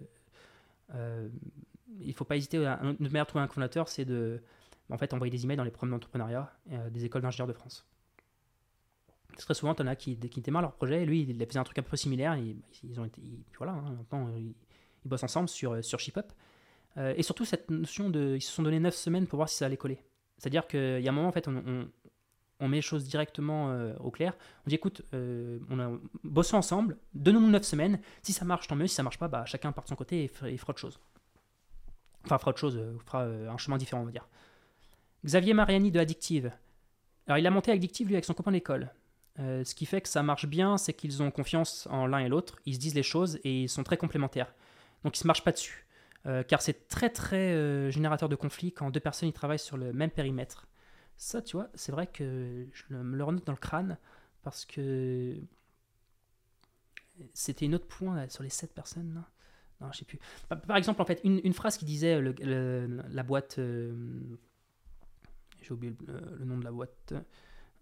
ne 0.95 2.13
faut 2.13 2.25
pas 2.25 2.37
hésiter. 2.37 2.59
Une 2.59 2.97
manière 3.01 3.25
de 3.25 3.29
trouver 3.29 3.43
un 3.43 3.49
fondateur, 3.49 3.89
c'est 3.89 4.05
de 4.05 4.41
en 4.91 4.99
fait, 4.99 5.13
envoyer 5.13 5.31
des 5.31 5.45
emails 5.45 5.57
dans 5.57 5.65
les 5.65 5.71
programmes 5.71 5.91
d'entrepreneuriat 5.91 6.53
des 6.91 7.05
écoles 7.05 7.23
d'ingénieurs 7.23 7.49
de 7.49 7.53
France. 7.53 7.85
Très 9.37 9.55
souvent, 9.55 9.75
tu 9.75 9.83
en 9.83 9.87
as 9.87 9.97
qui, 9.97 10.17
qui 10.17 10.51
leur 10.51 10.73
projet, 10.73 11.05
lui, 11.05 11.23
il 11.23 11.47
faisait 11.47 11.59
un 11.59 11.65
truc 11.65 11.79
un 11.79 11.83
peu 11.83 11.97
similaire, 11.97 12.37
ils, 12.37 12.61
ils 12.85 13.01
ont 13.01 13.05
été, 13.05 13.23
voilà, 13.59 13.73
hein, 13.73 13.97
ils 15.05 15.09
bossent 15.09 15.23
ensemble 15.23 15.49
sur, 15.49 15.73
euh, 15.73 15.83
sur 15.83 16.01
ShipUp. 16.01 16.33
Euh, 16.97 17.15
et 17.17 17.23
surtout, 17.23 17.45
cette 17.45 17.71
notion 17.71 18.11
de. 18.11 18.37
Ils 18.37 18.43
se 18.43 18.53
sont 18.53 18.63
donné 18.63 18.81
9 18.81 18.95
semaines 18.95 19.27
pour 19.27 19.37
voir 19.37 19.49
si 19.49 19.57
ça 19.57 19.67
allait 19.67 19.77
coller. 19.77 20.03
C'est-à-dire 20.41 20.67
qu'il 20.67 21.01
y 21.01 21.07
a 21.07 21.11
un 21.11 21.15
moment, 21.15 21.29
en 21.29 21.33
fait, 21.33 21.47
on, 21.49 22.69
met 22.69 22.77
les 22.79 22.83
choses 22.83 23.05
directement 23.05 23.71
euh, 23.71 23.95
au 24.01 24.11
clair. 24.11 24.35
On 24.67 24.71
dit 24.71 24.75
écoute, 24.75 25.03
on 25.13 25.79
a 25.79 25.91
bossé 26.25 26.57
ensemble, 26.57 26.97
donnons-nous 27.15 27.51
9 27.51 27.63
semaines. 27.63 28.01
Si 28.23 28.33
ça 28.33 28.47
marche, 28.47 28.67
tant 28.67 28.75
mieux. 28.75 28.87
Si 28.87 28.95
ça 28.95 29.03
marche 29.03 29.19
pas, 29.19 29.29
bah, 29.29 29.45
chacun 29.45 29.71
part 29.73 29.85
de 29.85 29.91
son 29.91 29.97
côté 29.97 30.25
et, 30.25 30.29
fera 30.29 30.71
autre 30.71 30.79
chose. 30.79 30.99
Enfin, 32.25 32.39
fera 32.39 32.51
autre 32.51 32.59
chose, 32.59 32.81
fera 33.05 33.25
un 33.25 33.59
chemin 33.59 33.77
différent, 33.77 34.03
on 34.03 34.07
va 34.07 34.13
dire. 34.13 34.29
Xavier 35.25 35.53
Mariani 35.53 35.91
de 35.91 36.01
Addictive. 36.01 36.51
Alors, 37.27 37.37
il 37.37 37.47
a 37.47 37.51
monté 37.51 37.71
Addictive, 37.71 38.09
lui, 38.09 38.15
avec 38.15 38.25
son 38.25 38.35
copain 38.35 38.53
d'école. 38.53 38.91
ce 39.37 39.75
qui 39.75 39.85
fait 39.85 40.01
que 40.01 40.09
ça 40.09 40.23
marche 40.23 40.47
bien, 40.47 40.79
c'est 40.79 40.95
qu'ils 40.95 41.23
ont 41.23 41.31
confiance 41.31 41.87
en 41.91 42.07
l'un 42.07 42.21
et 42.21 42.29
l'autre. 42.29 42.57
Ils 42.65 42.77
se 42.77 42.81
disent 42.81 42.95
les 42.95 43.03
choses 43.03 43.39
et 43.45 43.63
ils 43.65 43.69
sont 43.69 43.85
très 43.85 43.99
complémentaires. 43.99 44.55
Donc 45.05 45.17
ils 45.17 45.21
ne 45.21 45.23
se 45.23 45.27
marchent 45.27 45.45
pas 45.45 45.53
dessus. 45.53 45.87
Euh, 46.27 46.43
car 46.43 46.61
c'est 46.61 46.89
très 46.89 47.09
très 47.09 47.53
euh, 47.53 47.91
générateur 47.91 48.29
de 48.29 48.37
conflits 48.37 48.73
quand 48.73 48.91
deux 48.91 49.01
personnes 49.01 49.29
y 49.29 49.33
travaillent 49.33 49.59
sur 49.59 49.77
le 49.77 49.93
même 49.93 50.11
périmètre. 50.11 50.69
Ça, 51.17 51.41
tu 51.41 51.57
vois, 51.57 51.69
c'est 51.75 51.93
vrai 51.93 52.07
que 52.07 52.67
je 52.73 52.95
me 52.95 53.17
le 53.17 53.25
renote 53.25 53.47
dans 53.47 53.53
le 53.53 53.59
crâne 53.59 53.99
parce 54.43 54.65
que 54.65 55.37
c'était 57.35 57.67
un 57.67 57.73
autre 57.73 57.87
point 57.87 58.29
sur 58.29 58.43
les 58.43 58.51
sept 58.51 58.75
personnes. 58.75 59.23
Non, 59.81 59.91
plus. 60.07 60.19
Par, 60.49 60.77
exemple, 60.77 61.01
en 61.01 61.05
fait, 61.05 61.21
une, 61.25 61.53
phrase 61.55 61.79
qui 61.79 61.85
disait 61.85 62.21
la 62.21 63.23
boîte. 63.23 63.59
Euh, 63.59 63.95
j'ai 65.63 65.73
oublié 65.73 65.97
le, 66.07 66.45
nom 66.45 66.59
de 66.59 66.65
la 66.65 66.71
boîte. 66.71 67.15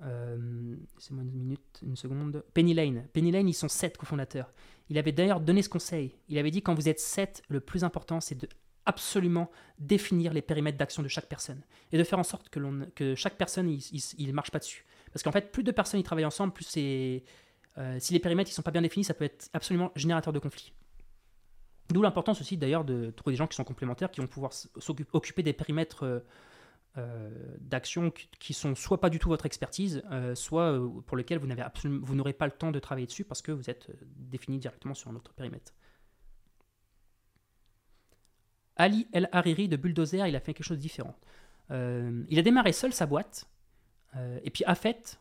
Euh, 0.03 0.77
c'est 0.99 1.13
moi 1.13 1.23
une 1.23 1.33
minute, 1.33 1.81
une 1.83 1.97
seconde. 1.97 2.45
Penny 2.55 2.75
Lane. 2.75 3.07
Penny 3.13 3.31
Lane, 3.31 3.49
ils 3.49 3.55
sont 3.55 3.69
sept 3.69 3.97
cofondateurs. 3.97 4.53
Il 4.89 4.99
avait 4.99 5.13
d'ailleurs 5.13 5.41
donné 5.41 5.63
ce 5.63 5.69
conseil. 5.69 6.17
Il 6.29 6.39
avait 6.39 6.51
dit 6.51 6.63
quand 6.63 6.75
vous 6.75 6.89
êtes 6.89 7.01
sept, 7.01 7.43
le 7.49 7.61
plus 7.61 7.85
important, 7.85 8.21
c'est 8.21 8.37
de 8.37 8.49
absolument 8.87 9.51
définir 9.79 10.33
les 10.33 10.41
périmètres 10.41 10.79
d'action 10.79 11.03
de 11.03 11.09
chaque 11.09 11.27
personne 11.27 11.61
et 11.93 11.99
de 11.99 12.05
faire 12.05 12.19
en 12.19 12.25
sorte 12.25 12.49
que, 12.49 12.59
que 12.95 13.15
chaque 13.15 13.37
personne 13.37 13.69
il, 13.69 14.33
marche 14.33 14.51
pas 14.51 14.59
dessus. 14.59 14.87
Parce 15.13 15.23
qu'en 15.23 15.33
fait, 15.33 15.53
plus 15.53 15.63
de 15.63 15.73
personnes 15.73 16.01
y 16.01 16.03
travaillent 16.03 16.25
ensemble, 16.25 16.55
plus 16.55 16.65
c'est 16.65 17.23
euh, 17.77 17.97
si 18.01 18.15
les 18.15 18.19
périmètres 18.19 18.51
ne 18.51 18.55
sont 18.55 18.63
pas 18.63 18.71
bien 18.71 18.81
définis, 18.81 19.05
ça 19.05 19.13
peut 19.13 19.27
être 19.27 19.51
absolument 19.53 19.93
générateur 19.95 20.33
de 20.33 20.39
conflits. 20.39 20.73
D'où 21.91 22.01
l'importance 22.01 22.41
aussi 22.41 22.57
d'ailleurs 22.57 22.85
de 22.85 23.11
trouver 23.11 23.35
des 23.35 23.37
gens 23.37 23.47
qui 23.47 23.57
sont 23.57 23.65
complémentaires, 23.65 24.11
qui 24.11 24.23
vont 24.23 24.27
pouvoir 24.27 24.53
s'occuper 24.53 25.43
des 25.43 25.53
périmètres 25.53 26.05
euh, 26.05 26.21
d'actions 27.61 28.11
qui 28.39 28.55
sont 28.55 28.75
soit 28.75 29.01
pas 29.01 29.11
du 29.11 29.19
tout 29.19 29.29
votre 29.29 29.47
expertise, 29.47 30.03
euh, 30.11 30.35
soit 30.35 30.73
euh, 30.73 30.89
pour 31.07 31.17
lesquelles 31.17 31.39
vous 31.39 31.47
n'avez 31.47 31.63
absolument, 31.63 32.05
vous 32.05 32.15
n'aurez 32.15 32.33
pas 32.33 32.47
le 32.47 32.53
temps 32.53 32.71
de 32.71 32.79
travailler 32.79 33.07
dessus 33.07 33.25
parce 33.25 33.43
que 33.43 33.53
vous 33.53 33.71
êtes 33.71 33.91
défini 34.17 34.59
directement 34.59 34.95
sur 34.95 35.11
un 35.11 35.17
autre 35.17 35.33
périmètre. 35.33 35.75
Ali 38.77 39.09
El 39.13 39.29
Hariri 39.33 39.69
de 39.69 39.77
Bulldozer, 39.77 40.27
il 40.27 40.37
a 40.37 40.41
fait 40.41 40.55
quelque 40.55 40.67
chose 40.67 40.79
de 40.79 40.83
différent. 40.83 41.17
il 41.71 42.39
a 42.39 42.43
démarré 42.43 42.73
seul 42.73 42.93
sa 42.93 43.07
boîte, 43.07 43.49
et 44.43 44.51
puis 44.51 44.65
a 44.65 44.77
fait 44.77 45.21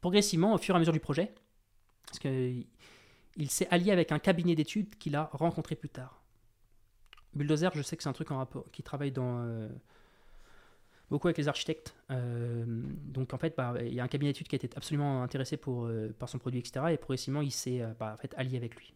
progressivement 0.00 0.54
au 0.54 0.58
fur 0.58 0.74
et 0.74 0.76
à 0.76 0.78
mesure 0.78 0.92
du 0.92 1.00
projet, 1.00 1.34
parce 2.06 2.20
qu'il 2.20 2.66
s'est 3.50 3.68
allié 3.70 3.90
avec 3.90 4.12
un 4.12 4.20
cabinet 4.20 4.54
d'études 4.54 4.96
qu'il 4.96 5.16
a 5.16 5.24
rencontré 5.32 5.74
plus 5.74 5.88
tard. 5.88 6.19
Bulldozer, 7.34 7.70
je 7.74 7.82
sais 7.82 7.96
que 7.96 8.02
c'est 8.02 8.08
un 8.08 8.12
truc 8.12 8.28
qui 8.72 8.82
travaille 8.82 9.12
euh, 9.18 9.68
beaucoup 11.10 11.28
avec 11.28 11.38
les 11.38 11.48
architectes. 11.48 11.94
Euh, 12.10 12.64
donc 12.66 13.32
en 13.32 13.38
fait, 13.38 13.54
bah, 13.56 13.74
il 13.80 13.94
y 13.94 14.00
a 14.00 14.04
un 14.04 14.08
cabinet 14.08 14.32
d'études 14.32 14.48
qui 14.48 14.56
été 14.56 14.68
absolument 14.76 15.22
intéressé 15.22 15.58
euh, 15.68 16.12
par 16.18 16.28
son 16.28 16.38
produit, 16.38 16.60
etc. 16.60 16.86
Et 16.90 16.96
progressivement, 16.96 17.42
il 17.42 17.52
s'est 17.52 17.82
bah, 17.98 18.16
allié 18.36 18.56
avec 18.56 18.74
lui. 18.76 18.92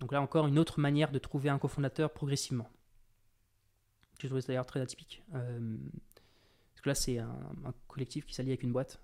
Donc 0.00 0.12
là 0.12 0.20
encore, 0.20 0.46
une 0.48 0.58
autre 0.58 0.80
manière 0.80 1.12
de 1.12 1.18
trouver 1.18 1.50
un 1.50 1.58
cofondateur 1.58 2.12
progressivement. 2.12 2.68
Je 4.20 4.28
trouve 4.28 4.44
d'ailleurs 4.46 4.66
très 4.66 4.80
atypique. 4.80 5.22
parce 5.30 6.80
que 6.82 6.88
là, 6.88 6.94
c'est 6.94 7.18
un, 7.18 7.74
collectif 7.88 8.26
qui 8.26 8.34
s'allie 8.34 8.50
avec 8.50 8.62
une 8.62 8.72
boîte. 8.72 8.98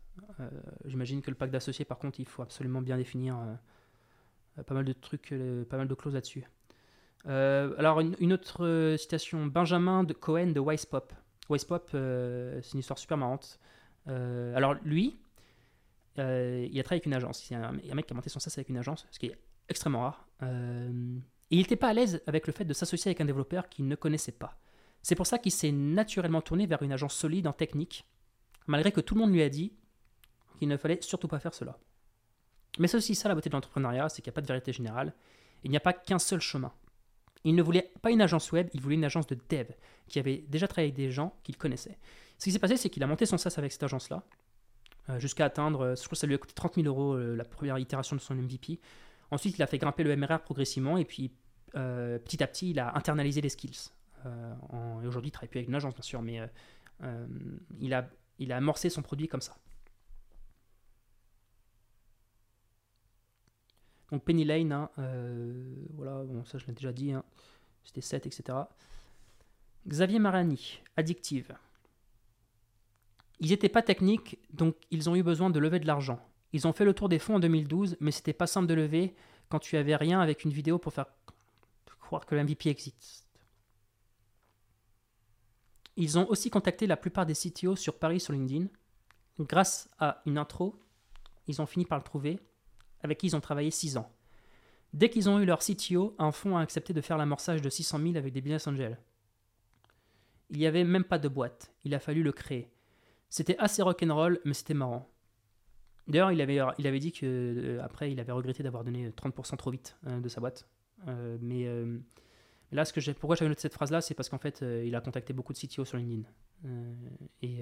J'imagine 0.84 1.22
que 1.22 1.30
le 1.30 1.36
pacte 1.36 1.52
d'associés, 1.52 1.84
par 1.84 1.98
contre, 1.98 2.20
il 2.20 2.26
faut 2.26 2.42
absolument 2.42 2.82
bien 2.82 2.96
définir 2.96 3.38
pas 4.66 4.74
mal 4.74 4.84
de 4.84 4.92
trucs, 4.92 5.34
pas 5.68 5.76
mal 5.76 5.88
de 5.88 5.94
clauses 5.94 6.14
là-dessus. 6.14 6.44
Euh, 7.26 7.74
alors, 7.76 8.00
une, 8.00 8.32
autre 8.32 8.64
euh, 8.64 8.96
citation 8.96 9.46
Benjamin 9.46 10.04
de 10.04 10.12
Cohen 10.12 10.48
de 10.48 10.60
Wisepop. 10.60 11.12
Wisepop, 11.48 11.90
euh, 11.94 12.60
c'est 12.62 12.72
une 12.72 12.80
histoire 12.80 12.98
super 12.98 13.16
marrante. 13.16 13.58
alors, 14.06 14.74
lui, 14.84 15.18
il 16.16 16.22
a 16.22 16.82
travaillé 16.82 16.86
avec 16.90 17.06
une 17.06 17.14
agence. 17.14 17.48
Il 17.50 17.54
y 17.54 17.56
a 17.56 17.68
un, 17.68 17.94
mec 17.94 18.06
qui 18.06 18.12
a 18.12 18.16
monté 18.16 18.30
son 18.30 18.40
SaaS 18.40 18.54
avec 18.56 18.68
une 18.68 18.78
agence, 18.78 19.06
ce 19.10 19.18
qui 19.18 19.26
est 19.26 19.38
extrêmement 19.68 20.02
rare. 20.02 20.26
et 20.42 20.46
il 21.50 21.58
n'était 21.58 21.76
pas 21.76 21.88
à 21.88 21.92
l'aise 21.92 22.22
avec 22.26 22.46
le 22.46 22.52
fait 22.52 22.64
de 22.64 22.72
s'associer 22.72 23.10
avec 23.10 23.20
un 23.20 23.24
développeur 23.24 23.68
qu'il 23.68 23.86
ne 23.88 23.94
connaissait 23.94 24.32
pas. 24.32 24.58
C'est 25.02 25.14
pour 25.14 25.26
ça 25.26 25.38
qu'il 25.38 25.52
s'est 25.52 25.72
naturellement 25.72 26.42
tourné 26.42 26.66
vers 26.66 26.82
une 26.82 26.92
agence 26.92 27.14
solide 27.14 27.46
en 27.46 27.52
technique, 27.52 28.06
malgré 28.66 28.92
que 28.92 29.00
tout 29.00 29.14
le 29.14 29.20
monde 29.20 29.32
lui 29.32 29.42
a 29.42 29.48
dit 29.48 29.72
qu'il 30.58 30.68
ne 30.68 30.76
fallait 30.76 31.00
surtout 31.00 31.28
pas 31.28 31.38
faire 31.38 31.54
cela. 31.54 31.78
Mais 32.78 32.86
c'est 32.86 32.98
aussi 32.98 33.14
ça 33.14 33.28
la 33.28 33.34
beauté 33.34 33.48
de 33.48 33.54
l'entrepreneuriat, 33.54 34.08
c'est 34.08 34.22
qu'il 34.22 34.30
n'y 34.30 34.34
a 34.34 34.36
pas 34.36 34.42
de 34.42 34.46
vérité 34.46 34.72
générale. 34.72 35.14
Il 35.64 35.70
n'y 35.70 35.76
a 35.76 35.80
pas 35.80 35.92
qu'un 35.92 36.18
seul 36.18 36.40
chemin. 36.40 36.72
Il 37.44 37.54
ne 37.54 37.62
voulait 37.62 37.90
pas 38.02 38.10
une 38.10 38.20
agence 38.20 38.52
web, 38.52 38.68
il 38.74 38.80
voulait 38.80 38.96
une 38.96 39.04
agence 39.04 39.26
de 39.26 39.38
dev 39.48 39.66
qui 40.08 40.18
avait 40.18 40.44
déjà 40.48 40.68
travaillé 40.68 40.88
avec 40.88 40.96
des 40.96 41.10
gens 41.10 41.34
qu'il 41.42 41.56
connaissait. 41.56 41.98
Ce 42.38 42.44
qui 42.44 42.52
s'est 42.52 42.58
passé, 42.58 42.76
c'est 42.76 42.90
qu'il 42.90 43.02
a 43.02 43.06
monté 43.06 43.26
son 43.26 43.38
SaaS 43.38 43.54
avec 43.56 43.72
cette 43.72 43.82
agence-là, 43.82 44.22
euh, 45.10 45.18
jusqu'à 45.18 45.46
atteindre, 45.46 45.80
euh, 45.80 45.94
je 45.94 46.02
crois 46.02 46.10
que 46.10 46.16
ça 46.16 46.26
lui 46.26 46.34
a 46.34 46.38
coûté 46.38 46.52
30 46.54 46.74
000 46.76 46.86
euros 46.86 47.14
euh, 47.14 47.36
la 47.36 47.44
première 47.44 47.78
itération 47.78 48.16
de 48.16 48.20
son 48.20 48.34
MVP. 48.34 48.80
Ensuite, 49.30 49.56
il 49.58 49.62
a 49.62 49.66
fait 49.66 49.78
grimper 49.78 50.02
le 50.02 50.16
MRR 50.16 50.40
progressivement, 50.40 50.98
et 50.98 51.04
puis 51.04 51.30
petit 51.72 52.42
à 52.42 52.48
petit, 52.48 52.70
il 52.70 52.80
a 52.80 52.96
internalisé 52.96 53.40
les 53.40 53.48
skills. 53.48 53.90
et 54.24 55.06
aujourd'hui, 55.06 55.28
il 55.28 55.30
travaille 55.30 55.48
plus 55.48 55.58
avec 55.58 55.68
une 55.68 55.74
agence, 55.76 55.94
bien 55.94 56.02
sûr, 56.02 56.20
mais 56.20 56.40
il, 57.78 57.94
a, 57.94 58.10
il 58.40 58.50
a 58.50 58.56
amorcé 58.56 58.90
son 58.90 59.02
produit 59.02 59.28
comme 59.28 59.40
ça. 59.40 59.54
Donc 64.10 64.24
Penny 64.24 64.44
Lane, 64.44 64.72
hein, 64.72 64.90
euh, 64.98 65.74
voilà, 65.94 66.22
bon, 66.24 66.44
ça 66.44 66.58
je 66.58 66.66
l'ai 66.66 66.72
déjà 66.72 66.92
dit, 66.92 67.12
hein, 67.12 67.24
c'était 67.84 68.00
7, 68.00 68.26
etc. 68.26 68.58
Xavier 69.86 70.18
Marani, 70.18 70.80
Addictive. 70.96 71.56
Ils 73.38 73.50
n'étaient 73.50 73.68
pas 73.68 73.82
techniques, 73.82 74.38
donc 74.52 74.76
ils 74.90 75.08
ont 75.08 75.16
eu 75.16 75.22
besoin 75.22 75.48
de 75.50 75.58
lever 75.58 75.80
de 75.80 75.86
l'argent. 75.86 76.20
Ils 76.52 76.66
ont 76.66 76.72
fait 76.72 76.84
le 76.84 76.92
tour 76.92 77.08
des 77.08 77.18
fonds 77.18 77.36
en 77.36 77.40
2012, 77.40 77.96
mais 78.00 78.10
c'était 78.10 78.32
pas 78.32 78.46
simple 78.46 78.66
de 78.66 78.74
lever 78.74 79.14
quand 79.48 79.60
tu 79.60 79.76
avais 79.76 79.96
rien 79.96 80.20
avec 80.20 80.44
une 80.44 80.52
vidéo 80.52 80.78
pour 80.78 80.92
faire 80.92 81.06
croire 82.00 82.26
que 82.26 82.34
le 82.34 82.42
MVP 82.44 82.68
existe. 82.68 83.28
Ils 85.96 86.18
ont 86.18 86.28
aussi 86.28 86.50
contacté 86.50 86.86
la 86.86 86.96
plupart 86.96 87.26
des 87.26 87.34
CTO 87.34 87.76
sur 87.76 87.98
Paris 87.98 88.20
sur 88.20 88.32
LinkedIn. 88.32 88.66
Grâce 89.38 89.88
à 89.98 90.22
une 90.26 90.38
intro, 90.38 90.74
ils 91.46 91.62
ont 91.62 91.66
fini 91.66 91.84
par 91.84 91.98
le 91.98 92.04
trouver, 92.04 92.38
avec 93.02 93.18
qui 93.18 93.26
ils 93.28 93.36
ont 93.36 93.40
travaillé 93.40 93.70
6 93.70 93.96
ans. 93.96 94.10
Dès 94.92 95.08
qu'ils 95.08 95.28
ont 95.28 95.38
eu 95.38 95.44
leur 95.44 95.60
CTO, 95.60 96.14
un 96.18 96.32
fonds 96.32 96.56
a 96.56 96.62
accepté 96.62 96.92
de 96.92 97.00
faire 97.00 97.16
l'amorçage 97.16 97.62
de 97.62 97.70
600 97.70 97.98
000 97.98 98.16
avec 98.16 98.32
des 98.32 98.40
business 98.40 98.66
angels. 98.66 98.98
Il 100.50 100.58
n'y 100.58 100.66
avait 100.66 100.84
même 100.84 101.04
pas 101.04 101.18
de 101.18 101.28
boîte, 101.28 101.72
il 101.84 101.94
a 101.94 102.00
fallu 102.00 102.22
le 102.22 102.32
créer. 102.32 102.70
C'était 103.28 103.56
assez 103.58 103.82
rock'n'roll, 103.82 104.40
mais 104.44 104.54
c'était 104.54 104.74
marrant. 104.74 105.08
D'ailleurs, 106.08 106.32
il 106.32 106.40
avait, 106.40 106.98
dit 106.98 107.12
que 107.12 107.24
euh, 107.24 107.82
après, 107.84 108.10
il 108.10 108.18
avait 108.18 108.32
regretté 108.32 108.64
d'avoir 108.64 108.82
donné 108.82 109.10
30% 109.10 109.56
trop 109.56 109.70
vite 109.70 109.96
euh, 110.08 110.18
de 110.18 110.28
sa 110.28 110.40
boîte. 110.40 110.66
Euh, 111.06 111.38
mais 111.40 111.66
là, 112.72 112.84
ce 112.84 112.92
que 112.92 113.10
pourquoi 113.12 113.36
j'avais 113.36 113.48
noté 113.48 113.60
cette 113.60 113.74
phrase-là, 113.74 114.00
c'est 114.00 114.14
parce 114.14 114.28
qu'en 114.28 114.38
fait, 114.38 114.62
il 114.84 114.94
a 114.94 115.00
contacté 115.00 115.32
beaucoup 115.32 115.52
de 115.52 115.58
CTO 115.58 115.84
sur 115.84 115.96
LinkedIn. 115.98 116.28
et 117.42 117.60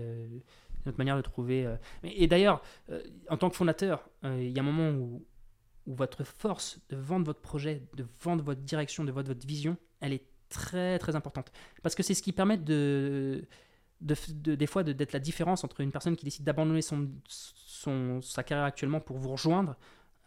notre 0.87 0.99
manière 0.99 1.16
de 1.16 1.23
trouver. 1.23 1.66
et 2.03 2.27
d'ailleurs, 2.27 2.62
en 3.29 3.37
tant 3.37 3.51
que 3.51 3.57
fondateur, 3.57 4.09
il 4.23 4.51
y 4.51 4.59
a 4.59 4.62
un 4.62 4.66
moment 4.66 4.90
où, 4.90 5.25
votre 5.87 6.23
force 6.23 6.81
de 6.90 6.97
vendre 6.97 7.25
votre 7.25 7.40
projet, 7.40 7.83
de 7.97 8.05
vendre 8.23 8.44
votre 8.44 8.61
direction, 8.61 9.05
de 9.05 9.11
vendre 9.11 9.29
votre 9.29 9.47
vision, 9.47 9.79
elle 10.01 10.12
est 10.12 10.27
très 10.49 10.99
très 10.99 11.16
importante. 11.16 11.51
Parce 11.83 11.94
que 11.94 12.03
c'est 12.03 12.14
ce 12.14 12.23
qui 12.23 12.33
permet 12.33 12.59
de, 12.59 13.47
de, 14.01 14.55
des 14.55 14.66
fois 14.66 14.83
d'être 14.83 15.12
la 15.12 15.18
différence 15.18 15.64
entre 15.64 15.81
une 15.81 15.90
personne 15.90 16.16
qui 16.16 16.25
décide 16.25 16.44
d'abandonner 16.44 16.83
son, 16.83 18.21
sa 18.23 18.42
carrière 18.42 18.66
actuellement 18.66 19.01
pour 19.01 19.18
vous 19.18 19.31
rejoindre, 19.31 19.77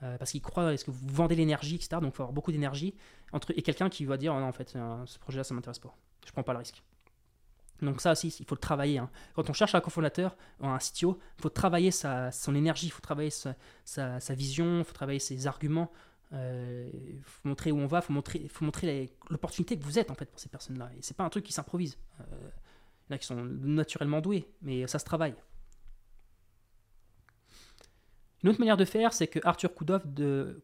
euh, 0.04 0.18
parce 0.18 0.32
qu'il 0.32 0.42
croit, 0.42 0.74
est-ce 0.74 0.86
que 0.86 0.92
vous 0.92 1.14
vendez 1.14 1.36
l'énergie, 1.36 1.76
etc. 1.76 1.90
Donc 2.02 2.14
il 2.14 2.16
faut 2.16 2.24
avoir 2.24 2.34
beaucoup 2.34 2.52
d'énergie, 2.52 2.96
entre, 3.34 3.54
et 3.56 3.62
quelqu'un 3.62 3.90
qui 3.90 4.06
va 4.06 4.18
dire, 4.18 4.34
oh 4.34 4.40
non, 4.40 4.48
en 4.48 4.52
fait, 4.52 4.74
euh, 4.76 5.06
ce 5.06 5.20
projet-là, 5.20 5.44
ça 5.44 5.54
m'intéresse 5.54 5.80
pas. 5.80 5.96
Je 6.26 6.32
prends 6.32 6.44
pas 6.44 6.54
le 6.54 6.60
risque. 6.60 6.82
Donc 7.82 8.02
ça 8.02 8.12
aussi, 8.12 8.36
il 8.40 8.46
faut 8.46 8.56
le 8.56 8.62
travailler. 8.62 9.00
Hein. 9.00 9.10
Quand 9.36 9.50
on 9.50 9.54
cherche 9.54 9.76
un 9.76 9.82
cofondateur, 9.82 10.36
un 10.60 10.78
CTO, 10.78 11.20
il 11.38 11.42
faut 11.42 11.50
travailler 11.50 11.92
son 11.92 12.56
énergie, 12.56 12.88
il 12.88 12.92
faut 12.92 13.02
travailler 13.02 13.32
sa, 13.32 13.56
vision, 14.30 14.80
il 14.80 14.84
faut 14.84 14.94
travailler 14.94 15.20
ses 15.20 15.48
arguments. 15.48 15.92
Il 16.32 16.38
euh, 16.38 16.90
faut 17.24 17.50
montrer 17.50 17.72
où 17.72 17.80
on 17.80 17.88
va, 17.88 18.00
il 18.00 18.04
faut 18.04 18.14
montrer, 18.14 18.48
faut 18.48 18.64
montrer 18.64 19.12
l'opportunité 19.30 19.78
que 19.78 19.84
vous 19.84 20.00
êtes 20.00 20.12
en 20.12 20.16
fait 20.16 20.26
pour 20.26 20.40
ces 20.40 20.48
personnes-là. 20.48 20.90
Et 20.98 21.02
c'est 21.02 21.18
pas 21.18 21.26
un 21.26 21.30
truc 21.30 21.44
qui 21.44 21.54
s'improvise. 21.54 21.98
Il 22.20 23.10
y 23.10 23.14
en 23.14 23.16
a 23.16 23.18
qui 23.18 23.26
sont 23.26 23.44
naturellement 23.44 24.22
doués, 24.22 24.48
mais 24.62 24.88
ça 24.88 24.98
se 24.98 25.06
travaille. 25.06 25.36
Une 28.44 28.50
autre 28.50 28.60
manière 28.60 28.78
de 28.78 28.86
faire, 28.86 29.14
c'est 29.14 29.28
que 29.28 29.40
Arthur 29.44 29.74
Koudov 29.74 30.02
de 30.06 30.64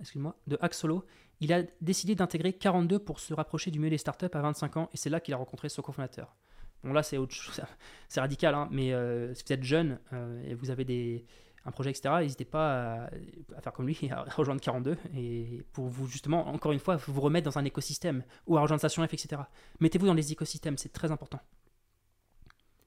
excuse-moi, 0.00 0.36
de 0.46 0.58
Axolo, 0.60 1.04
il 1.40 1.52
a 1.52 1.62
décidé 1.80 2.14
d'intégrer 2.14 2.52
42 2.52 2.98
pour 2.98 3.18
se 3.18 3.34
rapprocher 3.34 3.70
du 3.70 3.78
milieu 3.78 3.90
des 3.90 3.98
startups 3.98 4.26
à 4.32 4.40
25 4.40 4.76
ans, 4.76 4.90
et 4.92 4.96
c'est 4.96 5.10
là 5.10 5.20
qu'il 5.20 5.34
a 5.34 5.36
rencontré 5.36 5.68
son 5.68 5.82
cofondateur. 5.82 6.36
Bon 6.84 6.92
là 6.92 7.02
c'est 7.02 7.18
autre 7.18 7.34
chose, 7.34 7.60
c'est 8.08 8.20
radical, 8.20 8.54
hein, 8.54 8.68
mais 8.70 8.92
euh, 8.92 9.34
si 9.34 9.42
vous 9.46 9.52
êtes 9.52 9.64
jeune 9.64 9.98
et 10.44 10.54
vous 10.54 10.70
avez 10.70 11.26
un 11.66 11.72
projet, 11.72 11.90
etc., 11.90 12.14
n'hésitez 12.20 12.44
pas 12.44 13.08
à, 13.56 13.60
faire 13.60 13.72
comme 13.72 13.86
lui, 13.86 13.98
à 14.10 14.24
rejoindre 14.24 14.60
42, 14.60 14.96
et 15.14 15.62
pour 15.72 15.88
vous, 15.88 16.06
justement, 16.06 16.48
encore 16.48 16.72
une 16.72 16.78
fois, 16.78 16.96
vous 16.96 17.20
remettre 17.20 17.50
dans 17.50 17.58
un 17.58 17.64
écosystème, 17.64 18.24
ou 18.46 18.56
à 18.56 18.60
rejoindre 18.60 18.80
Station 18.80 19.06
F, 19.06 19.12
etc. 19.12 19.42
Mettez-vous 19.80 20.06
dans 20.06 20.14
les 20.14 20.32
écosystèmes, 20.32 20.78
c'est 20.78 20.92
très 20.92 21.10
important. 21.10 21.40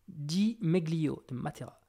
Di 0.07 0.57
Meglio 0.61 1.23
de 1.29 1.35
Matera. 1.35 1.82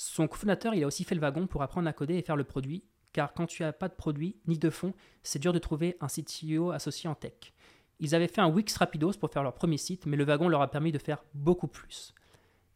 Son 0.00 0.28
cofondateur, 0.28 0.74
il 0.74 0.84
a 0.84 0.86
aussi 0.86 1.02
fait 1.02 1.16
le 1.16 1.20
wagon 1.20 1.48
pour 1.48 1.60
apprendre 1.60 1.88
à 1.88 1.92
coder 1.92 2.14
et 2.14 2.22
faire 2.22 2.36
le 2.36 2.44
produit, 2.44 2.84
car 3.12 3.34
quand 3.34 3.46
tu 3.46 3.64
n'as 3.64 3.72
pas 3.72 3.88
de 3.88 3.94
produit 3.94 4.36
ni 4.46 4.56
de 4.56 4.70
fond, 4.70 4.94
c'est 5.24 5.40
dur 5.40 5.52
de 5.52 5.58
trouver 5.58 5.96
un 6.00 6.06
CTO 6.06 6.70
associé 6.70 7.10
en 7.10 7.16
tech. 7.16 7.52
Ils 7.98 8.14
avaient 8.14 8.28
fait 8.28 8.40
un 8.40 8.48
Wix 8.48 8.76
Rapidos 8.76 9.14
pour 9.14 9.32
faire 9.32 9.42
leur 9.42 9.54
premier 9.54 9.76
site, 9.76 10.06
mais 10.06 10.16
le 10.16 10.22
wagon 10.22 10.48
leur 10.48 10.62
a 10.62 10.70
permis 10.70 10.92
de 10.92 10.98
faire 10.98 11.24
beaucoup 11.34 11.66
plus. 11.66 12.14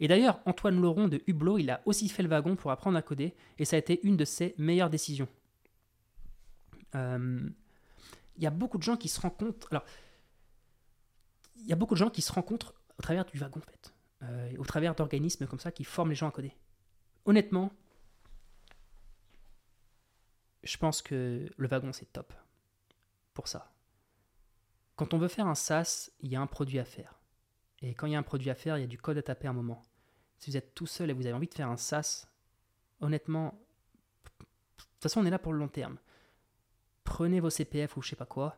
Et 0.00 0.08
d'ailleurs, 0.08 0.40
Antoine 0.46 0.80
Laurent 0.80 1.06
de 1.06 1.22
Hublot, 1.28 1.58
il 1.58 1.70
a 1.70 1.80
aussi 1.84 2.08
fait 2.08 2.24
le 2.24 2.28
wagon 2.28 2.56
pour 2.56 2.72
apprendre 2.72 2.98
à 2.98 3.02
coder, 3.02 3.36
et 3.56 3.64
ça 3.64 3.76
a 3.76 3.78
été 3.78 4.00
une 4.02 4.16
de 4.16 4.24
ses 4.24 4.56
meilleures 4.58 4.90
décisions. 4.90 5.28
Euh, 6.96 7.48
il 8.36 8.42
y 8.42 8.48
a 8.48 8.50
beaucoup 8.50 8.78
de 8.78 8.82
gens 8.82 8.96
qui 8.96 9.08
se 9.08 9.20
rencontrent. 9.20 9.68
Alors, 9.70 9.84
il 11.54 11.68
y 11.68 11.72
a 11.72 11.76
beaucoup 11.76 11.94
de 11.94 12.00
gens 12.00 12.10
qui 12.10 12.20
se 12.20 12.32
rencontrent 12.32 12.74
au 12.98 13.02
travers 13.02 13.24
du 13.24 13.38
wagon, 13.38 13.60
en 13.60 13.70
fait, 13.70 13.94
euh, 14.24 14.56
au 14.58 14.64
travers 14.64 14.96
d'organismes 14.96 15.46
comme 15.46 15.60
ça 15.60 15.70
qui 15.70 15.84
forment 15.84 16.10
les 16.10 16.16
gens 16.16 16.26
à 16.26 16.32
coder. 16.32 16.56
Honnêtement, 17.24 17.70
je 20.62 20.76
pense 20.76 21.02
que 21.02 21.48
le 21.56 21.68
wagon 21.68 21.92
c'est 21.92 22.12
top 22.12 22.32
pour 23.34 23.48
ça. 23.48 23.72
Quand 24.96 25.14
on 25.14 25.18
veut 25.18 25.28
faire 25.28 25.46
un 25.46 25.54
SaaS, 25.54 26.10
il 26.20 26.30
y 26.30 26.36
a 26.36 26.40
un 26.40 26.46
produit 26.46 26.78
à 26.78 26.84
faire. 26.84 27.18
Et 27.80 27.94
quand 27.94 28.06
il 28.06 28.12
y 28.12 28.16
a 28.16 28.18
un 28.18 28.22
produit 28.22 28.50
à 28.50 28.54
faire, 28.54 28.78
il 28.78 28.82
y 28.82 28.84
a 28.84 28.88
du 28.88 28.98
code 28.98 29.18
à 29.18 29.22
taper 29.22 29.48
un 29.48 29.52
moment 29.52 29.82
si 30.42 30.50
vous 30.50 30.56
êtes 30.56 30.74
tout 30.74 30.88
seul 30.88 31.08
et 31.08 31.12
vous 31.12 31.24
avez 31.24 31.34
envie 31.34 31.46
de 31.46 31.54
faire 31.54 31.68
un 31.68 31.76
SaaS, 31.76 32.26
honnêtement, 33.00 33.54
de 34.40 34.44
toute 34.76 34.88
façon, 35.00 35.20
on 35.20 35.24
est 35.24 35.30
là 35.30 35.38
pour 35.38 35.52
le 35.52 35.60
long 35.60 35.68
terme. 35.68 35.98
Prenez 37.04 37.38
vos 37.38 37.48
CPF 37.48 37.96
ou 37.96 38.02
je 38.02 38.08
sais 38.08 38.16
pas 38.16 38.26
quoi, 38.26 38.56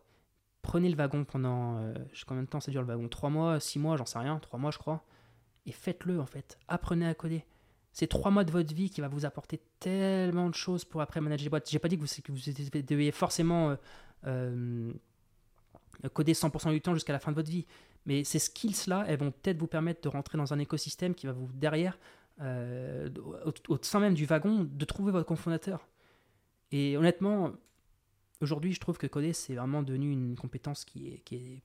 prenez 0.62 0.88
le 0.88 0.96
wagon 0.96 1.26
pendant, 1.26 1.76
euh, 1.76 1.92
combien 2.26 2.42
de 2.42 2.48
temps 2.48 2.60
ça 2.60 2.70
dure 2.70 2.80
le 2.80 2.88
wagon? 2.88 3.06
3 3.06 3.28
mois, 3.28 3.60
6 3.60 3.78
mois, 3.78 3.98
j'en 3.98 4.06
sais 4.06 4.18
rien, 4.18 4.38
3 4.38 4.58
mois 4.58 4.70
je 4.70 4.78
crois, 4.78 5.04
et 5.66 5.72
faites-le 5.72 6.18
en 6.18 6.24
fait. 6.24 6.58
Apprenez 6.68 7.06
à 7.06 7.14
coder. 7.14 7.44
C'est 7.94 8.08
3 8.08 8.32
mois 8.32 8.42
de 8.42 8.50
votre 8.50 8.74
vie 8.74 8.90
qui 8.90 9.00
va 9.00 9.06
vous 9.06 9.24
apporter 9.24 9.60
tellement 9.78 10.50
de 10.50 10.54
choses 10.54 10.84
pour 10.84 11.00
après 11.00 11.20
manager 11.20 11.44
les 11.44 11.48
boîtes. 11.48 11.70
J'ai 11.70 11.78
pas 11.78 11.86
dit 11.88 11.96
que 11.96 12.02
vous, 12.02 12.22
que 12.22 12.32
vous 12.32 12.82
deviez 12.82 13.12
forcément 13.12 13.70
euh, 13.70 13.76
euh, 14.26 14.92
coder 16.12 16.32
100% 16.32 16.72
du 16.72 16.80
temps 16.80 16.92
jusqu'à 16.92 17.12
la 17.12 17.20
fin 17.20 17.30
de 17.30 17.36
votre 17.36 17.48
vie. 17.48 17.66
Mais 18.04 18.24
ces 18.24 18.40
skills-là, 18.40 19.04
elles 19.06 19.18
vont 19.18 19.30
peut-être 19.30 19.58
vous 19.58 19.68
permettre 19.68 20.00
de 20.02 20.08
rentrer 20.08 20.36
dans 20.36 20.52
un 20.52 20.58
écosystème 20.58 21.14
qui 21.14 21.26
va 21.26 21.32
vous, 21.32 21.48
derrière, 21.54 21.96
euh, 22.40 23.08
au, 23.68 23.78
sein 23.80 24.00
même 24.00 24.14
du 24.14 24.26
wagon, 24.26 24.68
de 24.68 24.84
trouver 24.84 25.12
votre 25.12 25.26
cofondateur. 25.26 25.86
Et 26.72 26.96
honnêtement, 26.96 27.52
aujourd'hui, 28.40 28.72
je 28.72 28.80
trouve 28.80 28.98
que 28.98 29.06
coder, 29.06 29.32
c'est 29.32 29.54
vraiment 29.54 29.84
devenu 29.84 30.10
une 30.10 30.34
compétence 30.34 30.84
qui 30.84 31.10
est, 31.10 31.18
qui 31.20 31.62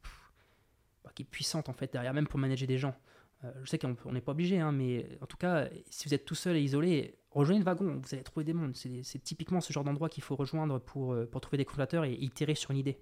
est 1.17 1.23
puissante, 1.23 1.69
en 1.69 1.73
fait, 1.73 1.91
derrière, 1.91 2.13
même 2.13 2.27
pour 2.27 2.39
manager 2.39 2.67
des 2.67 2.77
gens. 2.77 2.95
Euh, 3.43 3.51
je 3.63 3.69
sais 3.69 3.79
qu'on 3.79 3.95
n'est 4.11 4.21
pas 4.21 4.33
obligé, 4.33 4.59
hein, 4.59 4.71
mais 4.71 5.17
en 5.21 5.25
tout 5.25 5.37
cas, 5.37 5.69
si 5.89 6.07
vous 6.07 6.13
êtes 6.13 6.25
tout 6.25 6.35
seul 6.35 6.57
et 6.57 6.61
isolé, 6.61 7.17
rejoignez 7.31 7.59
le 7.59 7.65
wagon, 7.65 8.01
vous 8.01 8.13
allez 8.13 8.23
trouver 8.23 8.43
des 8.43 8.53
mondes. 8.53 8.75
C'est 8.75 9.23
typiquement 9.23 9.61
ce 9.61 9.71
genre 9.71 9.83
d'endroit 9.83 10.09
qu'il 10.09 10.23
faut 10.23 10.35
rejoindre 10.35 10.79
pour, 10.79 11.13
euh, 11.13 11.25
pour 11.25 11.41
trouver 11.41 11.57
des 11.57 11.65
cofondateurs 11.65 12.03
et 12.03 12.13
itérer 12.13 12.55
sur 12.55 12.71
une 12.71 12.77
idée. 12.77 12.99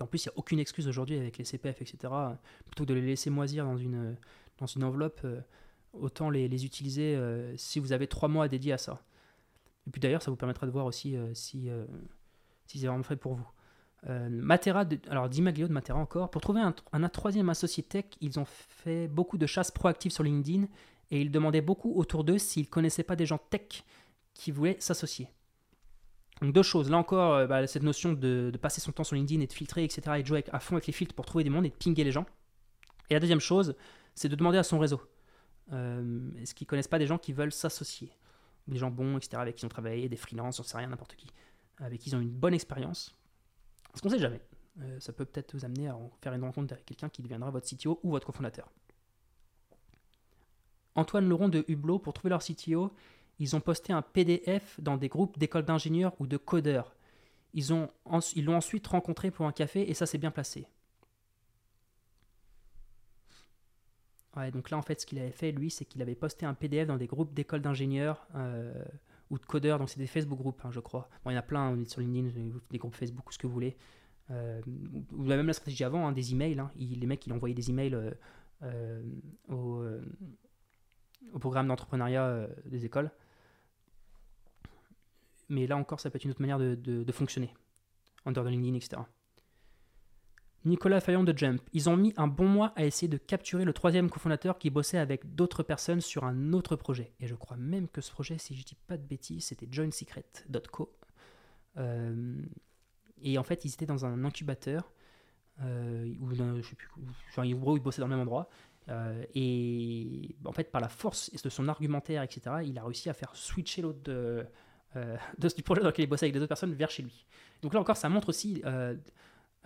En 0.00 0.06
plus, 0.06 0.24
il 0.24 0.28
n'y 0.28 0.32
a 0.32 0.38
aucune 0.38 0.60
excuse 0.60 0.86
aujourd'hui 0.86 1.18
avec 1.18 1.38
les 1.38 1.44
CPF, 1.44 1.82
etc. 1.82 2.12
Plutôt 2.64 2.84
que 2.84 2.88
de 2.88 2.94
les 2.94 3.02
laisser 3.02 3.30
moisir 3.30 3.64
dans 3.64 3.76
une, 3.76 4.16
dans 4.58 4.66
une 4.66 4.84
enveloppe, 4.84 5.20
euh, 5.24 5.40
autant 5.92 6.30
les, 6.30 6.46
les 6.48 6.64
utiliser 6.64 7.18
si 7.56 7.80
vous 7.80 7.92
avez 7.92 8.06
trois 8.06 8.28
mois 8.28 8.46
dédiés 8.46 8.74
à 8.74 8.78
ça. 8.78 9.02
Et 9.86 9.90
puis 9.90 10.00
d'ailleurs, 10.00 10.22
ça 10.22 10.30
vous 10.30 10.36
permettra 10.36 10.66
de 10.66 10.70
voir 10.70 10.86
aussi 10.86 11.16
si, 11.32 11.70
si 12.66 12.78
c'est 12.78 12.86
vraiment 12.86 13.02
fait 13.02 13.16
pour 13.16 13.34
vous. 13.34 13.48
Matera, 14.06 14.84
alors 15.10 15.28
Dimaglio 15.28 15.66
de 15.66 15.72
Matera 15.72 15.98
encore, 15.98 16.30
pour 16.30 16.40
trouver 16.40 16.60
un, 16.60 17.08
troisième 17.08 17.48
associé 17.48 17.82
tech, 17.82 18.04
ils 18.20 18.38
ont 18.38 18.44
fait 18.46 19.08
beaucoup 19.08 19.38
de 19.38 19.46
chasses 19.46 19.70
proactives 19.70 20.12
sur 20.12 20.22
LinkedIn 20.22 20.66
et 21.10 21.20
ils 21.20 21.30
demandaient 21.30 21.60
beaucoup 21.60 21.92
autour 21.94 22.24
d'eux 22.24 22.38
s'ils 22.38 22.68
connaissaient 22.68 23.02
pas 23.02 23.16
des 23.16 23.26
gens 23.26 23.38
tech 23.38 23.84
qui 24.34 24.50
voulaient 24.50 24.76
s'associer. 24.78 25.28
Donc 26.40 26.52
deux 26.52 26.62
choses. 26.62 26.90
Là 26.90 26.98
encore, 26.98 27.34
euh, 27.34 27.46
bah, 27.46 27.66
cette 27.66 27.82
notion 27.82 28.12
de, 28.12 28.52
passer 28.60 28.80
son 28.80 28.92
temps 28.92 29.04
sur 29.04 29.16
LinkedIn 29.16 29.40
et 29.40 29.46
de 29.46 29.52
filtrer, 29.52 29.84
etc. 29.84 30.02
et 30.18 30.22
de 30.22 30.26
jouer 30.26 30.44
à 30.52 30.60
fond 30.60 30.76
avec 30.76 30.86
les 30.86 30.92
filtres 30.92 31.14
pour 31.14 31.26
trouver 31.26 31.44
des 31.44 31.50
mondes 31.50 31.66
et 31.66 31.70
de 31.70 31.74
pinguer 31.74 32.04
les 32.04 32.12
gens. 32.12 32.26
Et 33.10 33.14
la 33.14 33.20
deuxième 33.20 33.40
chose, 33.40 33.74
c'est 34.14 34.28
de 34.28 34.36
demander 34.36 34.58
à 34.58 34.62
son 34.62 34.78
réseau. 34.78 35.00
Euh, 35.72 36.30
est-ce 36.40 36.54
qu'ils 36.54 36.66
connaissent 36.66 36.88
pas 36.88 36.98
des 36.98 37.06
gens 37.06 37.18
qui 37.18 37.32
veulent 37.32 37.52
s'associer? 37.52 38.12
Des 38.68 38.78
gens 38.78 38.90
bons, 38.90 39.16
etc. 39.16 39.38
avec 39.38 39.56
qui 39.56 39.62
ils 39.62 39.66
ont 39.66 39.70
travaillé, 39.70 40.08
des 40.08 40.16
freelances, 40.16 40.60
on 40.60 40.62
sait 40.62 40.76
rien, 40.76 40.88
n'importe 40.88 41.16
qui. 41.16 41.28
Avec 41.78 42.00
qui 42.00 42.10
ils 42.10 42.16
ont 42.16 42.20
une 42.20 42.30
bonne 42.30 42.54
expérience. 42.54 43.17
Parce 43.92 44.00
qu'on 44.00 44.10
sait 44.10 44.18
jamais. 44.18 44.40
Euh, 44.80 45.00
ça 45.00 45.12
peut 45.12 45.24
peut-être 45.24 45.54
vous 45.54 45.64
amener 45.64 45.88
à 45.88 45.98
faire 46.20 46.32
une 46.34 46.44
rencontre 46.44 46.72
avec 46.72 46.84
quelqu'un 46.84 47.08
qui 47.08 47.22
deviendra 47.22 47.50
votre 47.50 47.66
CTO 47.66 47.98
ou 48.02 48.10
votre 48.10 48.26
cofondateur. 48.26 48.70
Antoine 50.94 51.28
Laurent 51.28 51.48
de 51.48 51.64
Hublot, 51.68 51.98
pour 51.98 52.12
trouver 52.12 52.30
leur 52.30 52.42
CTO, 52.42 52.92
ils 53.38 53.54
ont 53.54 53.60
posté 53.60 53.92
un 53.92 54.02
PDF 54.02 54.80
dans 54.80 54.96
des 54.96 55.08
groupes 55.08 55.38
d'écoles 55.38 55.64
d'ingénieurs 55.64 56.12
ou 56.20 56.26
de 56.26 56.36
codeurs. 56.36 56.94
Ils 57.54 57.68
l'ont 57.68 57.90
ensuite 58.04 58.86
rencontré 58.86 59.30
pour 59.30 59.46
un 59.46 59.52
café 59.52 59.88
et 59.88 59.94
ça 59.94 60.06
s'est 60.06 60.18
bien 60.18 60.30
placé. 60.30 60.66
Ouais, 64.36 64.50
donc 64.50 64.70
là, 64.70 64.76
en 64.76 64.82
fait, 64.82 65.00
ce 65.00 65.06
qu'il 65.06 65.18
avait 65.18 65.30
fait, 65.30 65.52
lui, 65.52 65.70
c'est 65.70 65.84
qu'il 65.84 66.02
avait 66.02 66.14
posté 66.14 66.46
un 66.46 66.54
PDF 66.54 66.86
dans 66.86 66.96
des 66.96 67.06
groupes 67.06 67.32
d'écoles 67.32 67.62
d'ingénieurs 67.62 68.26
euh, 68.34 68.72
ou 69.30 69.38
de 69.38 69.44
codeurs. 69.44 69.78
Donc, 69.78 69.88
c'est 69.90 69.98
des 69.98 70.06
Facebook 70.06 70.38
groupes, 70.38 70.60
hein, 70.64 70.70
je 70.70 70.80
crois. 70.80 71.08
Bon, 71.24 71.30
il 71.30 71.34
y 71.34 71.36
en 71.36 71.40
a 71.40 71.42
plein 71.42 71.70
on 71.70 71.80
est 71.80 71.88
sur 71.88 72.00
LinkedIn, 72.00 72.58
des 72.70 72.78
groupes 72.78 72.94
Facebook 72.94 73.28
ou 73.28 73.32
ce 73.32 73.38
que 73.38 73.46
vous 73.46 73.52
voulez. 73.52 73.76
Euh, 74.30 74.60
ou 75.12 75.22
même 75.22 75.46
la 75.46 75.52
stratégie 75.52 75.84
avant, 75.84 76.06
hein, 76.06 76.12
des 76.12 76.32
emails. 76.32 76.58
Hein. 76.58 76.70
les 76.76 77.06
mecs, 77.06 77.26
ils 77.26 77.32
envoyaient 77.32 77.54
des 77.54 77.70
emails 77.70 77.94
euh, 77.94 78.10
euh 78.62 79.02
au, 79.48 79.82
au, 81.32 81.38
programme 81.38 81.68
d'entrepreneuriat 81.68 82.48
des 82.66 82.84
écoles 82.84 83.10
mais 85.48 85.66
là 85.66 85.76
encore, 85.76 86.00
ça 86.00 86.10
peut 86.10 86.16
être 86.16 86.24
une 86.24 86.30
autre 86.30 86.40
manière 86.40 86.58
de, 86.58 87.12
fonctionner, 87.12 87.52
en 88.24 88.32
dehors 88.32 88.44
de 88.44 88.50
LinkedIn, 88.50 88.74
etc. 88.74 89.02
Nicolas 90.68 91.00
Fayon 91.00 91.24
de 91.24 91.36
Jump. 91.36 91.60
Ils 91.72 91.88
ont 91.88 91.96
mis 91.96 92.14
un 92.16 92.28
bon 92.28 92.46
mois 92.46 92.72
à 92.76 92.84
essayer 92.84 93.08
de 93.08 93.16
capturer 93.16 93.64
le 93.64 93.72
troisième 93.72 94.10
cofondateur 94.10 94.58
qui 94.58 94.70
bossait 94.70 94.98
avec 94.98 95.34
d'autres 95.34 95.62
personnes 95.62 96.00
sur 96.00 96.24
un 96.24 96.52
autre 96.52 96.76
projet. 96.76 97.12
Et 97.20 97.26
je 97.26 97.34
crois 97.34 97.56
même 97.56 97.88
que 97.88 98.00
ce 98.00 98.12
projet, 98.12 98.38
si 98.38 98.54
je 98.54 98.64
dis 98.64 98.76
pas 98.86 98.96
de 98.96 99.02
bêtises, 99.02 99.46
c'était 99.46 99.68
joinsecret.co. 99.70 100.92
Euh, 101.78 102.42
et 103.22 103.38
en 103.38 103.42
fait, 103.42 103.64
ils 103.64 103.72
étaient 103.72 103.86
dans 103.86 104.04
un 104.04 104.24
incubateur, 104.24 104.92
euh, 105.62 106.14
ou 106.20 106.30
je 106.30 106.62
sais 106.62 106.76
plus, 106.76 106.88
ils 107.44 107.54
bossaient 107.54 108.00
dans 108.00 108.06
le 108.06 108.14
même 108.14 108.22
endroit. 108.22 108.48
Euh, 108.88 109.22
et 109.34 110.36
en 110.44 110.52
fait, 110.52 110.70
par 110.70 110.80
la 110.80 110.88
force 110.88 111.30
de 111.42 111.48
son 111.48 111.68
argumentaire, 111.68 112.22
etc., 112.22 112.56
il 112.64 112.78
a 112.78 112.84
réussi 112.84 113.10
à 113.10 113.14
faire 113.14 113.34
switcher 113.34 113.82
l'autre 113.82 114.02
de, 114.04 114.46
euh, 114.96 115.16
du 115.56 115.62
projet 115.62 115.80
dans 115.80 115.88
lequel 115.88 116.04
il 116.04 116.08
bossait 116.08 116.26
avec 116.26 116.34
des 116.34 116.40
autres 116.40 116.48
personnes 116.48 116.74
vers 116.74 116.90
chez 116.90 117.02
lui. 117.02 117.26
Donc 117.62 117.74
là 117.74 117.80
encore, 117.80 117.96
ça 117.96 118.08
montre 118.08 118.28
aussi 118.28 118.62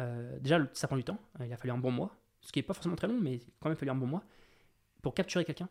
euh, 0.00 0.38
déjà, 0.40 0.58
ça 0.72 0.86
prend 0.86 0.96
du 0.96 1.04
temps. 1.04 1.18
Euh, 1.40 1.46
il 1.46 1.52
a 1.52 1.56
fallu 1.56 1.72
un 1.72 1.78
bon 1.78 1.90
mois, 1.90 2.16
ce 2.40 2.52
qui 2.52 2.58
n'est 2.58 2.64
pas 2.64 2.74
forcément 2.74 2.96
très 2.96 3.08
long, 3.08 3.20
mais 3.20 3.36
il 3.36 3.42
a 3.42 3.52
quand 3.60 3.68
même 3.68 3.76
fallu 3.76 3.90
un 3.90 3.96
bon 3.96 4.06
mois 4.06 4.24
pour 5.02 5.14
capturer 5.14 5.44
quelqu'un 5.44 5.68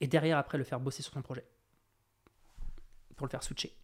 et 0.00 0.06
derrière, 0.06 0.38
après, 0.38 0.58
le 0.58 0.64
faire 0.64 0.80
bosser 0.80 1.02
sur 1.02 1.12
son 1.12 1.22
projet 1.22 1.44
pour 3.16 3.26
le 3.26 3.30
faire 3.30 3.42
switcher. 3.42 3.76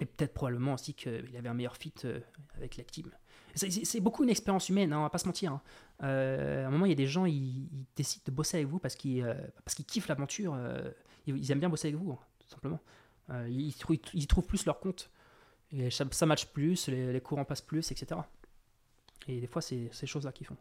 Et 0.00 0.04
peut-être 0.04 0.34
probablement 0.34 0.74
aussi 0.74 0.92
qu'il 0.92 1.34
avait 1.36 1.48
un 1.48 1.54
meilleur 1.54 1.76
fit 1.76 1.94
euh, 2.04 2.20
avec 2.54 2.76
la 2.76 2.84
team. 2.84 3.10
C'est 3.54 4.00
beaucoup 4.00 4.22
une 4.24 4.28
expérience 4.28 4.68
humaine, 4.68 4.92
hein, 4.92 4.98
on 4.98 5.02
va 5.02 5.08
pas 5.08 5.16
se 5.16 5.24
mentir. 5.24 5.52
Hein. 5.52 5.62
à 6.00 6.66
un 6.66 6.70
moment, 6.70 6.84
il 6.84 6.90
y 6.90 6.92
a 6.92 6.96
des 6.96 7.06
gens, 7.06 7.24
ils, 7.24 7.86
décident 7.96 8.24
de 8.26 8.30
bosser 8.30 8.58
avec 8.58 8.68
vous 8.68 8.78
parce 8.78 8.94
qu'ils 8.94 9.24
kiffent 9.86 10.08
l'aventure. 10.08 10.54
ils, 11.26 11.50
aiment 11.50 11.60
bien 11.60 11.70
bosser 11.70 11.88
avec 11.88 11.98
vous, 11.98 12.12
hein, 12.12 12.18
tout 12.38 12.48
simplement. 12.50 12.80
ils, 13.48 13.74
ils, 14.12 14.26
trouvent 14.26 14.46
plus 14.46 14.66
leur 14.66 14.78
compte 14.78 15.10
ça, 15.90 16.04
ça 16.10 16.26
match 16.26 16.46
plus, 16.46 16.88
les, 16.88 17.20
courants 17.20 17.44
passent 17.44 17.60
plus, 17.60 17.90
etc. 17.90 18.20
Et 19.28 19.40
des 19.40 19.46
fois, 19.46 19.62
c'est 19.62 19.88
ces 19.92 20.06
choses-là 20.06 20.32
qui 20.32 20.44
font. 20.44 20.56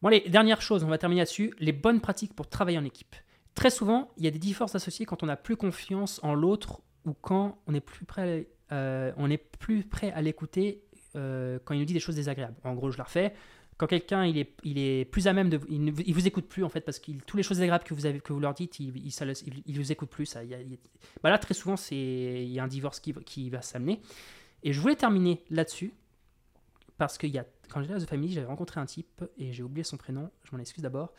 Bon, 0.00 0.08
allez, 0.08 0.28
dernière 0.28 0.60
chose, 0.62 0.84
on 0.84 0.88
va 0.88 0.98
terminer 0.98 1.20
là-dessus. 1.20 1.54
Les 1.58 1.72
bonnes 1.72 2.00
pratiques 2.00 2.34
pour 2.34 2.48
travailler 2.48 2.78
en 2.78 2.84
équipe. 2.84 3.14
Très 3.54 3.70
souvent, 3.70 4.10
il 4.16 4.24
y 4.24 4.26
a 4.26 4.30
des 4.30 4.38
différences 4.38 4.74
associées 4.74 5.06
quand 5.06 5.22
on 5.22 5.26
n'a 5.26 5.36
plus 5.36 5.56
confiance 5.56 6.20
en 6.22 6.34
l'autre 6.34 6.80
ou 7.04 7.12
quand 7.12 7.58
on 7.66 7.74
est 7.74 7.80
plus 7.80 8.04
prêt, 8.04 8.48
euh, 8.72 9.12
on 9.16 9.30
est 9.30 9.38
plus 9.38 9.84
prêt 9.84 10.10
à 10.12 10.22
l'écouter 10.22 10.82
euh, 11.16 11.58
quand 11.64 11.74
il 11.74 11.80
nous 11.80 11.84
dit 11.86 11.92
des 11.92 12.00
choses 12.00 12.16
désagréables. 12.16 12.56
En 12.64 12.74
gros, 12.74 12.90
je 12.90 12.98
la 12.98 13.04
refais 13.04 13.34
quand 13.82 13.88
quelqu'un 13.88 14.24
il 14.24 14.38
est, 14.38 14.54
il 14.62 14.78
est 14.78 15.04
plus 15.04 15.26
à 15.26 15.32
même 15.32 15.50
de 15.50 15.58
il, 15.68 15.92
il 16.06 16.14
vous 16.14 16.28
écoute 16.28 16.46
plus 16.46 16.62
en 16.62 16.68
fait 16.68 16.82
parce 16.82 17.00
que 17.00 17.10
toutes 17.26 17.36
les 17.36 17.42
choses 17.42 17.60
agréables 17.60 17.82
que 17.82 17.94
vous 17.94 18.06
avez 18.06 18.20
que 18.20 18.32
vous 18.32 18.38
leur 18.38 18.54
dites 18.54 18.78
il, 18.78 18.92
il, 18.96 19.76
vous 19.76 19.90
écoute 19.90 20.08
plus 20.08 20.36
bah 21.20 21.30
là 21.30 21.38
très 21.38 21.52
souvent 21.52 21.76
c'est 21.76 21.96
il 21.96 22.52
y 22.52 22.60
a 22.60 22.62
un 22.62 22.68
divorce 22.68 23.00
qui, 23.00 23.12
qui 23.12 23.50
va 23.50 23.60
s'amener. 23.60 24.00
Et 24.62 24.72
je 24.72 24.80
voulais 24.80 24.94
terminer 24.94 25.42
là-dessus 25.50 25.92
parce 26.96 27.18
que 27.18 27.26
y 27.26 27.38
a, 27.38 27.44
quand 27.70 27.82
j'étais 27.82 27.94
à 27.94 27.98
The 27.98 28.08
Family 28.08 28.32
j'avais 28.32 28.46
rencontré 28.46 28.78
un 28.78 28.86
type 28.86 29.24
et 29.36 29.52
j'ai 29.52 29.64
oublié 29.64 29.82
son 29.82 29.96
prénom 29.96 30.30
je 30.44 30.54
m'en 30.54 30.60
excuse 30.60 30.84
d'abord 30.84 31.12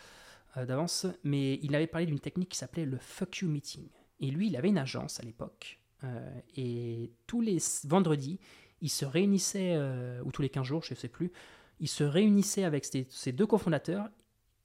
euh, 0.56 0.66
d'avance 0.66 1.06
mais 1.26 1.60
il 1.64 1.76
avait 1.76 1.88
parlé 1.88 2.06
d'une 2.06 2.22
technique 2.22 2.48
qui 2.48 2.58
s'appelait 2.58 2.86
le 2.86 2.98
fuck 2.98 3.40
you 3.40 3.50
meeting. 3.50 3.90
Et 4.22 4.32
lui 4.32 4.48
il 4.48 4.56
avait 4.56 4.70
une 4.70 4.78
agence 4.78 5.20
à 5.20 5.24
l'époque 5.24 5.82
euh, 6.06 6.40
et 6.56 7.12
tous 7.28 7.42
les 7.42 7.58
vendredis 7.84 8.40
il 8.80 8.90
se 8.90 9.04
réunissait 9.04 9.74
euh, 9.76 10.22
ou 10.24 10.32
tous 10.32 10.42
les 10.42 10.50
15 10.50 10.66
jours 10.66 10.82
je 10.82 10.94
ne 10.94 10.98
sais 10.98 11.10
plus 11.10 11.34
il 11.80 11.88
se 11.88 12.04
réunissait 12.04 12.64
avec 12.64 12.86
ses, 12.86 13.32
deux 13.32 13.46
cofondateurs 13.48 14.10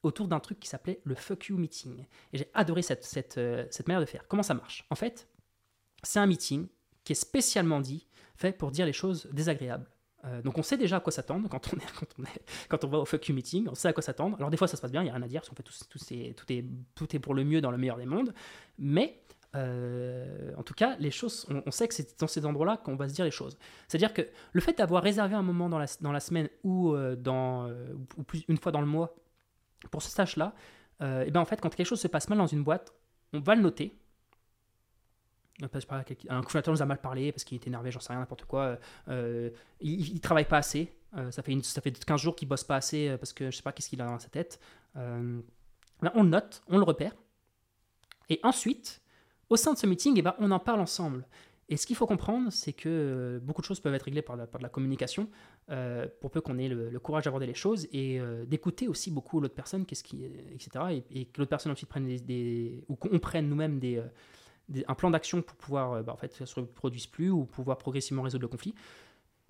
autour 0.02 0.28
d'un 0.28 0.40
truc 0.40 0.60
qui 0.60 0.68
s'appelait 0.68 1.00
le 1.04 1.14
fuck 1.14 1.46
you 1.46 1.56
meeting. 1.56 2.06
Et 2.32 2.38
j'ai 2.38 2.50
adoré 2.54 2.82
cette, 2.82 3.04
cette, 3.04 3.38
euh, 3.38 3.66
cette, 3.70 3.88
manière 3.88 4.00
de 4.00 4.06
faire. 4.06 4.26
Comment 4.28 4.42
ça 4.42 4.54
marche? 4.54 4.86
En 4.90 4.94
fait, 4.94 5.28
c'est 6.02 6.20
un 6.20 6.26
meeting 6.26 6.68
qui 7.04 7.12
est 7.12 7.16
spécialement 7.16 7.80
dit, 7.80 8.06
fait 8.36 8.56
pour 8.56 8.70
dire 8.70 8.86
les 8.86 8.92
choses 8.92 9.28
désagréables. 9.32 9.88
Euh, 10.24 10.42
donc 10.42 10.58
on 10.58 10.62
sait 10.62 10.76
déjà 10.76 10.96
à 10.96 11.00
quoi 11.00 11.12
s'attendre 11.12 11.48
quand 11.48 11.72
on, 11.72 11.76
est, 11.78 11.92
quand, 11.98 12.06
on 12.18 12.24
est, 12.24 12.42
quand 12.68 12.84
on 12.84 12.88
va 12.88 12.98
au 12.98 13.04
fuck 13.04 13.26
you 13.28 13.34
meeting, 13.34 13.68
on 13.68 13.74
sait 13.74 13.88
à 13.88 13.92
quoi 13.92 14.02
s'attendre. 14.02 14.36
Alors 14.36 14.50
des 14.50 14.56
fois 14.56 14.68
ça 14.68 14.76
se 14.76 14.82
passe 14.82 14.92
bien, 14.92 15.02
il 15.02 15.04
n'y 15.04 15.10
a 15.10 15.14
rien 15.14 15.22
à 15.22 15.28
dire, 15.28 15.40
parce 15.40 15.54
fait 15.54 15.62
tout, 15.62 15.72
tout, 15.88 15.98
est, 16.12 16.34
tout, 16.34 16.52
est, 16.52 16.64
tout 16.94 17.16
est 17.16 17.18
pour 17.18 17.34
le 17.34 17.44
mieux 17.44 17.60
dans 17.60 17.70
le 17.70 17.78
meilleur 17.78 17.96
des 17.96 18.06
mondes. 18.06 18.34
Mais 18.78 19.20
euh, 19.56 20.52
en 20.56 20.62
tout 20.62 20.74
cas, 20.74 20.96
les 20.98 21.10
choses, 21.10 21.46
on, 21.48 21.70
sait 21.70 21.88
que 21.88 21.94
c'est 21.94 22.18
dans 22.20 22.26
ces 22.26 22.44
endroits-là 22.44 22.76
qu'on 22.76 22.96
va 22.96 23.08
se 23.08 23.14
dire 23.14 23.24
les 23.24 23.30
choses. 23.30 23.58
C'est-à-dire 23.86 24.12
que 24.12 24.22
le 24.52 24.60
fait 24.60 24.76
d'avoir 24.76 25.02
réservé 25.02 25.34
un 25.34 25.42
moment 25.42 25.68
dans 25.68 25.78
la, 25.78 25.86
dans 26.00 26.12
la 26.12 26.20
semaine 26.20 26.48
ou, 26.64 26.92
euh, 26.92 27.16
dans, 27.16 27.66
euh, 27.66 27.94
ou 28.16 28.22
plus, 28.24 28.44
une 28.48 28.58
fois 28.58 28.72
dans 28.72 28.80
le 28.80 28.86
mois 28.86 29.14
pour 29.90 30.02
ce 30.02 30.10
stage-là, 30.10 30.54
et 31.00 31.26
eh 31.26 31.30
ben 31.30 31.40
en 31.40 31.44
fait, 31.44 31.60
quand 31.60 31.72
quelque 31.72 31.86
chose 31.86 32.00
se 32.00 32.08
passe 32.08 32.28
mal 32.28 32.38
dans 32.38 32.48
une 32.48 32.64
boîte, 32.64 32.92
on 33.32 33.38
va 33.38 33.54
le 33.54 33.62
noter. 33.62 33.96
Un 35.62 36.42
cofondateur 36.42 36.74
nous 36.74 36.82
a 36.82 36.86
mal 36.86 37.00
parlé 37.00 37.30
parce 37.30 37.44
qu'il 37.44 37.56
était 37.56 37.68
énervé, 37.68 37.92
j'en 37.92 38.00
sais 38.00 38.12
rien, 38.12 38.18
n'importe 38.18 38.46
quoi. 38.46 38.78
il, 39.08 39.52
il, 39.80 40.20
travaille 40.20 40.46
pas 40.46 40.56
assez. 40.56 40.92
ça, 41.30 41.40
fait 41.42 41.64
ça 41.64 41.80
fait 41.80 42.04
15 42.04 42.20
jours 42.20 42.34
qu'il 42.34 42.48
bosse 42.48 42.64
pas 42.64 42.74
assez 42.74 43.16
parce 43.16 43.32
que 43.32 43.52
je 43.52 43.56
sais 43.56 43.62
pas 43.62 43.70
qu'est-ce 43.70 43.88
qu'il 43.88 44.02
a 44.02 44.06
dans 44.06 44.18
sa 44.18 44.28
tête. 44.28 44.58
Ben, 44.96 45.42
on 46.14 46.24
le 46.24 46.30
note, 46.30 46.64
on 46.66 46.78
le 46.78 46.84
repère. 46.84 47.12
Et 48.28 48.40
ensuite, 48.42 49.00
au 49.50 49.56
sein 49.56 49.72
de 49.72 49.78
ce 49.78 49.86
meeting, 49.86 50.14
eh 50.16 50.22
ben, 50.22 50.34
on 50.38 50.50
en 50.50 50.58
parle 50.58 50.80
ensemble. 50.80 51.26
Et 51.70 51.76
ce 51.76 51.86
qu'il 51.86 51.96
faut 51.96 52.06
comprendre, 52.06 52.50
c'est 52.50 52.72
que 52.72 52.88
euh, 52.88 53.40
beaucoup 53.40 53.60
de 53.60 53.66
choses 53.66 53.80
peuvent 53.80 53.94
être 53.94 54.04
réglées 54.04 54.22
par, 54.22 54.36
par 54.46 54.58
de 54.58 54.62
la 54.62 54.70
communication, 54.70 55.28
euh, 55.70 56.06
pour 56.20 56.30
peu 56.30 56.40
qu'on 56.40 56.56
ait 56.56 56.68
le, 56.68 56.98
courage 56.98 57.24
d'aborder 57.24 57.46
les 57.46 57.54
choses 57.54 57.86
et 57.92 58.18
euh, 58.18 58.46
d'écouter 58.46 58.88
aussi 58.88 59.10
beaucoup 59.10 59.38
l'autre 59.38 59.54
personne, 59.54 59.84
qu'est-ce 59.84 60.02
qui, 60.02 60.24
etc. 60.24 61.02
Et, 61.10 61.26
que 61.26 61.40
l'autre 61.40 61.50
personne 61.50 61.70
ensuite 61.70 61.90
prenne 61.90 62.06
des, 62.06 62.84
ou 62.88 62.96
qu'on 62.96 63.18
prenne 63.18 63.48
nous-mêmes 63.48 63.78
des, 63.78 64.02
un 64.86 64.94
plan 64.94 65.10
d'action 65.10 65.42
pour 65.42 65.56
pouvoir, 65.56 66.02
bah, 66.02 66.14
en 66.14 66.16
fait, 66.16 66.32
ça 66.32 66.46
se 66.46 66.54
reproduise 66.54 67.06
plus 67.06 67.30
ou 67.30 67.44
pouvoir 67.44 67.76
progressivement 67.76 68.22
résoudre 68.22 68.42
le 68.42 68.48
conflit. 68.48 68.74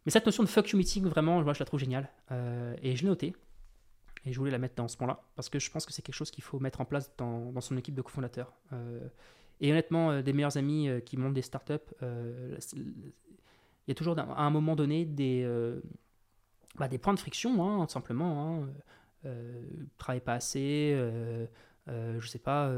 Mais 0.04 0.10
cette 0.10 0.26
notion 0.26 0.42
de 0.42 0.48
fuck 0.48 0.68
you 0.70 0.76
meeting, 0.76 1.04
vraiment, 1.06 1.42
je 1.42 1.58
la 1.58 1.66
trouve 1.66 1.80
géniale. 1.80 2.10
et 2.82 2.96
je 2.96 3.02
l'ai 3.02 3.08
noté. 3.08 3.34
Et 4.24 4.32
je 4.32 4.38
voulais 4.38 4.50
la 4.50 4.58
mettre 4.58 4.74
dans 4.74 4.88
ce 4.88 4.96
point-là, 4.96 5.22
parce 5.36 5.48
que 5.48 5.60
je 5.60 5.70
pense 5.70 5.86
que 5.86 5.92
c'est 5.92 6.02
quelque 6.02 6.16
chose 6.16 6.32
qu'il 6.32 6.42
faut 6.42 6.58
mettre 6.58 6.80
en 6.80 6.84
place 6.84 7.12
dans, 7.16 7.52
dans 7.52 7.60
son 7.60 7.76
équipe 7.76 7.94
de 7.94 8.02
cofondateurs. 8.02 8.52
Et 9.60 9.70
honnêtement, 9.70 10.10
euh, 10.10 10.22
des 10.22 10.32
meilleurs 10.32 10.56
amis 10.56 10.88
euh, 10.88 11.00
qui 11.00 11.16
montent 11.16 11.34
des 11.34 11.42
startups, 11.42 11.74
euh, 12.02 12.56
il 12.74 13.88
y 13.88 13.92
a 13.92 13.94
toujours 13.94 14.18
à 14.18 14.42
un 14.42 14.50
moment 14.50 14.76
donné 14.76 15.04
des, 15.04 15.48
bah, 16.76 16.88
des 16.88 16.98
points 16.98 17.14
de 17.14 17.18
friction, 17.18 17.64
hein, 17.64 17.88
simplement. 17.88 18.68
Hein. 19.24 19.30
travaille 19.96 20.20
pas 20.20 20.34
assez, 20.34 20.94
je 21.86 22.26
sais 22.26 22.38
pas, 22.38 22.70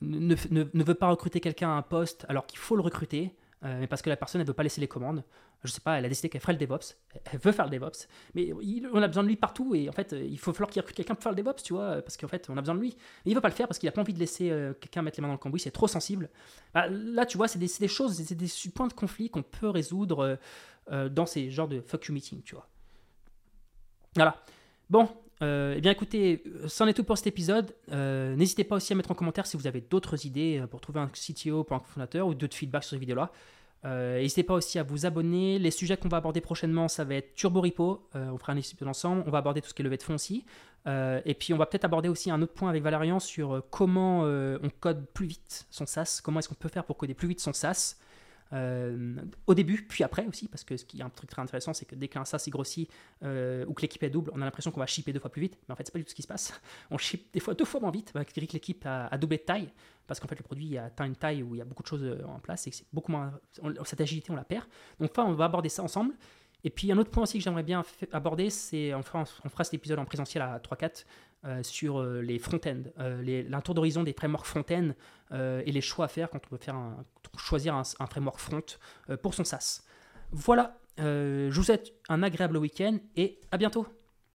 ne, 0.00 0.34
ne, 0.50 0.64
ne, 0.72 0.84
veut 0.84 0.94
pas 0.94 1.10
recruter 1.10 1.40
quelqu'un 1.40 1.68
à 1.68 1.72
un 1.72 1.82
poste 1.82 2.24
alors 2.30 2.46
qu'il 2.46 2.58
faut 2.58 2.76
le 2.76 2.82
recruter. 2.82 3.34
Euh, 3.64 3.80
mais 3.80 3.86
parce 3.86 4.02
que 4.02 4.10
la 4.10 4.16
personne 4.16 4.40
ne 4.40 4.46
veut 4.46 4.52
pas 4.52 4.62
laisser 4.62 4.80
les 4.80 4.88
commandes. 4.88 5.24
Je 5.62 5.72
sais 5.72 5.80
pas, 5.80 5.98
elle 5.98 6.04
a 6.04 6.08
décidé 6.08 6.28
qu'elle 6.28 6.42
ferait 6.42 6.52
le 6.52 6.58
DevOps, 6.58 6.94
elle 7.32 7.38
veut 7.38 7.52
faire 7.52 7.64
le 7.64 7.70
DevOps, 7.70 8.06
mais 8.34 8.52
on 8.52 9.02
a 9.02 9.06
besoin 9.06 9.22
de 9.22 9.28
lui 9.28 9.36
partout 9.36 9.74
et 9.74 9.88
en 9.88 9.92
fait, 9.92 10.12
il 10.12 10.38
faut 10.38 10.52
falloir 10.52 10.68
qu'il 10.68 10.82
recrute 10.82 10.96
quelqu'un 10.96 11.14
pour 11.14 11.22
faire 11.22 11.32
le 11.32 11.42
DevOps, 11.42 11.62
tu 11.62 11.72
vois, 11.72 12.02
parce 12.02 12.18
qu'en 12.18 12.28
fait, 12.28 12.50
on 12.50 12.56
a 12.58 12.60
besoin 12.60 12.74
de 12.74 12.80
lui. 12.80 12.94
Mais 13.24 13.32
il 13.32 13.34
veut 13.34 13.40
pas 13.40 13.48
le 13.48 13.54
faire 13.54 13.66
parce 13.66 13.78
qu'il 13.78 13.88
a 13.88 13.92
pas 13.92 14.02
envie 14.02 14.12
de 14.12 14.18
laisser 14.18 14.50
euh, 14.50 14.74
quelqu'un 14.74 15.00
mettre 15.00 15.18
les 15.18 15.22
mains 15.22 15.28
dans 15.28 15.34
le 15.34 15.38
cambouis, 15.38 15.60
c'est 15.60 15.70
trop 15.70 15.88
sensible. 15.88 16.28
Bah, 16.74 16.86
là, 16.88 17.24
tu 17.24 17.38
vois, 17.38 17.48
c'est 17.48 17.58
des, 17.58 17.70
des, 17.80 17.88
choses, 17.88 18.22
c'est 18.22 18.34
des 18.34 18.48
points 18.74 18.88
de 18.88 18.92
conflit 18.92 19.30
qu'on 19.30 19.42
peut 19.42 19.70
résoudre 19.70 20.38
euh, 20.92 21.08
dans 21.08 21.24
ces 21.24 21.50
genres 21.50 21.68
de 21.68 21.80
fuck 21.80 22.04
you 22.06 22.12
meeting, 22.12 22.42
tu 22.42 22.54
vois. 22.54 22.68
Voilà. 24.16 24.36
Bon, 24.90 25.08
euh, 25.42 25.74
eh 25.76 25.80
bien 25.80 25.92
écoutez, 25.92 26.42
c'en 26.68 26.86
est 26.86 26.94
tout 26.94 27.04
pour 27.04 27.18
cet 27.18 27.26
épisode. 27.26 27.74
Euh, 27.92 28.36
n'hésitez 28.36 28.64
pas 28.64 28.76
aussi 28.76 28.92
à 28.92 28.96
mettre 28.96 29.10
en 29.10 29.14
commentaire 29.14 29.46
si 29.46 29.56
vous 29.56 29.66
avez 29.66 29.80
d'autres 29.80 30.26
idées 30.26 30.60
euh, 30.60 30.66
pour 30.66 30.80
trouver 30.80 31.00
un 31.00 31.08
CTO 31.08 31.64
pour 31.64 31.76
un 31.76 31.80
cofondateur 31.80 32.26
ou 32.26 32.34
d'autres 32.34 32.56
feedbacks 32.56 32.84
sur 32.84 32.90
ces 32.90 32.98
vidéos-là. 32.98 33.30
N'hésitez 33.84 34.44
pas 34.44 34.54
aussi 34.54 34.78
à 34.78 34.82
vous 34.82 35.04
abonner. 35.04 35.58
Les 35.58 35.70
sujets 35.70 35.98
qu'on 35.98 36.08
va 36.08 36.16
aborder 36.16 36.40
prochainement, 36.40 36.88
ça 36.88 37.04
va 37.04 37.16
être 37.16 37.34
Turbo 37.34 37.60
Repo. 37.60 38.08
on 38.14 38.38
fera 38.38 38.54
un 38.54 38.56
épisode 38.56 38.88
ensemble. 38.88 39.22
On 39.26 39.30
va 39.30 39.36
aborder 39.36 39.60
tout 39.60 39.68
ce 39.68 39.74
qui 39.74 39.82
est 39.82 39.84
levée 39.84 39.98
de 39.98 40.02
fonds 40.02 40.14
aussi. 40.14 40.46
et 40.86 41.36
puis 41.38 41.52
on 41.52 41.58
va 41.58 41.66
peut-être 41.66 41.84
aborder 41.84 42.08
aussi 42.08 42.30
un 42.30 42.40
autre 42.40 42.54
point 42.54 42.70
avec 42.70 42.82
Valérian 42.82 43.20
sur 43.20 43.62
comment 43.68 44.22
on 44.22 44.70
code 44.80 45.04
plus 45.12 45.26
vite 45.26 45.66
son 45.70 45.84
SaaS. 45.84 46.22
Comment 46.24 46.38
est-ce 46.38 46.48
qu'on 46.48 46.54
peut 46.54 46.70
faire 46.70 46.84
pour 46.84 46.96
coder 46.96 47.12
plus 47.12 47.28
vite 47.28 47.40
son 47.40 47.52
SaaS 47.52 47.96
euh, 48.52 49.16
au 49.46 49.54
début, 49.54 49.86
puis 49.88 50.04
après 50.04 50.26
aussi, 50.26 50.48
parce 50.48 50.64
que 50.64 50.76
ce 50.76 50.84
qui 50.84 51.00
est 51.00 51.02
un 51.02 51.10
truc 51.10 51.30
très 51.30 51.42
intéressant, 51.42 51.72
c'est 51.72 51.86
que 51.86 51.94
dès 51.94 52.08
qu'un 52.08 52.24
SaaS 52.24 52.44
grossit 52.48 52.88
euh, 53.22 53.64
ou 53.66 53.74
que 53.74 53.82
l'équipe 53.82 54.02
est 54.02 54.10
double, 54.10 54.30
on 54.34 54.40
a 54.42 54.44
l'impression 54.44 54.70
qu'on 54.70 54.80
va 54.80 54.86
shipper 54.86 55.12
deux 55.12 55.20
fois 55.20 55.30
plus 55.30 55.42
vite, 55.42 55.58
mais 55.66 55.72
en 55.72 55.76
fait, 55.76 55.84
c'est 55.86 55.92
pas 55.92 55.98
du 55.98 56.04
tout 56.04 56.10
ce 56.10 56.14
qui 56.14 56.22
se 56.22 56.28
passe. 56.28 56.60
On 56.90 56.98
ship 56.98 57.32
des 57.32 57.40
fois 57.40 57.54
deux 57.54 57.64
fois 57.64 57.80
moins 57.80 57.90
vite, 57.90 58.12
que 58.12 58.40
l'équipe 58.40 58.84
a, 58.86 59.06
a, 59.06 59.18
doublé 59.18 59.38
de 59.38 59.42
taille, 59.42 59.72
parce 60.06 60.20
qu'en 60.20 60.28
fait, 60.28 60.38
le 60.38 60.44
produit 60.44 60.76
atteint 60.78 61.06
une 61.06 61.16
taille 61.16 61.42
où 61.42 61.54
il 61.54 61.58
y 61.58 61.62
a 61.62 61.64
beaucoup 61.64 61.82
de 61.82 61.88
choses 61.88 62.04
euh, 62.04 62.22
en 62.26 62.38
place 62.38 62.66
et 62.66 62.70
que 62.70 62.76
c'est 62.76 62.86
beaucoup 62.92 63.12
moins. 63.12 63.32
cette 63.84 64.00
agilité, 64.00 64.30
on 64.30 64.36
la 64.36 64.44
perd. 64.44 64.66
Donc, 65.00 65.10
enfin, 65.10 65.24
on 65.24 65.34
va 65.34 65.46
aborder 65.46 65.68
ça 65.68 65.82
ensemble. 65.82 66.14
Et 66.66 66.70
puis 66.70 66.90
un 66.90 66.96
autre 66.96 67.10
point 67.10 67.22
aussi 67.24 67.38
que 67.38 67.44
j'aimerais 67.44 67.62
bien 67.62 67.84
aborder, 68.10 68.48
c'est 68.48 68.94
on 68.94 69.00
on 69.00 69.48
fera 69.48 69.64
cet 69.64 69.74
épisode 69.74 69.98
en 69.98 70.06
présentiel 70.06 70.42
à 70.42 70.58
3-4 70.58 71.04
euh, 71.44 71.62
sur 71.62 72.00
euh, 72.00 72.22
les 72.22 72.38
front-end, 72.38 72.84
euh, 72.98 73.44
un 73.52 73.60
tour 73.60 73.74
d'horizon 73.74 74.02
des 74.02 74.14
frameworks 74.14 74.46
front-end 74.46 74.92
et 75.32 75.72
les 75.72 75.80
choix 75.80 76.04
à 76.04 76.08
faire 76.08 76.30
quand 76.30 76.40
on 76.46 76.54
veut 76.54 76.60
faire 76.60 76.76
choisir 77.36 77.74
un, 77.74 77.82
un, 77.98 78.06
framework 78.06 78.38
front 78.38 78.62
pour 79.20 79.34
son 79.34 79.42
SaaS. 79.42 79.82
Voilà, 80.30 80.78
je 80.96 81.50
vous 81.52 81.64
souhaite 81.64 81.92
un 82.08 82.22
agréable 82.22 82.56
week-end 82.56 82.98
et 83.16 83.40
à 83.50 83.58
bientôt 83.58 83.84